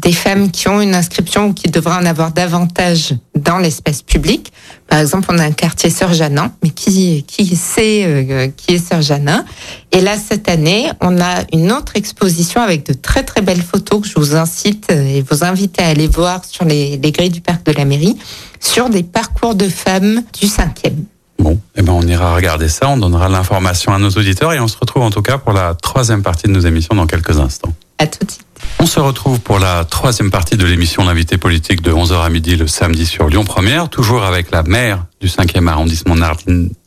des 0.00 0.12
femmes 0.12 0.50
qui 0.50 0.68
ont 0.68 0.80
une 0.80 0.94
inscription 0.94 1.48
ou 1.48 1.52
qui 1.52 1.68
devraient 1.68 1.98
en 1.98 2.06
avoir 2.06 2.32
davantage 2.32 3.14
dans 3.34 3.58
l'espace 3.58 4.02
public. 4.02 4.52
Par 4.88 4.98
exemple, 4.98 5.28
on 5.30 5.38
a 5.38 5.44
un 5.44 5.52
quartier 5.52 5.90
Sœur 5.90 6.12
Janin, 6.12 6.52
mais 6.62 6.70
qui, 6.70 7.24
qui 7.24 7.54
sait 7.54 8.04
euh, 8.04 8.48
qui 8.56 8.74
est 8.74 8.78
Sœur 8.78 9.02
Janin? 9.02 9.44
Et 9.92 10.00
là, 10.00 10.16
cette 10.16 10.48
année, 10.48 10.90
on 11.00 11.20
a 11.20 11.44
une 11.52 11.70
autre 11.72 11.92
exposition 11.96 12.60
avec 12.60 12.86
de 12.86 12.92
très 12.92 13.22
très 13.22 13.42
belles 13.42 13.62
photos 13.62 14.00
que 14.02 14.08
je 14.08 14.14
vous 14.16 14.34
incite 14.36 14.90
et 14.90 15.22
vous 15.22 15.44
invite 15.44 15.80
à 15.80 15.86
aller 15.86 16.08
voir 16.08 16.44
sur 16.44 16.64
les, 16.64 16.96
les 16.96 17.12
grilles 17.12 17.30
du 17.30 17.40
parc 17.40 17.64
de 17.66 17.72
la 17.72 17.84
mairie, 17.84 18.16
sur 18.58 18.88
des 18.88 19.02
parcours 19.02 19.54
de 19.54 19.68
femmes 19.68 20.22
du 20.38 20.46
5e. 20.46 20.92
Bon, 21.38 21.58
eh 21.74 21.82
ben 21.82 21.92
on 21.92 22.02
ira 22.02 22.34
regarder 22.34 22.68
ça, 22.68 22.88
on 22.88 22.98
donnera 22.98 23.28
l'information 23.28 23.94
à 23.94 23.98
nos 23.98 24.10
auditeurs 24.10 24.52
et 24.52 24.60
on 24.60 24.68
se 24.68 24.76
retrouve 24.76 25.02
en 25.02 25.10
tout 25.10 25.22
cas 25.22 25.38
pour 25.38 25.52
la 25.54 25.74
troisième 25.74 26.22
partie 26.22 26.46
de 26.46 26.52
nos 26.52 26.60
émissions 26.60 26.94
dans 26.94 27.06
quelques 27.06 27.38
instants. 27.38 27.72
À 27.98 28.06
tout 28.06 28.24
de 28.26 28.30
suite. 28.30 28.49
On 28.78 28.86
se 28.86 29.00
retrouve 29.00 29.40
pour 29.40 29.58
la 29.58 29.84
troisième 29.84 30.30
partie 30.30 30.56
de 30.56 30.64
l'émission 30.66 31.04
L'invité 31.04 31.38
politique 31.38 31.82
de 31.82 31.92
11h 31.92 32.24
à 32.24 32.28
midi 32.28 32.56
le 32.56 32.66
samedi 32.66 33.06
sur 33.06 33.28
Lyon 33.28 33.44
Première, 33.44 33.88
toujours 33.88 34.24
avec 34.24 34.50
la 34.50 34.62
maire 34.62 35.04
du 35.20 35.28
5e 35.28 35.66
arrondissement 35.68 36.16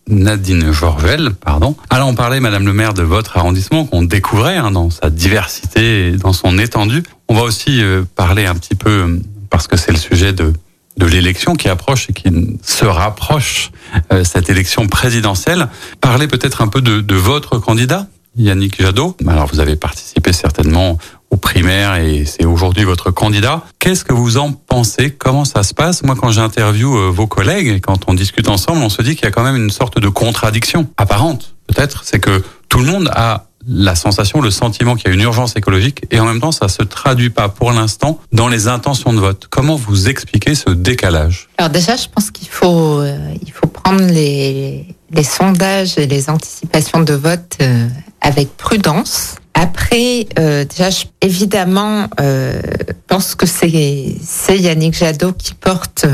Nadine, 0.08 0.72
Jorvel, 0.72 1.32
pardon. 1.32 1.76
Alors 1.90 2.08
on 2.08 2.16
parlait, 2.16 2.40
Madame 2.40 2.66
le 2.66 2.74
maire, 2.74 2.94
de 2.94 3.04
votre 3.04 3.38
arrondissement 3.38 3.86
qu'on 3.86 4.04
découvrait 4.04 4.58
hein, 4.58 4.72
dans 4.72 4.90
sa 4.90 5.10
diversité 5.10 6.08
et 6.08 6.12
dans 6.12 6.34
son 6.34 6.58
étendue. 6.58 7.04
On 7.30 7.36
va 7.36 7.44
aussi 7.44 7.82
euh, 7.82 8.04
parler 8.16 8.46
un 8.46 8.56
petit 8.56 8.76
peu, 8.76 9.20
parce 9.50 9.68
que 9.68 9.78
c'est 9.78 9.92
le 9.92 9.98
sujet 9.98 10.34
de 10.34 10.54
de 10.98 11.06
l'élection 11.06 11.56
qui 11.56 11.70
approche 11.70 12.10
et 12.10 12.14
qui 12.14 12.30
se 12.62 12.86
rapproche, 12.86 13.72
euh, 14.12 14.24
cette 14.24 14.50
élection 14.50 14.88
présidentielle. 14.88 15.68
Parlez 16.02 16.28
peut-être 16.28 16.62
un 16.62 16.68
peu 16.68 16.82
de, 16.82 17.02
de, 17.02 17.16
votre 17.16 17.58
candidat, 17.58 18.08
Yannick 18.36 18.82
Jadot. 18.82 19.16
Alors 19.28 19.48
vous 19.48 19.60
avez 19.60 19.76
participé 19.76 20.34
certainement 20.34 20.98
aux 21.34 21.38
primaires 21.38 21.96
et 21.96 22.26
c'est 22.26 22.46
aujourd'hui 22.46 22.84
votre 22.84 23.10
candidat. 23.10 23.64
Qu'est-ce 23.80 24.06
que 24.06 24.14
vous 24.14 24.38
en 24.38 24.52
pensez? 24.52 25.12
Comment 25.12 25.46
ça 25.46 25.64
se 25.64 25.74
passe? 25.74 26.04
Moi, 26.04 26.16
quand 26.16 26.30
j'interviewe 26.30 26.96
euh, 26.96 27.10
vos 27.10 27.26
collègues, 27.26 27.82
quand 27.82 28.02
on 28.08 28.14
discute 28.14 28.48
ensemble, 28.48 28.84
on 28.84 28.90
se 28.90 29.02
dit 29.02 29.16
qu'il 29.16 29.26
y 29.26 29.28
a 29.28 29.32
quand 29.32 29.44
même 29.44 29.56
une 29.56 29.72
sorte 29.72 30.00
de 30.00 30.10
contradiction 30.10 30.88
apparente, 30.96 31.56
peut-être. 31.68 32.04
C'est 32.06 32.20
que 32.20 32.44
tout 32.70 32.78
le 32.78 32.86
monde 32.86 33.10
a 33.14 33.48
la 33.66 33.96
sensation, 33.96 34.42
le 34.42 34.52
sentiment 34.52 34.96
qu'il 34.96 35.08
y 35.08 35.12
a 35.12 35.14
une 35.14 35.22
urgence 35.22 35.56
écologique 35.56 36.04
et 36.12 36.20
en 36.20 36.26
même 36.26 36.42
temps 36.42 36.52
ça 36.52 36.68
se 36.68 36.84
traduit 36.84 37.30
pas 37.30 37.48
pour 37.48 37.72
l'instant 37.72 38.20
dans 38.34 38.50
les 38.50 38.68
intentions 38.68 39.14
de 39.14 39.20
vote. 39.20 39.48
Comment 39.50 39.78
vous 39.78 40.10
expliquez 40.10 40.54
ce 40.54 40.70
décalage? 40.70 41.48
Alors 41.58 41.72
déjà, 41.72 41.96
je 41.96 42.08
pense 42.14 42.30
qu'il 42.30 42.50
faut 42.50 43.00
euh, 43.00 43.18
il 43.42 43.52
faut 43.52 43.68
prendre 43.68 44.04
les 44.04 44.86
les 45.12 45.24
sondages 45.24 45.98
et 45.98 46.08
les 46.08 46.30
anticipations 46.30 47.00
de 47.00 47.14
vote 47.14 47.58
euh, 47.62 47.88
avec 48.22 48.58
prudence. 48.58 49.36
Après, 49.64 50.28
euh, 50.40 50.66
déjà, 50.66 50.90
évidemment, 51.22 52.08
euh, 52.20 52.62
pense 53.08 53.34
que 53.34 53.46
c'est 53.46 54.18
c'est 54.22 54.60
Yannick 54.60 54.94
Jadot 54.94 55.32
qui 55.32 55.54
porte 55.54 56.06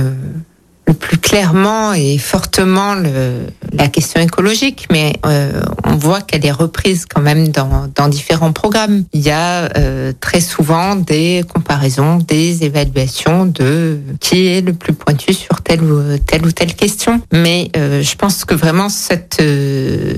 le 0.89 0.95
plus 0.95 1.19
clairement 1.19 1.93
et 1.93 2.17
fortement 2.17 2.95
le, 2.95 3.45
la 3.73 3.87
question 3.87 4.19
écologique, 4.21 4.87
mais 4.91 5.13
euh, 5.23 5.61
on 5.85 5.95
voit 5.95 6.21
qu'elle 6.21 6.43
est 6.47 6.51
reprise 6.51 7.05
quand 7.05 7.21
même 7.21 7.49
dans, 7.49 7.87
dans 7.93 8.07
différents 8.07 8.53
programmes. 8.53 9.03
Il 9.13 9.21
y 9.21 9.29
a 9.29 9.69
euh, 9.77 10.13
très 10.19 10.41
souvent 10.41 10.95
des 10.95 11.43
comparaisons, 11.53 12.17
des 12.17 12.63
évaluations 12.63 13.45
de 13.45 13.99
qui 14.19 14.47
est 14.47 14.61
le 14.61 14.73
plus 14.73 14.93
pointu 14.93 15.33
sur 15.33 15.61
telle 15.61 15.83
ou 15.83 16.17
telle 16.25 16.45
ou 16.45 16.51
telle 16.51 16.73
question. 16.73 17.21
Mais 17.31 17.69
euh, 17.77 18.01
je 18.01 18.15
pense 18.15 18.43
que 18.43 18.55
vraiment 18.55 18.89
cette 18.89 19.43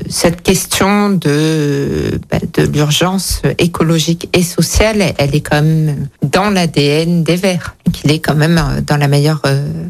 cette 0.09 0.41
question 0.41 1.09
de 1.09 2.19
bah, 2.31 2.39
de 2.53 2.63
l'urgence 2.63 3.41
écologique 3.57 4.29
et 4.31 4.43
sociale, 4.43 5.03
elle 5.17 5.35
est 5.35 5.41
quand 5.41 5.61
même 5.61 6.07
dans 6.21 6.49
l'ADN 6.49 7.23
des 7.23 7.35
Verts, 7.35 7.75
qu'il 7.91 8.09
est 8.11 8.19
quand 8.19 8.35
même 8.35 8.59
dans 8.87 8.97
la 8.97 9.07
meilleure 9.09 9.41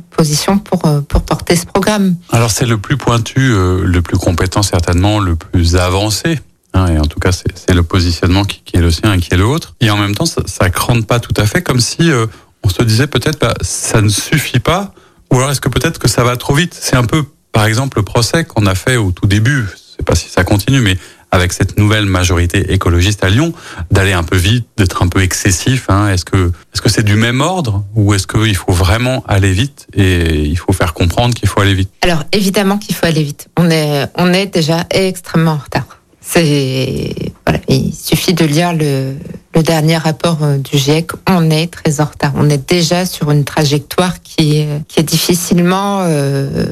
position 0.09 0.57
pour, 0.57 0.70
pour 0.79 1.21
porter 1.21 1.55
ce 1.55 1.65
programme. 1.65 2.15
Alors 2.31 2.51
c'est 2.51 2.65
le 2.65 2.77
plus 2.77 2.97
pointu, 2.97 3.39
euh, 3.39 3.83
le 3.83 4.01
plus 4.01 4.17
compétent 4.17 4.63
certainement, 4.63 5.19
le 5.19 5.35
plus 5.35 5.75
avancé. 5.75 6.39
Hein, 6.73 6.87
et 6.87 6.97
en 6.97 7.05
tout 7.05 7.19
cas, 7.19 7.31
c'est 7.31 7.73
le 7.73 7.83
positionnement 7.83 8.45
qui, 8.45 8.61
est 8.73 8.79
le 8.79 8.91
sien 8.91 9.13
et 9.13 9.19
qui 9.19 9.33
est 9.33 9.37
le 9.37 9.43
vôtre. 9.43 9.75
Et 9.81 9.89
en 9.89 9.97
même 9.97 10.15
temps, 10.15 10.25
ça 10.25 10.41
ne 10.41 10.69
crante 10.69 11.05
pas 11.05 11.19
tout 11.19 11.33
à 11.35 11.45
fait, 11.45 11.61
comme 11.61 11.81
si 11.81 12.09
euh, 12.09 12.27
on 12.63 12.69
se 12.69 12.81
disait 12.83 13.07
peut-être 13.07 13.39
bah, 13.39 13.53
ça 13.61 14.01
ne 14.01 14.09
suffit 14.09 14.59
pas, 14.59 14.93
ou 15.31 15.37
alors 15.37 15.51
est-ce 15.51 15.61
que 15.61 15.69
peut-être 15.69 15.99
que 15.99 16.07
ça 16.07 16.23
va 16.23 16.37
trop 16.37 16.53
vite? 16.53 16.77
C'est 16.79 16.95
un 16.95 17.03
peu, 17.03 17.25
par 17.51 17.65
exemple, 17.65 17.97
le 17.97 18.03
procès 18.03 18.45
qu'on 18.45 18.65
a 18.65 18.75
fait 18.75 18.95
au 18.95 19.11
tout 19.11 19.27
début. 19.27 19.65
Je 19.65 19.97
sais 19.97 20.03
pas 20.05 20.15
si 20.15 20.29
ça 20.29 20.43
continue, 20.43 20.79
mais 20.79 20.97
avec 21.31 21.53
cette 21.53 21.77
nouvelle 21.77 22.05
majorité 22.05 22.73
écologiste 22.73 23.23
à 23.23 23.29
Lyon, 23.29 23.53
d'aller 23.89 24.13
un 24.13 24.23
peu 24.23 24.37
vite, 24.37 24.67
d'être 24.77 25.01
un 25.01 25.07
peu 25.07 25.21
excessif. 25.21 25.85
Hein. 25.89 26.09
Est-ce 26.09 26.25
que 26.25 26.51
est-ce 26.73 26.81
que 26.81 26.89
c'est 26.89 27.03
du 27.03 27.15
même 27.15 27.41
ordre 27.41 27.83
ou 27.95 28.13
est-ce 28.13 28.27
qu'il 28.27 28.55
faut 28.55 28.73
vraiment 28.73 29.23
aller 29.27 29.51
vite 29.51 29.87
et 29.93 30.43
il 30.43 30.57
faut 30.57 30.73
faire 30.73 30.93
comprendre 30.93 31.33
qu'il 31.33 31.47
faut 31.47 31.61
aller 31.61 31.73
vite? 31.73 31.89
Alors 32.01 32.23
évidemment 32.31 32.77
qu'il 32.77 32.95
faut 32.95 33.05
aller 33.05 33.23
vite. 33.23 33.47
On 33.57 33.69
est 33.69 34.07
on 34.15 34.33
est 34.33 34.47
déjà 34.47 34.85
extrêmement 34.91 35.51
en 35.51 35.57
retard. 35.57 35.85
C'est 36.19 37.15
voilà, 37.45 37.59
il 37.67 37.93
suffit 37.93 38.33
de 38.33 38.45
lire 38.45 38.73
le, 38.73 39.15
le 39.55 39.63
dernier 39.63 39.97
rapport 39.97 40.37
du 40.59 40.77
GIEC. 40.77 41.11
On 41.27 41.49
est 41.49 41.71
très 41.71 41.99
en 41.99 42.05
retard. 42.05 42.33
On 42.35 42.49
est 42.49 42.69
déjà 42.69 43.05
sur 43.05 43.31
une 43.31 43.43
trajectoire 43.43 44.21
qui 44.21 44.59
est, 44.59 44.87
qui 44.87 44.99
est 44.99 45.03
difficilement 45.03 46.01
euh, 46.03 46.65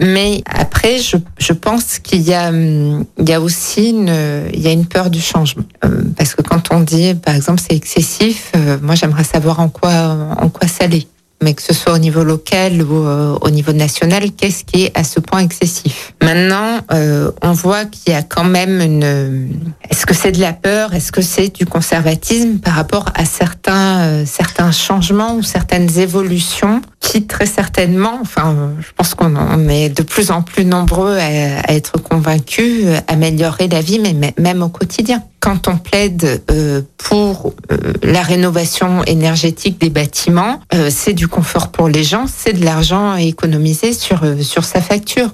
Mais 0.00 0.42
après, 0.46 0.98
je, 0.98 1.16
je 1.38 1.52
pense 1.52 1.98
qu'il 1.98 2.22
y 2.22 2.32
a, 2.32 2.50
il 2.52 3.28
y 3.28 3.32
a 3.32 3.40
aussi 3.40 3.90
une, 3.90 4.14
il 4.52 4.60
y 4.60 4.68
a 4.68 4.72
une 4.72 4.86
peur 4.86 5.10
du 5.10 5.20
changement. 5.20 5.64
Euh, 5.84 6.02
parce 6.16 6.34
que 6.34 6.42
quand 6.42 6.72
on 6.72 6.80
dit, 6.80 7.14
par 7.14 7.34
exemple, 7.34 7.60
c'est 7.60 7.76
excessif, 7.76 8.52
euh, 8.56 8.78
moi 8.80 8.94
j'aimerais 8.94 9.24
savoir 9.24 9.60
en 9.60 9.68
quoi, 9.68 10.36
en 10.38 10.48
quoi 10.48 10.68
ça 10.68 10.86
l'est. 10.86 11.08
Mais 11.42 11.54
que 11.54 11.62
ce 11.62 11.72
soit 11.72 11.92
au 11.92 11.98
niveau 11.98 12.24
local 12.24 12.82
ou 12.82 13.06
euh, 13.06 13.38
au 13.40 13.50
niveau 13.50 13.72
national, 13.72 14.32
qu'est-ce 14.32 14.64
qui 14.64 14.84
est 14.84 14.98
à 14.98 15.04
ce 15.04 15.20
point 15.20 15.40
excessif? 15.40 16.12
Maintenant, 16.22 16.80
euh, 16.92 17.30
on 17.42 17.52
voit 17.52 17.84
qu'il 17.84 18.12
y 18.12 18.16
a 18.16 18.22
quand 18.22 18.44
même 18.44 18.80
une. 18.80 19.48
Est-ce 19.88 20.04
que 20.04 20.14
c'est 20.14 20.32
de 20.32 20.40
la 20.40 20.52
peur? 20.52 20.94
Est-ce 20.94 21.12
que 21.12 21.22
c'est 21.22 21.54
du 21.54 21.64
conservatisme 21.64 22.58
par 22.58 22.74
rapport 22.74 23.06
à 23.14 23.24
certains 23.24 24.00
euh, 24.00 24.24
certains 24.26 24.72
changements 24.72 25.36
ou 25.36 25.42
certaines 25.42 25.98
évolutions 25.98 26.82
qui 27.00 27.26
très 27.26 27.46
certainement, 27.46 28.18
enfin, 28.20 28.72
je 28.80 28.88
pense 28.96 29.14
qu'on 29.14 29.68
est 29.68 29.88
de 29.88 30.02
plus 30.02 30.30
en 30.30 30.42
plus 30.42 30.64
nombreux 30.64 31.16
à, 31.16 31.72
être 31.72 31.98
convaincus, 31.98 32.84
améliorer 33.06 33.68
la 33.68 33.80
vie, 33.80 34.00
mais 34.00 34.34
même 34.38 34.62
au 34.62 34.68
quotidien? 34.68 35.22
Quand 35.40 35.68
on 35.68 35.76
plaide 35.76 36.42
euh, 36.50 36.82
pour 36.96 37.52
euh, 37.70 37.92
la 38.02 38.22
rénovation 38.22 39.04
énergétique 39.04 39.80
des 39.80 39.90
bâtiments, 39.90 40.60
euh, 40.74 40.90
c'est 40.90 41.12
du 41.12 41.28
confort 41.28 41.68
pour 41.68 41.88
les 41.88 42.02
gens, 42.02 42.26
c'est 42.26 42.54
de 42.54 42.64
l'argent 42.64 43.12
à 43.12 43.22
économiser 43.22 43.92
sur 43.92 44.20
sur 44.42 44.64
sa 44.64 44.80
facture 44.80 45.30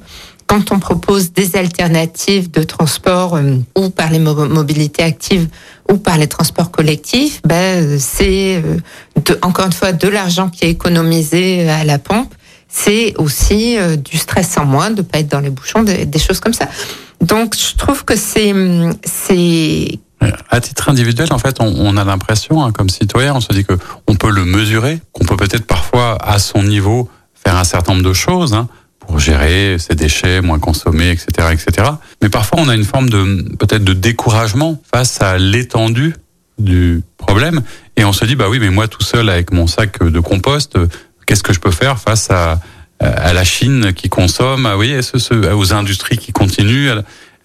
quand 0.47 0.73
on 0.73 0.79
propose 0.79 1.33
des 1.33 1.57
alternatives 1.57 2.51
de 2.51 2.63
transport 2.63 3.39
ou 3.77 3.89
par 3.89 4.11
les 4.11 4.19
mobilités 4.19 5.03
actives 5.03 5.49
ou 5.91 5.97
par 5.97 6.19
les 6.19 6.27
transports 6.27 6.71
collectifs, 6.71 7.41
ben, 7.47 7.99
c'est 7.99 8.63
encore 9.41 9.65
une 9.65 9.73
fois 9.73 9.93
de 9.93 10.07
l'argent 10.07 10.51
qui 10.51 10.67
est 10.67 10.71
économisé 10.71 11.67
à 11.71 11.83
la 11.85 11.99
pompe. 11.99 12.33
C'est 12.69 13.15
aussi 13.17 13.79
du 13.97 14.19
stress 14.19 14.59
en 14.59 14.67
moins 14.67 14.91
de 14.91 15.01
pas 15.01 15.21
être 15.21 15.29
dans 15.29 15.41
les 15.41 15.49
bouchons, 15.49 15.83
des 15.83 16.19
choses 16.19 16.41
comme 16.41 16.53
ça. 16.53 16.69
Donc, 17.21 17.57
je 17.57 17.77
trouve 17.77 18.05
que 18.05 18.17
c'est. 18.17 18.55
À 20.49 20.61
titre 20.61 20.89
individuel, 20.89 21.33
en 21.33 21.39
fait, 21.39 21.57
on, 21.61 21.97
a 21.99 22.05
l'impression, 22.05 22.65
hein, 22.65 22.73
comme 22.73 22.89
citoyen, 22.89 23.35
on 23.35 23.41
se 23.41 23.53
dit 23.53 23.65
que 23.65 23.75
on 24.07 24.15
peut 24.15 24.31
le 24.31 24.47
mesurer, 24.47 25.01
qu'on 25.13 25.27
peut 25.27 25.37
peut-être 25.37 25.67
parfois, 25.67 26.17
à 26.23 26.39
son 26.39 26.63
niveau, 26.63 27.11
faire 27.35 27.57
un 27.57 27.65
certain 27.65 27.93
nombre 27.93 28.09
de 28.09 28.15
choses. 28.15 28.55
Hein, 28.55 28.69
pour 29.07 29.19
gérer 29.19 29.77
ses 29.79 29.95
déchets, 29.95 30.41
moins 30.41 30.59
consommer, 30.59 31.11
etc., 31.11 31.49
etc. 31.53 31.91
Mais 32.23 32.29
parfois, 32.29 32.61
on 32.61 32.69
a 32.69 32.75
une 32.75 32.85
forme 32.85 33.11
de 33.11 33.43
peut-être 33.59 33.85
de 33.85 33.93
découragement 33.93 34.81
face 34.93 35.21
à 35.21 35.37
l'étendue 35.37 36.15
du 36.59 37.03
problème, 37.19 37.61
et 37.97 38.05
on 38.05 38.13
se 38.13 38.25
dit 38.25 38.37
bah 38.37 38.47
oui, 38.49 38.61
mais 38.61 38.71
moi 38.71 38.89
tout 38.89 39.03
seul 39.03 39.29
avec 39.29 39.53
mon 39.53 39.67
sac 39.67 40.03
de 40.03 40.21
compost, 40.21 40.79
qu'est-ce 41.27 41.43
que 41.43 41.53
je 41.53 41.61
peux 41.61 41.71
faire 41.71 41.99
face 41.99 42.31
à 42.31 42.61
à 43.01 43.33
la 43.33 43.45
Chine 43.45 43.93
qui 43.93 44.09
consomme, 44.09 44.67
à, 44.67 44.77
oui, 44.77 44.95
aux 45.55 45.73
industries 45.73 46.19
qui 46.19 46.33
continuent. 46.33 46.91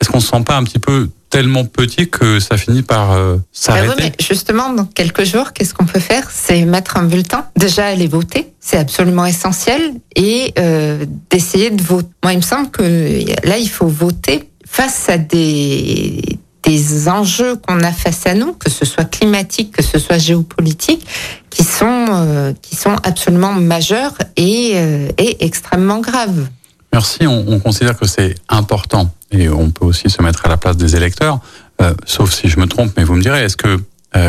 Est-ce 0.01 0.09
qu'on 0.09 0.19
se 0.19 0.29
sent 0.29 0.43
pas 0.45 0.55
un 0.55 0.63
petit 0.63 0.79
peu 0.79 1.09
tellement 1.29 1.65
petit 1.65 2.09
que 2.09 2.39
ça 2.39 2.57
finit 2.57 2.81
par 2.81 3.11
euh, 3.11 3.37
s'arrêter? 3.51 3.93
mais 3.97 4.11
Justement, 4.19 4.73
dans 4.73 4.85
quelques 4.85 5.25
jours, 5.25 5.53
qu'est-ce 5.53 5.73
qu'on 5.73 5.85
peut 5.85 5.99
faire? 5.99 6.29
C'est 6.31 6.65
mettre 6.65 6.97
un 6.97 7.03
bulletin. 7.03 7.45
Déjà, 7.55 7.87
aller 7.87 8.07
voter, 8.07 8.51
c'est 8.59 8.77
absolument 8.77 9.25
essentiel, 9.25 9.93
et 10.15 10.53
euh, 10.57 11.05
d'essayer 11.29 11.69
de 11.69 11.81
voter. 11.83 12.09
Moi, 12.23 12.33
il 12.33 12.37
me 12.37 12.43
semble 12.43 12.71
que 12.71 13.47
là, 13.47 13.57
il 13.57 13.69
faut 13.69 13.87
voter 13.87 14.49
face 14.65 15.09
à 15.09 15.17
des 15.17 16.21
des 16.69 17.09
enjeux 17.09 17.55
qu'on 17.55 17.79
a 17.79 17.91
face 17.91 18.27
à 18.27 18.35
nous, 18.35 18.53
que 18.53 18.69
ce 18.69 18.85
soit 18.85 19.05
climatique, 19.05 19.75
que 19.75 19.81
ce 19.81 19.97
soit 19.97 20.19
géopolitique, 20.19 21.03
qui 21.49 21.63
sont 21.63 22.05
euh, 22.09 22.53
qui 22.61 22.75
sont 22.75 22.95
absolument 23.01 23.53
majeurs 23.53 24.13
et, 24.37 24.73
euh, 24.75 25.09
extrêmement 25.17 25.99
graves. 25.99 26.47
Merci. 26.93 27.25
On, 27.25 27.45
on 27.47 27.59
considère 27.59 27.97
que 27.97 28.07
c'est 28.07 28.35
important 28.49 29.11
et 29.31 29.49
on 29.49 29.71
peut 29.71 29.85
aussi 29.85 30.11
se 30.11 30.21
mettre 30.21 30.45
à 30.45 30.49
la 30.49 30.57
place 30.57 30.77
des 30.77 30.95
électeurs, 30.95 31.39
euh, 31.81 31.95
sauf 32.05 32.31
si 32.31 32.49
je 32.49 32.59
me 32.59 32.67
trompe. 32.67 32.91
Mais 32.97 33.03
vous 33.03 33.15
me 33.15 33.21
direz, 33.21 33.43
est-ce 33.43 33.57
que 33.57 33.79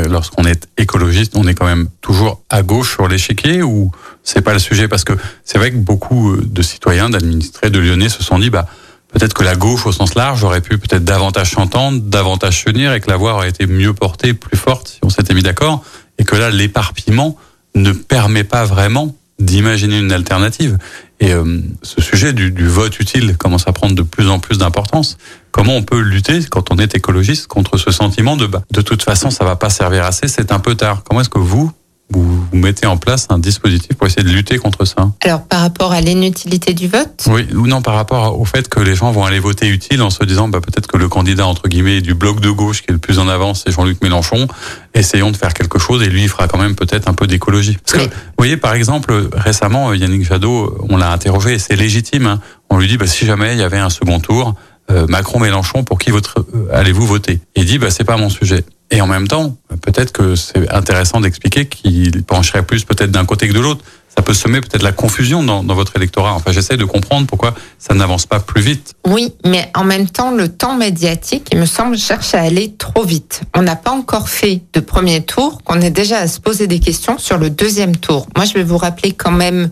lorsqu'on 0.09 0.45
est 0.45 0.69
écologiste, 0.77 1.33
on 1.37 1.47
est 1.47 1.55
quand 1.55 1.67
même 1.67 1.89
toujours 2.01 2.41
à 2.49 2.63
gauche 2.63 2.93
sur 2.93 3.09
l'échiquier 3.09 3.63
ou 3.63 3.91
c'est 4.23 4.43
pas 4.43 4.53
le 4.55 4.59
sujet? 4.59 4.89
Parce 4.89 5.05
que 5.05 5.15
c'est 5.45 5.59
vrai 5.59 5.73
que 5.73 5.77
beaucoup 5.77 6.37
de 6.37 6.63
citoyens, 6.63 7.11
d'administrés, 7.11 7.71
de 7.71 7.79
Lyonnais 7.79 8.11
se 8.11 8.23
sont 8.23 8.39
dit, 8.39 8.51
bah 8.51 8.67
peut-être 9.13 9.35
que 9.35 9.43
la 9.43 9.57
gauche 9.57 9.87
au 9.87 9.93
sens 9.93 10.15
large 10.15 10.45
aurait 10.45 10.61
pu 10.61 10.79
peut-être 10.79 11.05
davantage 11.05 11.53
s'entendre, 11.53 12.01
davantage 12.01 12.63
s'unir 12.63 12.93
et 12.93 13.01
que 13.01 13.11
la 13.11 13.17
voix 13.17 13.35
aurait 13.35 13.49
été 13.49 13.67
mieux 13.67 13.93
portée, 13.93 14.35
plus 14.35 14.57
forte 14.57 14.89
si 14.89 14.99
on 15.03 15.11
s'était 15.11 15.35
mis 15.35 15.43
d'accord 15.43 15.83
et 16.19 16.25
que 16.25 16.37
là 16.37 16.51
l'éparpillement 16.51 17.37
ne 17.75 17.93
permet 17.93 18.45
pas 18.45 18.65
vraiment 18.65 19.15
d'imaginer 19.39 19.99
une 19.99 20.13
alternative. 20.13 20.77
Et 21.19 21.33
euh, 21.33 21.61
ce 21.83 22.01
sujet 22.01 22.33
du, 22.33 22.51
du, 22.51 22.67
vote 22.67 22.99
utile 23.01 23.37
commence 23.37 23.67
à 23.67 23.73
prendre 23.73 23.95
de 23.95 24.03
plus 24.03 24.29
en 24.29 24.39
plus 24.39 24.59
d'importance. 24.59 25.19
Comment 25.51 25.77
on 25.77 25.83
peut 25.83 26.01
lutter 26.01 26.41
quand 26.51 26.73
on 26.73 26.77
est 26.77 26.95
écologiste 26.95 27.47
contre 27.47 27.77
ce 27.79 27.91
sentiment 27.91 28.37
de 28.37 28.47
bah, 28.47 28.63
de 28.71 28.81
toute 28.81 29.03
façon 29.03 29.31
ça 29.31 29.45
va 29.45 29.57
pas 29.57 29.71
servir 29.71 30.05
assez, 30.05 30.29
c'est 30.29 30.53
un 30.53 30.61
peu 30.61 30.75
tard. 30.75 31.03
Comment 31.05 31.21
est-ce 31.23 31.31
que 31.31 31.39
vous 31.39 31.73
vous, 32.11 32.45
mettez 32.53 32.87
en 32.87 32.97
place 32.97 33.27
un 33.31 33.39
dispositif 33.39 33.97
pour 33.97 34.07
essayer 34.07 34.23
de 34.23 34.31
lutter 34.31 34.59
contre 34.59 34.85
ça 34.85 35.11
Alors 35.23 35.43
par 35.43 35.61
rapport 35.61 35.93
à 35.93 36.01
l'inutilité 36.01 36.75
du 36.75 36.89
vote? 36.89 37.25
Oui, 37.29 37.47
ou 37.55 37.67
non 37.67 37.83
par 37.83 37.95
rapport 37.95 38.39
au 38.39 38.45
fait 38.45 38.69
que 38.69 38.81
les 38.81 38.95
gens 38.95 39.13
vont 39.13 39.25
aller 39.25 39.39
voter 39.39 39.69
utile 39.69 40.03
en 40.03 40.11
se 40.11 40.25
disant 40.25 40.49
bah, 40.49 40.61
peut-être 40.61 40.87
que 40.87 40.97
le 40.97 41.09
candidat 41.09 41.47
entre 41.47 41.69
guillemets 41.69 42.01
du 42.01 42.15
bloc 42.15 42.41
de 42.41 42.51
gauche 42.51 42.83
qui 42.83 42.91
est 42.91 42.93
le 42.93 42.99
plus 42.99 43.19
en 43.19 43.29
avance 43.29 43.63
c'est 43.65 43.73
Jean-Luc 43.73 44.03
Mélenchon. 44.03 44.49
Essayons 44.95 45.31
de 45.31 45.37
faire 45.37 45.55
quelque 45.55 45.79
chose 45.79 46.03
et 46.03 46.07
lui 46.07 46.23
il 46.23 46.29
fera 46.29 46.49
quand 46.49 46.59
même 46.59 46.75
peut-être 46.75 47.09
un 47.09 47.15
peu 47.15 47.27
d'écologie. 47.27 47.79
Parce 47.85 48.05
que 48.05 48.11
vous 48.11 48.37
voyez 48.39 48.57
par 48.57 48.75
exemple 48.75 49.29
récemment 49.33 49.93
Yannick 49.93 50.25
Jadot, 50.25 50.87
on 50.89 50.97
l'a 50.97 51.13
interrogé 51.13 51.55
et 51.55 51.59
c'est 51.59 51.77
légitime. 51.77 52.27
Hein. 52.27 52.41
On 52.69 52.79
lui 52.79 52.89
dit 52.89 52.97
bah, 52.97 53.07
si 53.07 53.27
jamais 53.27 53.55
il 53.55 53.59
y 53.59 53.63
avait 53.63 53.79
un 53.79 53.91
second 53.91 54.21
tour, 54.21 54.55
euh, 54.91 55.07
Macron-Mélenchon, 55.09 55.85
pour 55.85 55.99
qui 55.99 56.11
votre, 56.11 56.41
euh, 56.55 56.69
allez-vous 56.73 57.07
voter? 57.07 57.41
Il 57.55 57.65
dit 57.65 57.79
bah 57.79 57.91
c'est 57.91 58.05
pas 58.05 58.17
mon 58.17 58.29
sujet. 58.29 58.65
Et 58.91 59.01
en 59.01 59.07
même 59.07 59.29
temps, 59.29 59.57
peut-être 59.83 60.13
que 60.13 60.35
c'est 60.35 60.69
intéressant 60.71 61.21
d'expliquer 61.21 61.67
qu'il 61.67 62.25
pencherait 62.25 62.65
plus 62.65 62.85
peut-être 62.85 63.11
d'un 63.11 63.25
côté 63.25 63.49
que 63.49 63.53
de 63.53 63.61
l'autre. 63.61 63.85
Ça 64.17 64.23
peut 64.23 64.35
semer 64.35 64.61
peut-être 64.61 64.83
la 64.83 64.91
confusion 64.91 65.45
dans, 65.45 65.63
votre 65.63 65.95
électorat. 65.97 66.35
Enfin, 66.35 66.51
j'essaie 66.51 66.77
de 66.77 66.85
comprendre 66.85 67.29
pourquoi 67.29 67.55
ça 67.79 67.95
n'avance 67.95 68.27
pas 68.27 68.41
plus 68.41 68.61
vite. 68.61 68.95
Oui, 69.07 69.33
mais 69.45 69.71
en 69.75 69.85
même 69.85 70.09
temps, 70.09 70.33
le 70.33 70.49
temps 70.49 70.77
médiatique, 70.77 71.49
il 71.53 71.59
me 71.59 71.67
semble, 71.67 71.97
cherche 71.97 72.35
à 72.35 72.41
aller 72.41 72.75
trop 72.77 73.05
vite. 73.05 73.43
On 73.55 73.63
n'a 73.63 73.77
pas 73.77 73.93
encore 73.93 74.29
fait 74.29 74.63
de 74.73 74.81
premier 74.81 75.23
tour, 75.23 75.63
qu'on 75.63 75.81
est 75.81 75.91
déjà 75.91 76.19
à 76.19 76.27
se 76.27 76.41
poser 76.41 76.67
des 76.67 76.81
questions 76.81 77.19
sur 77.19 77.39
le 77.39 77.51
deuxième 77.51 77.97
tour. 77.97 78.27
Moi, 78.35 78.45
je 78.45 78.55
vais 78.55 78.65
vous 78.65 78.79
rappeler 78.79 79.13
quand 79.13 79.31
même 79.31 79.71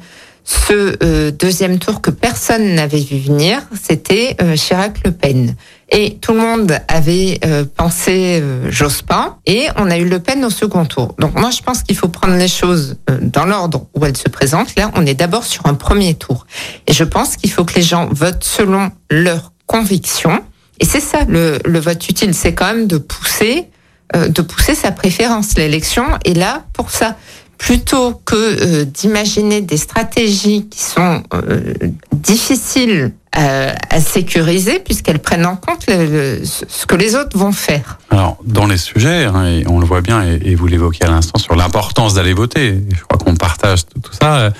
ce 0.49 0.97
euh, 1.03 1.31
deuxième 1.31 1.79
tour 1.79 2.01
que 2.01 2.11
personne 2.11 2.75
n'avait 2.75 3.03
vu 3.03 3.19
venir, 3.19 3.61
c'était 3.79 4.35
euh, 4.41 4.57
Chirac-Le 4.57 5.13
Pen. 5.13 5.55
Et 5.91 6.17
tout 6.23 6.33
le 6.33 6.39
monde 6.39 6.73
avait 6.89 7.39
euh, 7.45 7.67
pensé 7.77 8.43
Jospin, 8.71 9.37
et 9.45 9.67
on 9.77 9.91
a 9.91 9.99
eu 9.99 10.09
Le 10.09 10.21
Pen 10.21 10.43
au 10.47 10.51
second 10.51 10.87
tour. 10.87 11.15
Donc 11.19 11.39
moi, 11.39 11.51
je 11.51 11.61
pense 11.61 11.83
qu'il 11.83 11.97
faut 11.97 12.09
prendre 12.09 12.37
les 12.37 12.49
choses 12.49 12.97
dans 13.21 13.45
l'ordre 13.45 13.89
où 13.95 14.07
elles 14.07 14.17
se 14.17 14.31
présentent. 14.31 14.75
Là, 14.77 14.91
on 14.95 15.05
est 15.05 15.13
d'abord 15.13 15.45
sur 15.45 15.67
un 15.67 15.75
premier 15.75 16.15
tour. 16.15 16.47
Et 16.87 16.95
je 16.95 17.05
pense 17.05 17.37
qu'il 17.37 17.51
faut 17.51 17.67
que 17.67 17.75
les 17.75 17.83
gens 17.83 18.09
votent 18.11 18.45
selon 18.45 18.91
leurs 19.11 19.53
convictions. 19.67 20.43
Et 20.81 20.87
c'est 20.87 21.01
ça, 21.01 21.25
le, 21.29 21.59
le 21.63 21.79
vote 21.79 22.09
utile, 22.09 22.33
c'est 22.33 22.55
quand 22.55 22.73
même 22.73 22.87
de 22.87 22.97
pousser 22.97 23.69
de 24.15 24.41
pousser 24.41 24.75
sa 24.75 24.91
préférence. 24.91 25.59
L'élection 25.59 26.05
est 26.25 26.33
là 26.33 26.65
pour 26.73 26.91
ça 26.91 27.15
plutôt 27.59 28.15
que 28.25 28.35
euh, 28.37 28.85
d'imaginer 28.85 29.61
des 29.61 29.77
stratégies 29.77 30.67
qui 30.69 30.83
sont 30.83 31.23
euh, 31.35 31.75
difficiles 32.13 33.13
à, 33.33 33.75
à, 33.91 34.01
sécuriser 34.01 34.79
puisqu'elles 34.79 35.19
prennent 35.19 35.45
en 35.45 35.57
compte 35.57 35.85
le, 35.89 36.41
ce 36.45 36.87
que 36.87 36.95
les 36.95 37.15
autres 37.15 37.37
vont 37.37 37.53
faire. 37.53 37.99
Alors, 38.11 38.39
dans 38.45 38.67
les 38.67 38.79
sujets, 38.79 39.25
hein, 39.25 39.45
et 39.45 39.65
on 39.67 39.81
le 39.81 39.87
voit 39.87 40.01
bien, 40.01 40.23
et, 40.23 40.55
vous 40.55 40.67
l'évoquez 40.67 41.05
à 41.05 41.11
l'instant 41.11 41.39
sur 41.39 41.57
l'importance 41.57 42.15
d'aller 42.15 42.33
voter, 42.33 42.81
je 42.91 43.03
crois 43.03 43.19
qu'on 43.19 43.35
partage 43.35 43.87
tout, 43.87 44.13
ça, 44.19 44.53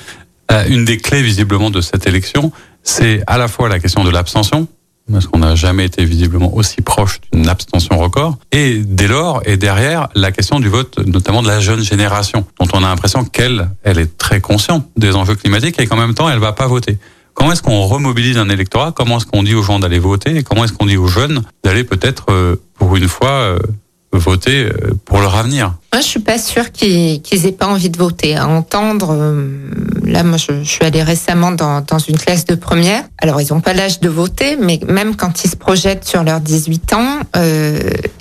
euh, 0.51 0.65
une 0.69 0.85
des 0.85 0.99
clés 0.99 1.23
visiblement 1.23 1.71
de 1.71 1.81
cette 1.81 2.07
élection, 2.07 2.53
c'est 2.83 3.23
à 3.27 3.39
la 3.39 3.49
fois 3.49 3.69
la 3.69 3.79
question 3.79 4.05
de 4.05 4.11
l'abstention, 4.11 4.67
parce 5.11 5.27
qu'on 5.27 5.39
n'a 5.39 5.55
jamais 5.55 5.85
été 5.85 6.05
visiblement 6.05 6.55
aussi 6.55 6.81
proche 6.83 7.21
d'une 7.33 7.49
abstention 7.49 7.99
record. 7.99 8.37
Et 8.53 8.79
dès 8.79 9.09
lors, 9.09 9.43
et 9.47 9.57
derrière, 9.57 10.09
la 10.15 10.33
question 10.33 10.61
du 10.61 10.69
vote, 10.69 10.99
notamment 11.07 11.43
de 11.43 11.49
la 11.49 11.61
jeune 11.61 11.83
génération, 11.83 12.45
dont 12.61 12.69
on 12.73 12.79
a 12.79 12.89
l'impression 12.89 13.25
qu'elle, 13.25 13.69
elle 13.83 13.99
est 13.99 14.19
très 14.19 14.41
consciente 14.41 14.87
des 14.97 15.15
enjeux 15.15 15.35
climatiques 15.35 15.81
et 15.81 15.87
qu'en 15.87 15.97
même 15.97 16.15
temps, 16.15 16.29
elle 16.29 16.39
va 16.39 16.53
pas 16.53 16.67
voter. 16.67 16.99
Comment 17.35 17.53
est-ce 17.53 17.63
qu'on 17.63 17.83
remobilise 17.83 18.37
un 18.37 18.49
électorat? 18.49 18.91
Comment 18.91 19.19
est-ce 19.19 19.27
qu'on 19.27 19.45
dit 19.45 19.55
aux 19.55 19.63
gens 19.63 19.79
d'aller 19.79 20.01
voter? 20.01 20.39
Et 20.39 20.43
comment 20.43 20.65
est-ce 20.65 20.73
qu'on 20.73 20.87
dit 20.87 20.97
aux 20.97 21.07
jeunes 21.07 21.43
d'aller 21.63 21.85
peut-être, 21.85 22.27
euh, 22.31 22.57
pour 22.75 22.97
une 22.97 23.07
fois, 23.07 23.31
euh, 23.31 23.59
voter 24.13 24.65
euh, 24.65 24.95
pour 25.05 25.21
leur 25.21 25.37
avenir? 25.37 25.75
Moi, 25.93 26.03
je 26.03 26.07
suis 26.07 26.21
pas 26.21 26.39
sûre 26.39 26.73
qu'ils 26.73 27.23
qu'ils 27.23 27.47
aient 27.47 27.53
pas 27.53 27.69
envie 27.69 27.91
de 27.91 27.97
voter. 27.97 28.35
À 28.37 28.49
entendre, 28.49 29.15
là, 30.09 30.23
moi, 30.23 30.39
je, 30.39 30.65
suis 30.65 30.85
allée 30.85 31.03
récemment 31.03 31.53
dans, 31.53 31.81
dans 31.81 31.99
une 31.99 32.19
classe 32.19 32.45
de 32.45 32.55
première. 32.55 33.05
Alors, 33.19 33.41
ils 33.41 33.53
n'ont 33.53 33.61
pas 33.61 33.75
l'âge 33.75 34.01
de 34.01 34.09
voter, 34.09 34.57
mais 34.57 34.81
même 34.87 35.17
quand 35.17 35.45
ils 35.45 35.51
se 35.51 35.57
projettent 35.57 36.05
sur 36.05 36.23
leurs 36.23 36.41
18 36.41 36.93
ans, 36.95 37.19
euh, 37.37 37.79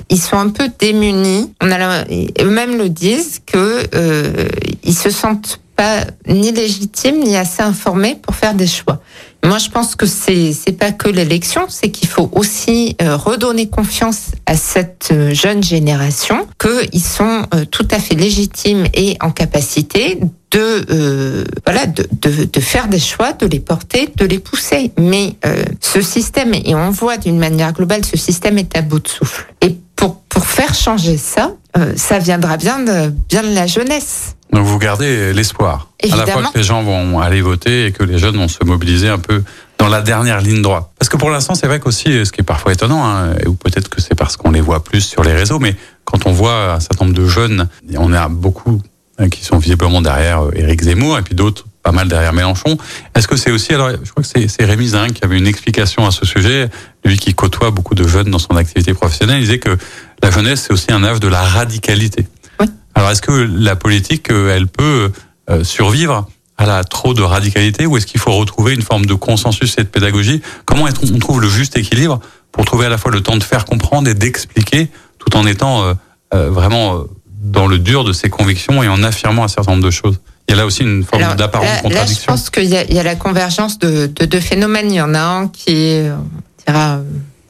ils 0.10 0.22
sont 0.22 0.38
un 0.38 0.50
peu 0.50 0.70
démunis. 0.80 1.52
Eux-mêmes 1.64 2.78
le 2.78 2.90
disent 2.90 3.42
que 3.46 3.88
euh, 3.96 4.48
ils 4.84 4.96
se 4.96 5.10
sentent 5.10 5.60
pas 5.76 6.06
ni 6.28 6.52
légitimes 6.52 7.20
ni 7.24 7.38
assez 7.38 7.62
informés 7.62 8.18
pour 8.22 8.36
faire 8.36 8.54
des 8.54 8.68
choix. 8.68 9.00
Moi, 9.48 9.60
je 9.60 9.70
pense 9.70 9.96
que 9.96 10.06
c'est 10.06 10.52
c'est 10.52 10.74
pas 10.74 10.92
que 10.92 11.08
l'élection, 11.08 11.68
c'est 11.70 11.90
qu'il 11.90 12.10
faut 12.10 12.30
aussi 12.34 12.98
euh, 13.02 13.16
redonner 13.16 13.70
confiance 13.70 14.32
à 14.46 14.58
cette 14.58 15.08
euh, 15.14 15.34
jeune 15.34 15.64
génération 15.64 16.46
qu'ils 16.60 17.02
sont 17.02 17.44
euh, 17.54 17.64
tout 17.64 17.88
à 17.90 18.00
fait 18.00 18.16
légitimes 18.16 18.88
et 18.94 19.16
en 19.22 19.32
capacité 19.32 20.20
de 20.52 20.86
euh, 20.90 21.46
voilà 21.66 21.86
de, 21.86 22.06
de, 22.12 22.44
de, 22.44 22.60
faire 22.60 22.90
des 22.90 23.00
choix, 23.00 23.32
de 23.32 23.46
les 23.46 23.62
porter, 23.62 24.10
de 24.18 24.26
les 24.26 24.40
pousser. 24.40 24.92
Mais 25.00 25.38
euh, 25.46 25.64
ce 25.80 26.02
système 26.02 26.54
et 26.54 26.76
on 26.76 26.90
voit 26.90 27.16
d'une 27.16 27.40
manière 27.40 27.72
globale, 27.72 28.04
ce 28.04 28.18
système 28.18 28.58
est 28.58 28.76
à 28.78 28.82
bout 28.82 29.00
de 29.00 29.08
souffle. 29.08 29.54
Et 29.62 29.78
pour 29.96 30.20
pour 30.24 30.46
faire 30.46 30.74
changer 30.74 31.16
ça, 31.16 31.54
euh, 31.78 31.94
ça 31.96 32.20
viendra 32.20 32.58
bien 32.58 32.80
de 32.80 33.10
bien 33.30 33.44
de 33.44 33.54
la 33.54 33.68
jeunesse. 33.68 34.36
Donc 34.52 34.66
vous 34.66 34.80
gardez 34.80 35.34
l'espoir. 35.34 35.90
À 36.04 36.16
la 36.16 36.26
fois 36.26 36.44
que 36.52 36.58
les 36.58 36.64
gens 36.64 36.82
vont 36.84 37.20
aller 37.20 37.42
voter 37.42 37.88
et 37.88 37.92
que 37.92 38.04
les 38.04 38.18
jeunes 38.18 38.38
vont 38.38 38.48
se 38.48 38.64
mobiliser 38.64 39.10
un 39.10 39.20
peu 39.20 39.44
dans 39.78 39.88
la 39.88 40.02
dernière 40.02 40.42
ligne 40.42 40.62
droite. 40.62 40.86
Parce 40.98 41.10
que 41.10 41.18
pour 41.18 41.30
l'instant, 41.30 41.54
c'est 41.54 41.68
vrai 41.68 41.80
qu'aussi, 41.80 42.26
ce 42.26 42.32
qui 42.32 42.42
est 42.42 42.46
parfois 42.46 42.72
étonnant, 42.74 43.06
hein, 43.06 43.36
ou 43.46 43.54
peut-être 43.54 43.90
que 43.90 44.02
c'est 44.02 44.16
parce 44.16 44.38
qu'on 44.38 44.52
les 44.52 44.62
voit 44.62 44.84
plus 44.84 45.02
sur 45.02 45.24
les 45.24 45.34
réseaux, 45.34 45.60
mais 45.60 45.76
quand 46.06 46.26
on 46.26 46.32
voit 46.32 46.74
un 46.74 46.80
certain 46.80 47.06
nombre 47.06 47.18
de 47.18 47.28
jeunes, 47.28 47.68
on 47.98 48.14
a 48.14 48.30
beaucoup 48.30 48.82
hein, 49.20 49.30
qui 49.30 49.44
sont 49.44 49.58
visiblement 49.58 50.02
derrière 50.02 50.46
euh, 50.46 50.52
Éric 50.56 50.84
Zemmour 50.84 51.18
et 51.20 51.22
puis 51.22 51.36
d'autres 51.36 51.66
pas 51.88 51.94
mal 51.94 52.10
derrière 52.10 52.34
Mélenchon. 52.34 52.78
Est-ce 53.16 53.30
que 53.30 53.38
c'est 53.38 53.50
aussi, 53.50 53.74
alors 53.74 53.92
je 53.92 54.12
crois 54.12 54.22
que 54.22 54.48
c'est 54.50 54.66
Rémi 54.66 54.90
Zin 54.90 55.08
qui 55.08 55.24
avait 55.24 55.38
une 55.38 55.48
explication 55.48 56.06
à 56.06 56.12
ce 56.12 56.26
sujet, 56.26 56.70
lui 57.06 57.18
qui 57.18 57.34
côtoie 57.34 57.72
beaucoup 57.72 57.96
de 57.96 58.06
jeunes 58.06 58.30
dans 58.30 58.40
son 58.40 58.58
activité 58.58 58.94
professionnelle, 58.94 59.38
il 59.38 59.44
disait 59.44 59.60
que 59.60 59.78
la 60.22 60.30
jeunesse 60.30 60.66
c'est 60.68 60.74
aussi 60.74 60.92
un 60.92 61.02
âge 61.06 61.22
de 61.22 61.30
la 61.30 61.42
radicalité. 61.42 62.28
Oui. 62.60 62.66
Alors 62.94 63.10
est-ce 63.10 63.22
que 63.22 63.32
la 63.32 63.78
politique, 63.78 64.32
euh, 64.32 64.54
elle 64.54 64.68
peut 64.68 65.14
euh, 65.50 65.64
survivre 65.64 66.28
à 66.58 66.66
la 66.66 66.84
trop 66.84 67.14
de 67.14 67.22
radicalité 67.22 67.86
ou 67.86 67.96
est-ce 67.96 68.06
qu'il 68.06 68.20
faut 68.20 68.34
retrouver 68.34 68.74
une 68.74 68.82
forme 68.82 69.06
de 69.06 69.14
consensus 69.14 69.76
et 69.78 69.84
de 69.84 69.88
pédagogie? 69.88 70.42
Comment 70.66 70.90
est-ce 70.90 71.14
on 71.14 71.20
trouve 71.20 71.40
le 71.40 71.48
juste 71.48 71.78
équilibre 71.78 72.20
pour 72.52 72.66
trouver 72.66 72.88
à 72.88 72.90
la 72.90 72.98
fois 72.98 73.14
le 73.14 73.22
temps 73.22 73.38
de 73.38 73.44
faire 73.44 73.64
comprendre 73.64 74.10
et 74.10 74.14
d'expliquer 74.14 74.90
tout 75.20 75.38
en 75.38 75.48
étant 75.48 75.84
euh, 75.84 75.94
euh, 76.34 76.50
vraiment 76.50 77.06
dans 77.42 77.66
le 77.66 77.80
dur 77.80 78.04
de 78.04 78.12
ses 78.12 78.30
convictions 78.30 78.84
et 78.84 78.90
en 78.90 79.04
affirmant 79.04 79.46
un 79.46 79.48
certain 79.48 79.72
nombre 79.72 79.86
de 79.86 79.92
choses? 79.92 80.20
Il 80.48 80.52
y 80.52 80.54
a 80.54 80.58
là 80.58 80.66
aussi 80.66 80.84
une 80.84 81.04
forme 81.04 81.36
d'apparente 81.36 81.68
contradiction. 81.82 82.32
Là, 82.32 82.38
je 82.38 82.42
pense 82.42 82.50
qu'il 82.50 82.66
y, 82.66 82.94
y, 82.94 83.00
a 83.00 83.04
la 83.04 83.16
convergence 83.16 83.80
de, 83.80 84.08
de 84.08 84.26
deux 84.26 84.40
phénomènes. 84.40 84.90
Il 84.92 84.96
y 84.96 85.02
en 85.02 85.14
a 85.14 85.20
un 85.20 85.48
qui 85.50 85.72
est, 85.72 86.10
on 86.10 86.72
dira, 86.72 87.02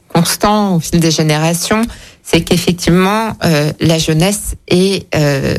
constant 0.08 0.74
au 0.74 0.80
fil 0.80 0.98
des 0.98 1.12
générations, 1.12 1.82
c'est 2.24 2.42
qu'effectivement 2.42 3.36
euh, 3.44 3.72
la 3.80 3.98
jeunesse 3.98 4.54
est, 4.66 5.06
euh, 5.14 5.54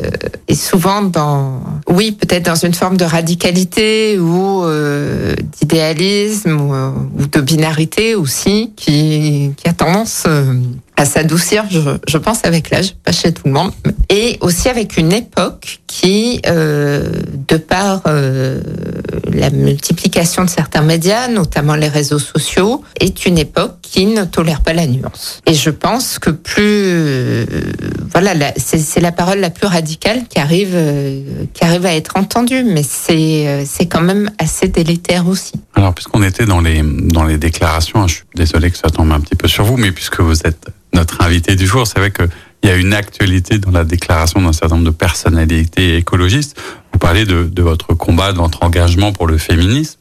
est 0.47 0.53
souvent 0.53 1.01
dans, 1.01 1.61
oui, 1.87 2.11
peut-être 2.11 2.45
dans 2.45 2.55
une 2.55 2.73
forme 2.73 2.97
de 2.97 3.05
radicalité 3.05 4.19
ou 4.19 4.63
euh, 4.63 5.33
d'idéalisme 5.59 6.59
ou, 6.59 6.73
ou, 7.21 7.25
de 7.25 7.41
binarité 7.41 8.15
aussi, 8.15 8.73
qui, 8.75 9.53
qui 9.55 9.69
a 9.69 9.73
tendance 9.73 10.27
à 10.99 11.05
s'adoucir, 11.05 11.63
je, 11.71 11.79
je, 12.07 12.17
pense, 12.17 12.43
avec 12.43 12.69
l'âge, 12.71 12.93
pas 13.05 13.13
chez 13.13 13.31
tout 13.31 13.43
le 13.45 13.51
monde, 13.51 13.71
et 14.09 14.37
aussi 14.41 14.67
avec 14.67 14.97
une 14.97 15.13
époque 15.13 15.79
qui, 15.87 16.41
euh, 16.45 17.09
de 17.47 17.55
par 17.55 18.01
euh, 18.07 18.61
la 19.31 19.49
multiplication 19.49 20.43
de 20.43 20.49
certains 20.49 20.81
médias, 20.81 21.29
notamment 21.29 21.75
les 21.75 21.87
réseaux 21.87 22.19
sociaux, 22.19 22.83
est 22.99 23.25
une 23.25 23.37
époque 23.37 23.78
qui 23.91 24.05
ne 24.05 24.23
tolère 24.23 24.61
pas 24.61 24.73
la 24.73 24.85
nuance. 24.85 25.41
Et 25.45 25.53
je 25.53 25.69
pense 25.69 26.19
que 26.19 26.29
plus, 26.29 26.61
euh, 26.61 27.45
voilà, 28.13 28.33
c'est 28.57 28.99
la 29.01 29.11
parole 29.11 29.39
la 29.39 29.49
plus 29.49 29.65
radicale 29.65 30.27
qui 30.29 30.39
arrive, 30.39 30.73
euh, 30.73 31.45
qui 31.53 31.63
arrive 31.63 31.85
à 31.85 31.95
être 31.95 32.11
entendue, 32.15 32.63
mais 32.63 32.83
c'est 32.83 33.47
euh, 33.47 33.63
c'est 33.65 33.87
quand 33.87 34.01
même 34.01 34.29
assez 34.37 34.67
délétère 34.67 35.27
aussi. 35.27 35.53
Alors, 35.75 35.93
puisqu'on 35.93 36.21
était 36.21 36.45
dans 36.45 36.61
les 36.61 36.83
dans 36.83 37.23
les 37.23 37.37
déclarations, 37.37 38.07
je 38.07 38.15
suis 38.15 38.23
désolé 38.35 38.69
que 38.69 38.77
ça 38.77 38.89
tombe 38.89 39.11
un 39.11 39.19
petit 39.19 39.35
peu 39.35 39.47
sur 39.47 39.63
vous, 39.63 39.77
mais 39.77 39.91
puisque 39.91 40.19
vous 40.19 40.39
êtes 40.45 40.67
notre 40.93 41.21
invité 41.21 41.55
du 41.55 41.65
jour, 41.65 41.87
c'est 41.87 41.99
vrai 41.99 42.11
que 42.11 42.23
il 42.61 42.69
y 42.69 42.71
a 42.71 42.75
une 42.75 42.93
actualité 42.93 43.57
dans 43.57 43.71
la 43.71 43.85
déclaration 43.85 44.41
d'un 44.41 44.53
certain 44.53 44.75
nombre 44.75 44.87
de 44.87 44.95
personnalités 44.95 45.95
écologistes. 45.95 46.59
Vous 46.91 46.99
parlez 46.99 47.25
de, 47.25 47.43
de 47.43 47.61
votre 47.61 47.93
combat, 47.93 48.33
de 48.33 48.37
votre 48.37 48.63
engagement 48.63 49.13
pour 49.13 49.27
le 49.27 49.37
féminisme. 49.37 49.99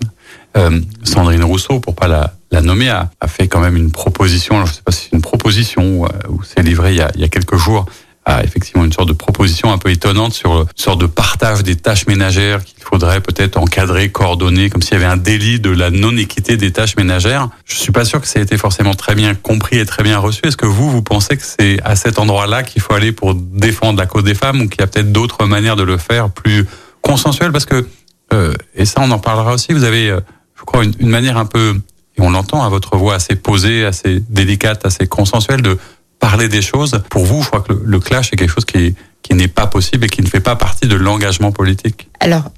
Euh, 0.57 0.80
Sandrine 1.05 1.45
Rousseau, 1.45 1.78
pour 1.78 1.95
pas 1.95 2.09
la, 2.09 2.32
la 2.51 2.61
nommer, 2.61 2.88
a, 2.88 3.11
fait 3.26 3.49
quand 3.49 3.61
même 3.61 3.76
une 3.76 3.92
proposition. 3.92 4.57
Alors 4.57 4.66
je 4.66 4.74
sais 4.74 4.82
pas 4.82 4.92
si 4.92 5.05
c'est 5.05 5.16
une 5.16 5.22
proposition 5.22 6.03
ou, 6.28 6.42
c'est 6.42 6.62
livré 6.62 6.92
il 6.94 6.99
y, 6.99 7.03
a, 7.03 7.11
il 7.14 7.20
y 7.20 7.24
a 7.24 7.28
quelques 7.28 7.57
jours 7.57 7.86
a 8.28 8.44
effectivement 8.44 8.84
une 8.84 8.92
sorte 8.92 9.09
de 9.09 9.14
proposition 9.14 9.72
un 9.72 9.78
peu 9.78 9.90
étonnante 9.90 10.34
sur 10.34 10.61
une 10.61 10.66
sorte 10.76 11.01
de 11.01 11.07
partage 11.07 11.62
des 11.62 11.76
tâches 11.76 12.07
ménagères 12.07 12.62
qu'il 12.62 12.82
faudrait 12.82 13.20
peut-être 13.20 13.57
encadrer, 13.57 14.11
coordonner, 14.11 14.70
comme 14.70 14.82
s'il 14.82 14.94
y 14.94 14.96
avait 14.96 15.07
un 15.07 15.16
délit 15.16 15.61
de 15.61 15.70
la 15.70 15.90
non-équité 15.90 16.57
des 16.57 16.72
tâches 16.72 16.96
ménagères. 16.96 17.49
Je 17.64 17.76
suis 17.76 17.92
pas 17.92 18.05
sûr 18.05 18.20
que 18.20 18.26
ça 18.26 18.38
ait 18.38 18.42
été 18.42 18.59
forcément 18.59 18.94
très 18.94 19.14
bien 19.14 19.34
compris 19.34 19.78
et 19.78 19.86
très 19.86 20.03
bien 20.03 20.18
reçu. 20.18 20.42
Est-ce 20.44 20.57
que 20.57 20.66
vous, 20.66 20.90
vous 20.90 21.03
pensez 21.03 21.36
que 21.36 21.42
c'est 21.42 21.80
à 21.84 21.96
cet 21.96 22.18
endroit-là 22.18 22.62
qu'il 22.62 22.82
faut 22.82 22.92
aller 22.92 23.12
pour 23.12 23.34
défendre 23.34 23.99
la 23.99 24.07
cause 24.07 24.24
des 24.24 24.34
femmes 24.34 24.61
ou 24.61 24.68
qu'il 24.68 24.80
y 24.80 24.84
a 24.84 24.86
peut-être 24.86 25.12
d'autres 25.12 25.46
manières 25.46 25.76
de 25.76 25.82
le 25.82 25.96
faire 25.96 26.30
plus 26.30 26.66
consensuelles? 27.01 27.53
Parce 27.53 27.66
que, 27.66 27.86
euh, 28.34 28.53
et 28.74 28.84
ça 28.84 29.01
on 29.03 29.11
en 29.11 29.18
parlera 29.18 29.55
aussi, 29.55 29.72
vous 29.72 29.84
avez, 29.84 30.11
euh, 30.11 30.20
je 30.59 30.64
crois, 30.64 30.84
une, 30.84 30.92
une 31.01 31.09
manière 31.09 31.38
un 31.38 31.46
peu, 31.46 31.80
et 32.18 32.22
on 32.22 32.30
l'entend 32.30 32.64
à 32.64 32.68
votre 32.68 32.96
voix 32.96 33.14
assez 33.14 33.36
posée, 33.36 33.84
assez 33.84 34.20
délicate, 34.28 34.84
assez 34.84 35.06
consensuelle 35.06 35.62
de 35.62 35.78
parler 36.18 36.48
des 36.48 36.62
choses. 36.62 37.00
Pour 37.10 37.24
vous, 37.24 37.42
je 37.42 37.48
crois 37.48 37.60
que 37.60 37.72
le, 37.72 37.82
le 37.84 38.00
clash 38.00 38.32
est 38.32 38.36
quelque 38.36 38.52
chose 38.52 38.64
qui, 38.64 38.94
qui 39.28 39.34
n'est 39.34 39.48
pas 39.48 39.66
possible 39.66 40.06
et 40.06 40.08
qui 40.08 40.22
ne 40.22 40.26
fait 40.26 40.40
pas 40.40 40.56
partie 40.56 40.88
de 40.88 40.96
l'engagement 40.96 41.52
politique. 41.52 42.08
Alors, 42.20 42.50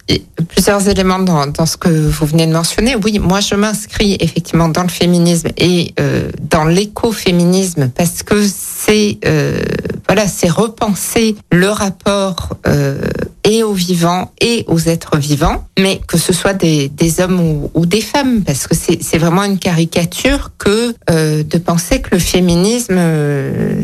plusieurs 0.48 0.88
éléments 0.88 1.18
dans, 1.18 1.66
ce 1.66 1.76
que 1.76 1.88
vous 1.88 2.26
venez 2.26 2.46
de 2.46 2.52
mentionner. 2.52 2.96
Oui, 2.96 3.18
moi, 3.18 3.40
je 3.40 3.54
m'inscris 3.54 4.16
effectivement 4.20 4.68
dans 4.68 4.82
le 4.82 4.88
féminisme 4.88 5.48
et 5.58 5.92
euh, 5.98 6.30
dans 6.48 6.64
l'écoféminisme 6.64 7.90
parce 7.94 8.22
que 8.22 8.46
c'est 8.46 9.18
euh, 9.24 9.62
voilà, 10.06 10.26
c'est 10.26 10.48
repenser 10.48 11.36
le 11.52 11.68
rapport 11.68 12.56
euh, 12.66 13.00
et 13.44 13.62
aux 13.62 13.74
vivants 13.74 14.32
et 14.40 14.64
aux 14.66 14.80
êtres 14.80 15.18
vivants, 15.18 15.64
mais 15.78 16.00
que 16.06 16.18
ce 16.18 16.32
soit 16.32 16.54
des, 16.54 16.90
hommes 17.20 17.40
ou, 17.40 17.70
ou, 17.74 17.86
des 17.86 18.00
femmes, 18.00 18.42
parce 18.42 18.66
que 18.66 18.74
c'est 18.74 19.18
vraiment 19.18 19.44
une 19.44 19.58
caricature 19.58 20.50
que 20.58 20.94
de 21.08 21.58
penser 21.58 22.00
que 22.00 22.10
le 22.12 22.18
féminisme 22.18 22.98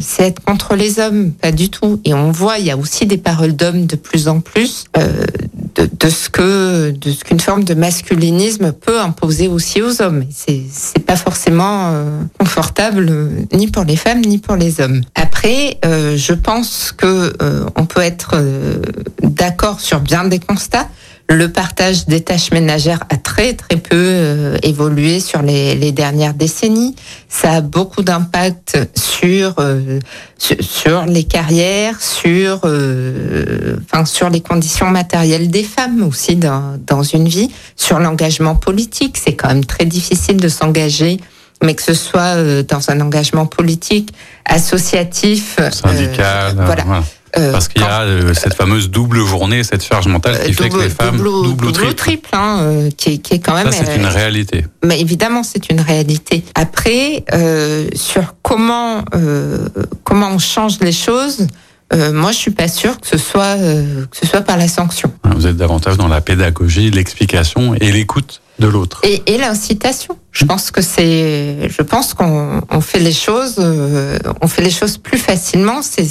c'est 0.01 0.25
être 0.25 0.45
contre 0.45 0.75
les 0.75 0.99
hommes, 0.99 1.33
pas 1.33 1.53
du 1.53 1.71
tout. 1.71 2.01
Et 2.05 2.13
on 2.13 2.31
voit, 2.33 2.59
il 2.59 2.67
y 2.67 2.71
a 2.71 2.76
aussi 2.79 3.07
des 3.07 3.19
paroles 3.19 3.55
d'hommes 3.55 3.87
de 3.87 3.97
plus 3.97 4.29
en 4.29 4.41
plus 4.41 4.85
euh, 4.97 5.25
de, 5.75 6.09
ce 6.09 6.29
que 6.29 6.91
de 6.91 7.11
ce 7.11 7.25
qu'une 7.25 7.41
forme 7.41 7.65
de 7.65 7.75
masculinisme 7.75 8.73
peut 8.73 9.01
imposer 9.01 9.49
aussi 9.49 9.83
aux 9.83 10.01
hommes. 10.03 10.25
C'est 10.31 10.63
c'est 10.71 11.05
pas 11.05 11.17
forcément 11.17 11.91
euh, 11.93 12.21
confortable 12.39 13.07
euh, 13.11 13.29
ni 13.53 13.69
pour 13.69 13.85
les 13.85 13.97
femmes 13.97 14.21
ni 14.21 14.39
pour 14.39 14.57
les 14.57 14.81
hommes. 14.81 15.03
Après, 15.15 15.79
je 15.83 16.33
pense 16.33 16.93
que 16.97 17.33
on 17.77 17.87
peut 17.87 18.01
être 18.01 18.37
d'accord 19.23 19.81
sur 19.81 20.01
bien 20.01 20.25
des 20.25 20.39
constats. 20.39 20.89
Le 21.29 21.51
partage 21.51 22.07
des 22.07 22.21
tâches 22.21 22.53
ménagères 22.53 23.01
a 23.11 23.17
très 23.17 23.55
très 23.55 23.77
peu 23.77 23.97
euh, 23.97 24.59
évolué 24.63 25.19
sur 25.19 25.43
les, 25.43 25.75
les, 25.75 25.91
dernières 25.91 26.35
décennies. 26.35 26.95
Ça 27.29 27.55
a 27.55 27.61
beaucoup 27.61 28.03
d'impact 28.03 28.79
sur, 28.95 29.55
euh, 29.59 29.99
sur, 30.39 30.57
sur 30.63 31.07
les 31.07 31.25
carrières, 31.25 32.01
sur 32.01 32.61
euh, 32.63 33.77
enfin 33.85 34.05
sur 34.05 34.31
les 34.31 34.41
conditions 34.41 34.87
matérielles 34.87 35.51
des 35.51 35.65
femmes 35.65 36.05
aussi 36.05 36.37
dans 36.37 36.79
dans 36.87 37.03
une 37.03 37.27
vie, 37.27 37.51
sur 37.75 37.99
l'engagement 37.99 38.55
politique. 38.55 39.17
C'est 39.17 39.35
quand 39.35 39.49
même 39.49 39.65
très 39.65 39.85
difficile 39.85 40.37
de 40.37 40.49
s'engager 40.49 41.19
mais 41.65 41.75
que 41.75 41.83
ce 41.83 41.95
soit 41.95 42.63
dans 42.65 42.91
un 42.91 43.01
engagement 43.01 43.47
politique, 43.47 44.13
associatif, 44.45 45.59
syndical, 45.73 46.53
voilà. 46.55 46.85
voilà. 46.85 47.03
Euh, 47.39 47.53
Parce 47.53 47.69
qu'il 47.69 47.83
y 47.83 47.85
a 47.85 48.03
euh, 48.03 48.35
cette 48.35 48.55
fameuse 48.55 48.91
double 48.91 49.25
journée, 49.25 49.63
cette 49.63 49.85
charge 49.85 50.07
mentale 50.07 50.39
qui 50.45 50.53
double, 50.53 50.63
fait 50.63 50.69
que 50.71 50.83
les 50.83 50.89
femmes 50.89 51.17
double, 51.19 51.49
double, 51.49 51.67
double 51.67 51.73
triple, 51.73 51.95
triple 51.95 52.29
hein, 52.33 52.59
euh, 52.61 52.91
qui, 52.97 53.15
est, 53.15 53.19
qui, 53.19 53.35
est, 53.35 53.39
quand 53.41 53.55
même. 53.55 53.71
Ça 53.73 53.85
c'est 53.85 53.97
une 53.97 54.07
réalité. 54.07 54.65
Mais 54.85 55.01
évidemment 55.01 55.43
c'est 55.43 55.69
une 55.69 55.81
réalité. 55.81 56.45
Après 56.55 57.25
sur 57.95 58.35
comment 58.43 59.05
comment 60.05 60.31
on 60.31 60.39
change 60.39 60.81
les 60.81 60.93
choses. 60.93 61.47
Euh, 61.93 62.13
moi, 62.13 62.33
je 62.33 62.37
suis 62.37 62.51
pas 62.51 62.67
sûre 62.67 63.01
que 63.01 63.07
ce 63.07 63.17
soit 63.17 63.57
euh, 63.59 64.07
que 64.07 64.17
ce 64.17 64.27
soit 64.27 64.41
par 64.41 64.57
la 64.57 64.67
sanction. 64.67 65.13
Vous 65.25 65.47
êtes 65.47 65.57
davantage 65.57 65.97
dans 65.97 66.09
la 66.09 66.21
pédagogie, 66.21 66.91
l'explication 66.91 67.75
et 67.75 67.93
l'écoute 67.93 68.43
de 68.59 68.67
l'autre. 68.67 69.01
Et, 69.05 69.23
et 69.27 69.39
l'incitation. 69.39 70.19
Je 70.33 70.45
pense 70.45 70.73
que 70.73 70.83
c'est, 70.83 71.69
je 71.69 71.83
pense 71.83 72.13
qu'on 72.13 72.61
on 72.71 72.81
fait 72.81 72.99
les 72.99 73.13
choses, 73.13 73.57
euh, 73.59 74.19
on 74.41 74.49
fait 74.49 74.63
les 74.63 74.71
choses 74.71 74.99
plus 74.99 75.19
facilement. 75.19 75.81
C'est 75.83 76.09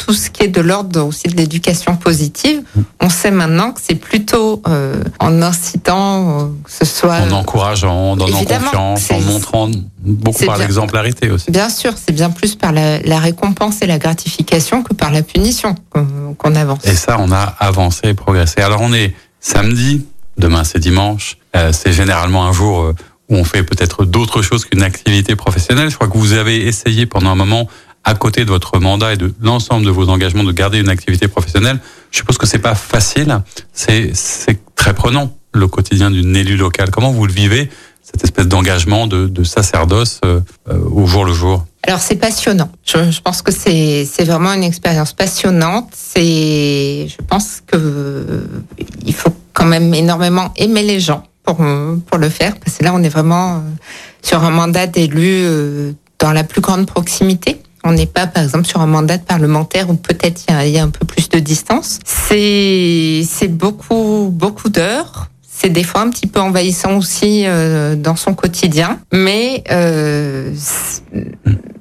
tout 0.00 0.14
ce 0.14 0.30
qui 0.30 0.44
est 0.44 0.48
de 0.48 0.62
l'ordre 0.62 1.04
aussi 1.04 1.28
de 1.28 1.36
l'éducation 1.36 1.94
positive. 1.96 2.62
On 3.00 3.10
sait 3.10 3.30
maintenant 3.30 3.72
que 3.72 3.80
c'est 3.86 3.94
plutôt 3.94 4.62
euh, 4.66 5.04
en 5.18 5.42
incitant, 5.42 6.40
euh, 6.40 6.44
que 6.64 6.72
ce 6.72 6.86
soit... 6.86 7.20
En 7.20 7.32
encourageant, 7.32 8.12
en 8.12 8.16
donnant 8.16 8.38
confiance, 8.38 9.10
en 9.10 9.20
montrant 9.20 9.70
beaucoup 9.98 10.46
par 10.46 10.56
l'exemplarité 10.56 11.30
aussi. 11.30 11.50
Bien 11.50 11.68
sûr, 11.68 11.92
c'est 12.02 12.12
bien 12.12 12.30
plus 12.30 12.56
par 12.56 12.72
la, 12.72 13.00
la, 13.00 13.18
récompense 13.18 13.82
et 13.82 13.86
la 13.86 13.98
gratification 13.98 14.82
que 14.82 14.94
par 14.94 15.10
la 15.10 15.22
punition 15.22 15.74
qu'on 15.90 16.34
qu 16.34 16.56
avance. 16.56 16.86
Et 16.86 16.94
ça, 16.94 17.18
on 17.20 17.30
a 17.30 17.42
avancé 17.42 18.08
et 18.08 18.14
progressé. 18.14 18.62
Alors 18.62 18.80
on 18.80 18.94
est 18.94 19.14
samedi, 19.38 20.06
demain 20.38 20.64
c'est 20.64 20.78
dimanche, 20.78 21.36
euh, 21.54 21.72
c'est 21.72 21.92
généralement 21.92 22.46
un 22.46 22.52
jour 22.52 22.94
où 23.28 23.36
on 23.36 23.44
fait 23.44 23.62
peut-être 23.62 24.06
d'autres 24.06 24.40
choses 24.40 24.64
qu'une 24.64 24.82
activité 24.82 25.36
professionnelle. 25.36 25.90
Je 25.90 25.96
crois 25.96 26.08
que 26.08 26.16
vous 26.16 26.32
avez 26.32 26.66
essayé 26.66 27.04
pendant 27.04 27.30
un 27.30 27.34
moment, 27.34 27.68
à 28.04 28.14
côté 28.14 28.44
de 28.44 28.50
votre 28.50 28.78
mandat 28.78 29.14
et 29.14 29.16
de 29.16 29.32
l'ensemble 29.40 29.84
de 29.84 29.90
vos 29.90 30.08
engagements, 30.08 30.44
de 30.44 30.52
garder 30.52 30.78
une 30.78 30.88
activité 30.88 31.28
professionnelle. 31.28 31.78
Je 32.10 32.18
suppose 32.18 32.38
que 32.38 32.46
c'est 32.46 32.58
pas 32.58 32.74
facile. 32.74 33.40
C'est 33.72 34.12
très 34.74 34.94
prenant 34.94 35.36
le 35.52 35.66
quotidien 35.66 36.10
d'une 36.10 36.34
élue 36.36 36.56
locale. 36.56 36.90
Comment 36.90 37.12
vous 37.12 37.26
le 37.26 37.32
vivez 37.32 37.68
cette 38.02 38.24
espèce 38.24 38.48
d'engagement 38.48 39.06
de, 39.06 39.26
de, 39.26 39.44
sacerdoce 39.44 40.20
euh, 40.24 40.40
euh, 40.68 40.78
au 40.90 41.06
jour 41.06 41.24
le 41.24 41.32
jour? 41.32 41.64
Alors 41.86 42.00
c'est 42.00 42.16
passionnant. 42.16 42.70
Je, 42.84 43.10
je, 43.10 43.20
pense 43.20 43.42
que 43.42 43.52
c'est 43.52 44.24
vraiment 44.24 44.52
une 44.52 44.64
expérience 44.64 45.12
passionnante. 45.12 45.90
C'est 45.92 47.06
je 47.08 47.22
pense 47.26 47.62
que 47.66 47.76
euh, 47.76 48.46
il 49.06 49.14
faut 49.14 49.34
quand 49.52 49.66
même 49.66 49.92
énormément 49.94 50.52
aimer 50.56 50.82
les 50.82 51.00
gens 51.00 51.24
pour 51.44 51.58
pour 52.06 52.18
le 52.18 52.28
faire 52.28 52.56
parce 52.58 52.78
que 52.78 52.84
là 52.84 52.92
on 52.94 53.02
est 53.02 53.08
vraiment 53.08 53.62
sur 54.22 54.42
un 54.44 54.50
mandat 54.50 54.86
d'élu 54.86 55.44
dans 56.18 56.32
la 56.32 56.44
plus 56.44 56.60
grande 56.60 56.86
proximité. 56.86 57.60
On 57.84 57.92
n'est 57.92 58.06
pas, 58.06 58.26
par 58.26 58.42
exemple, 58.42 58.66
sur 58.66 58.80
un 58.80 58.86
mandat 58.86 59.16
de 59.16 59.22
parlementaire 59.22 59.88
où 59.88 59.94
peut-être 59.94 60.42
il 60.48 60.68
y, 60.68 60.70
y, 60.72 60.78
a 60.78 60.82
un 60.82 60.90
peu 60.90 61.06
plus 61.06 61.28
de 61.28 61.38
distance. 61.38 61.98
C'est 62.04 63.48
beaucoup 63.48 64.30
beaucoup 64.32 64.68
d'heures 64.68 65.30
c'est 65.60 65.68
des 65.68 65.84
fois 65.84 66.00
un 66.00 66.08
petit 66.08 66.26
peu 66.26 66.40
envahissant 66.40 66.96
aussi 66.96 67.42
euh, 67.44 67.94
dans 67.94 68.16
son 68.16 68.32
quotidien, 68.32 68.98
mais 69.12 69.62
euh, 69.70 70.54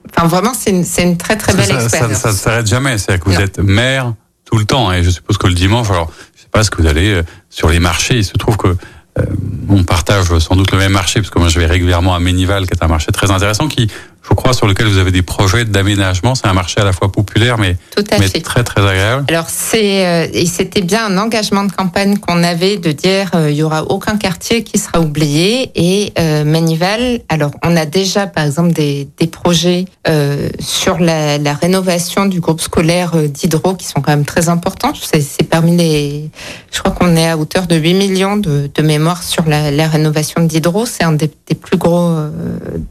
enfin 0.09 0.27
vraiment 0.27 0.51
c'est 0.53 0.71
une, 0.71 0.83
une, 0.97 1.17
très 1.17 1.37
très 1.37 1.53
belle 1.53 1.67
ça, 1.67 1.83
expérience. 1.83 2.17
Ça 2.17 2.31
ne 2.31 2.35
s'arrête 2.35 2.67
jamais, 2.67 2.97
c'est-à-dire 2.97 3.23
que 3.23 3.29
vous 3.29 3.37
non. 3.37 3.41
êtes 3.41 3.59
maire 3.59 4.13
tout 4.43 4.57
le 4.57 4.65
temps 4.65 4.91
et 4.91 5.01
je 5.01 5.09
suppose 5.09 5.37
que 5.37 5.47
le 5.47 5.53
dimanche, 5.53 5.89
alors 5.91 6.11
je 6.35 6.41
sais 6.41 6.49
pas 6.51 6.63
ce 6.63 6.69
que 6.69 6.81
vous 6.81 6.89
allez 6.89 7.13
euh, 7.13 7.23
sur 7.49 7.69
les 7.69 7.79
marchés, 7.79 8.17
il 8.17 8.25
se 8.25 8.33
trouve 8.33 8.57
que 8.57 8.67
euh, 8.67 9.23
on 9.69 9.83
partage 9.83 10.37
sans 10.39 10.55
doute 10.55 10.71
le 10.71 10.77
même 10.77 10.91
marché, 10.91 11.21
parce 11.21 11.29
que 11.29 11.39
moi 11.39 11.47
je 11.47 11.59
vais 11.59 11.65
régulièrement 11.65 12.15
à 12.15 12.19
Ménival, 12.19 12.67
qui 12.67 12.73
est 12.73 12.83
un 12.83 12.87
marché 12.87 13.11
très 13.11 13.31
intéressant, 13.31 13.67
qui, 13.67 13.89
je 14.29 14.35
crois, 14.35 14.53
sur 14.53 14.67
lequel 14.67 14.87
vous 14.87 14.97
avez 14.97 15.11
des 15.11 15.21
projets 15.21 15.65
d'aménagement. 15.65 16.35
C'est 16.35 16.47
un 16.47 16.53
marché 16.53 16.79
à 16.79 16.83
la 16.83 16.93
fois 16.93 17.11
populaire, 17.11 17.57
mais, 17.57 17.77
mais 18.19 18.29
très 18.29 18.63
très 18.63 18.81
agréable. 18.81 19.25
Alors 19.29 19.49
c'est 19.49 20.05
euh, 20.05 20.27
et 20.33 20.45
c'était 20.45 20.81
bien 20.81 21.05
un 21.05 21.17
engagement 21.17 21.63
de 21.63 21.71
campagne 21.71 22.17
qu'on 22.17 22.43
avait 22.43 22.77
de 22.77 22.91
dire 22.91 23.31
euh, 23.35 23.49
il 23.51 23.57
y 23.57 23.63
aura 23.63 23.83
aucun 23.83 24.17
quartier 24.17 24.63
qui 24.63 24.77
sera 24.77 24.99
oublié 25.01 25.71
et 25.75 26.13
euh, 26.19 26.43
Ménival. 26.43 27.21
Alors 27.29 27.51
on 27.63 27.75
a 27.75 27.85
déjà 27.85 28.27
par 28.27 28.45
exemple 28.45 28.71
des, 28.71 29.07
des 29.17 29.27
projets 29.27 29.85
euh, 30.07 30.49
sur 30.59 30.99
la, 30.99 31.37
la, 31.37 31.53
rénovation 31.53 32.25
du 32.25 32.39
groupe 32.39 32.61
scolaire 32.61 33.15
d'Hydro 33.15 33.75
qui 33.75 33.85
sont 33.85 34.01
quand 34.01 34.11
même 34.11 34.25
très 34.25 34.49
importants. 34.49 34.93
C'est 35.01 35.43
parmi 35.43 35.75
les, 35.75 36.29
je 36.71 36.79
crois 36.79 36.91
qu'on 36.91 37.15
est 37.15 37.29
à 37.29 37.37
hauteur 37.37 37.67
de 37.67 37.75
8 37.75 37.93
millions 37.93 38.37
de, 38.37 38.69
de 38.73 38.81
mémoire 38.81 39.23
sur 39.23 39.45
la, 39.47 39.71
la 39.71 39.87
rénovation 39.87 40.41
d'Hydro. 40.41 40.85
C'est 40.85 41.03
un 41.03 41.13
des, 41.13 41.31
des, 41.47 41.55
plus 41.55 41.77
gros 41.77 42.15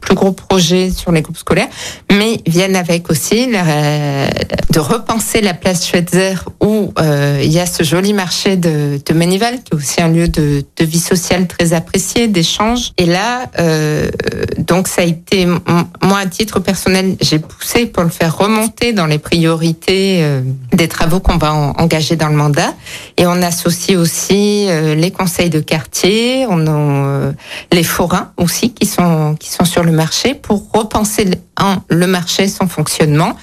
plus 0.01 0.15
gros 0.15 0.31
projets 0.31 0.91
sur 0.91 1.11
les 1.11 1.21
groupes 1.29 1.37
scolaires, 1.37 1.67
mais 2.11 2.41
viennent 2.47 2.75
avec 2.75 3.09
aussi 3.11 3.49
la, 3.49 4.29
de 4.71 4.79
repenser 4.79 5.41
la 5.41 5.53
place 5.53 5.87
Schweitzer 5.87 6.33
où 6.59 6.91
euh, 6.99 7.41
il 7.43 7.51
y 7.51 7.59
a 7.59 7.65
ce 7.65 7.83
joli 7.83 8.13
marché 8.13 8.55
de, 8.57 8.99
de 9.05 9.13
Manival, 9.13 9.61
qui 9.63 9.73
est 9.73 9.75
aussi 9.75 10.01
un 10.01 10.09
lieu 10.09 10.27
de, 10.27 10.63
de 10.75 10.85
vie 10.85 10.99
sociale 10.99 11.47
très 11.47 11.73
apprécié, 11.73 12.27
d'échange. 12.27 12.91
Et 12.97 13.05
là, 13.05 13.45
euh, 13.59 14.09
donc 14.57 14.87
ça 14.87 15.01
a 15.01 15.05
été, 15.05 15.45
moi 15.45 16.19
à 16.19 16.25
titre 16.25 16.59
personnel, 16.59 17.15
j'ai 17.21 17.39
poussé 17.39 17.85
pour 17.85 18.03
le 18.03 18.09
faire 18.09 18.35
remonter 18.35 18.93
dans 18.93 19.05
les 19.05 19.19
priorités 19.19 20.23
euh, 20.23 20.41
des 20.73 20.87
travaux 20.87 21.19
qu'on 21.19 21.37
va 21.37 21.53
en, 21.53 21.73
engager 21.77 22.15
dans 22.15 22.29
le 22.29 22.35
mandat. 22.35 22.73
Et 23.17 23.27
on 23.27 23.41
associe 23.41 23.97
aussi 23.97 24.65
euh, 24.67 24.95
les 24.95 25.11
conseils 25.11 25.49
de 25.49 25.59
quartier, 25.59 26.45
on 26.49 26.65
euh, 26.67 27.31
les 27.71 27.83
forains 27.83 28.31
aussi 28.37 28.71
qui 28.71 28.85
sont 28.85 29.35
qui 29.39 29.49
sont 29.49 29.65
sur 29.65 29.83
le 29.83 29.91
marché 29.91 30.33
pour 30.33 30.67
repenser 30.73 31.18
un 31.57 31.83
le 31.89 32.07
marché, 32.07 32.47
son 32.47 32.67
fonctionnement 32.67 33.35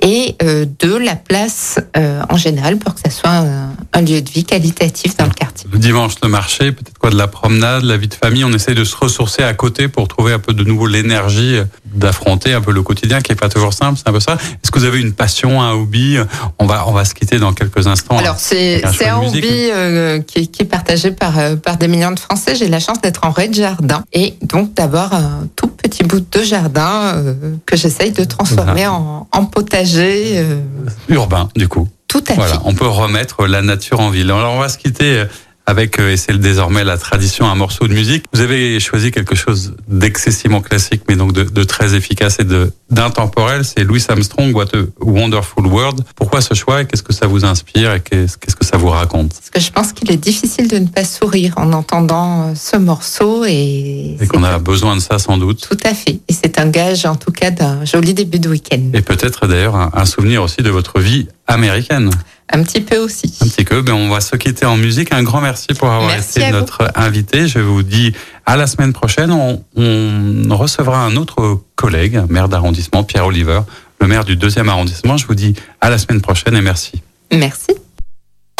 et 0.00 0.36
euh, 0.42 0.66
deux, 0.80 0.98
la 0.98 1.16
place 1.16 1.78
euh, 1.96 2.22
en 2.28 2.36
général 2.36 2.76
pour 2.78 2.94
que 2.94 3.00
ça 3.00 3.10
soit 3.10 3.30
un, 3.30 3.70
un, 3.92 4.00
lieu 4.00 4.20
de 4.20 4.30
vie 4.30 4.44
qualitatif 4.44 5.16
dans 5.16 5.24
le 5.24 5.32
quartier. 5.32 5.68
Le 5.72 5.78
dimanche, 5.78 6.14
le 6.22 6.28
marché, 6.28 6.72
peut-être 6.72 6.98
quoi 6.98 7.10
de 7.10 7.16
la 7.16 7.28
promenade, 7.28 7.84
la 7.84 7.96
vie 7.96 8.08
de 8.08 8.14
famille, 8.14 8.44
on 8.44 8.52
essaye 8.52 8.74
de 8.74 8.84
se 8.84 8.96
ressourcer 8.96 9.42
à 9.42 9.54
côté 9.54 9.88
pour 9.88 10.08
trouver 10.08 10.32
un 10.32 10.38
peu 10.38 10.52
de 10.52 10.64
nouveau 10.64 10.86
l'énergie 10.86 11.58
d'affronter 11.86 12.52
un 12.52 12.60
peu 12.60 12.72
le 12.72 12.82
quotidien 12.82 13.20
qui 13.20 13.32
est 13.32 13.36
pas 13.36 13.48
toujours 13.48 13.72
simple, 13.72 13.98
c'est 13.98 14.08
un 14.08 14.12
peu 14.12 14.20
ça. 14.20 14.34
Est-ce 14.34 14.70
que 14.70 14.78
vous 14.78 14.84
avez 14.84 15.00
une 15.00 15.12
passion, 15.12 15.62
un 15.62 15.72
hobby 15.72 16.18
On 16.58 16.66
va 16.66 16.84
on 16.88 16.92
va 16.92 17.04
se 17.04 17.14
quitter 17.14 17.38
dans 17.38 17.52
quelques 17.52 17.86
instants. 17.86 18.18
Alors 18.18 18.38
c'est 18.38 18.82
c'est 18.92 19.08
un 19.08 19.22
hobby 19.22 19.70
euh, 19.70 20.20
qui, 20.20 20.48
qui, 20.48 20.62
est 20.62 20.66
partagé 20.66 21.12
par 21.12 21.34
par 21.62 21.76
des 21.76 21.86
millions 21.86 22.10
de 22.10 22.18
Français. 22.18 22.56
J'ai 22.56 22.68
la 22.68 22.80
chance 22.80 23.00
d'être 23.00 23.24
en 23.24 23.30
rez-de-jardin 23.30 24.02
et 24.12 24.34
donc 24.42 24.74
d'avoir 24.74 25.14
un 25.14 25.48
tout 25.54 25.68
petit 25.68 26.02
bout 26.02 26.20
de 26.20 26.42
jardin 26.42 27.22
que 27.64 27.76
j'essaye 27.76 28.10
de 28.10 28.24
transformer 28.24 28.86
en, 28.86 29.28
en 29.30 29.44
potager 29.44 29.83
euh... 29.96 30.60
urbain, 31.08 31.48
du 31.56 31.68
coup. 31.68 31.88
Tout 32.08 32.22
à 32.28 32.34
voilà, 32.34 32.54
fait. 32.54 32.60
On 32.64 32.74
peut 32.74 32.86
remettre 32.86 33.46
la 33.46 33.62
nature 33.62 34.00
en 34.00 34.10
ville. 34.10 34.30
Alors 34.30 34.54
on 34.54 34.60
va 34.60 34.68
se 34.68 34.78
quitter 34.78 35.24
avec, 35.66 35.98
et 35.98 36.16
c'est 36.16 36.38
désormais 36.38 36.84
la 36.84 36.98
tradition, 36.98 37.46
un 37.46 37.54
morceau 37.54 37.88
de 37.88 37.94
musique. 37.94 38.24
Vous 38.32 38.40
avez 38.40 38.78
choisi 38.80 39.10
quelque 39.10 39.34
chose 39.34 39.74
d'excessivement 39.88 40.60
classique, 40.60 41.02
mais 41.08 41.16
donc 41.16 41.32
de, 41.32 41.42
de 41.42 41.64
très 41.64 41.94
efficace 41.94 42.36
et 42.38 42.44
de 42.44 42.70
d'intemporel. 42.90 43.64
C'est 43.64 43.82
Louis 43.82 44.04
Armstrong, 44.08 44.54
What 44.54 44.66
a 44.74 44.82
Wonderful 45.00 45.66
World. 45.66 46.04
Pourquoi 46.16 46.40
ce 46.40 46.54
choix 46.54 46.82
et 46.82 46.86
qu'est-ce 46.86 47.02
que 47.02 47.12
ça 47.12 47.26
vous 47.26 47.44
inspire 47.44 47.94
et 47.94 48.00
qu'est-ce 48.00 48.36
que 48.36 48.64
ça 48.64 48.76
vous 48.76 48.88
raconte? 48.88 49.32
Parce 49.32 49.50
que 49.50 49.60
je 49.60 49.70
pense 49.72 49.92
qu'il 49.92 50.12
est 50.12 50.16
difficile 50.18 50.68
de 50.68 50.78
ne 50.78 50.86
pas 50.86 51.04
sourire 51.04 51.54
en 51.56 51.72
entendant 51.72 52.54
ce 52.54 52.76
morceau 52.76 53.44
et. 53.44 54.16
Et 54.20 54.26
qu'on 54.26 54.44
a 54.44 54.58
besoin 54.58 54.94
de 54.94 55.00
ça 55.00 55.18
sans 55.18 55.38
doute. 55.38 55.66
Tout 55.68 55.78
à 55.84 55.94
fait. 55.94 56.20
Et 56.28 56.32
c'est 56.32 56.60
un 56.60 56.68
gage, 56.68 57.06
en 57.06 57.16
tout 57.16 57.32
cas, 57.32 57.50
d'un 57.50 57.84
joli 57.84 58.14
début 58.14 58.38
de 58.38 58.48
week-end. 58.48 58.82
Et 58.92 59.02
peut-être 59.02 59.46
d'ailleurs 59.46 59.76
un, 59.76 59.90
un 59.94 60.04
souvenir 60.04 60.42
aussi 60.42 60.62
de 60.62 60.70
votre 60.70 61.00
vie 61.00 61.26
américaine. 61.46 62.10
Un 62.52 62.62
petit 62.62 62.80
peu 62.80 62.98
aussi. 62.98 63.32
Un 63.40 63.46
petit 63.46 63.64
peu. 63.64 63.82
Ben, 63.82 63.94
on 63.94 64.08
va 64.08 64.20
se 64.20 64.36
quitter 64.36 64.66
en 64.66 64.76
musique. 64.76 65.12
Un 65.12 65.22
grand 65.22 65.40
merci 65.40 65.68
pour 65.78 65.90
avoir 65.90 66.08
merci 66.08 66.40
été 66.40 66.50
notre 66.52 66.90
invité. 66.94 67.48
Je 67.48 67.58
vous 67.58 67.82
dis 67.82 68.12
à 68.46 68.56
la 68.56 68.66
semaine 68.66 68.92
prochaine. 68.92 69.32
On, 69.32 69.62
on 69.76 70.56
recevra 70.56 71.04
un 71.04 71.16
autre 71.16 71.60
collègue, 71.74 72.22
maire 72.28 72.48
d'arrondissement, 72.48 73.02
Pierre 73.02 73.26
Oliver, 73.26 73.60
le 74.00 74.06
maire 74.06 74.24
du 74.24 74.36
deuxième 74.36 74.68
arrondissement. 74.68 75.16
Je 75.16 75.26
vous 75.26 75.34
dis 75.34 75.54
à 75.80 75.90
la 75.90 75.98
semaine 75.98 76.20
prochaine 76.20 76.54
et 76.56 76.60
merci. 76.60 77.02
Merci. 77.32 77.72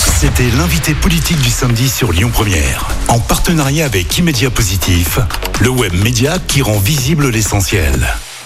C'était 0.00 0.48
l'invité 0.56 0.94
politique 0.94 1.40
du 1.42 1.50
samedi 1.50 1.88
sur 1.88 2.10
Lyon 2.10 2.30
Première, 2.32 2.88
en 3.08 3.18
partenariat 3.18 3.84
avec 3.84 4.16
Immédia 4.16 4.48
Positif, 4.48 5.18
le 5.60 5.68
web 5.68 5.92
média 6.02 6.38
qui 6.48 6.62
rend 6.62 6.78
visible 6.78 7.28
l'essentiel. 7.28 8.06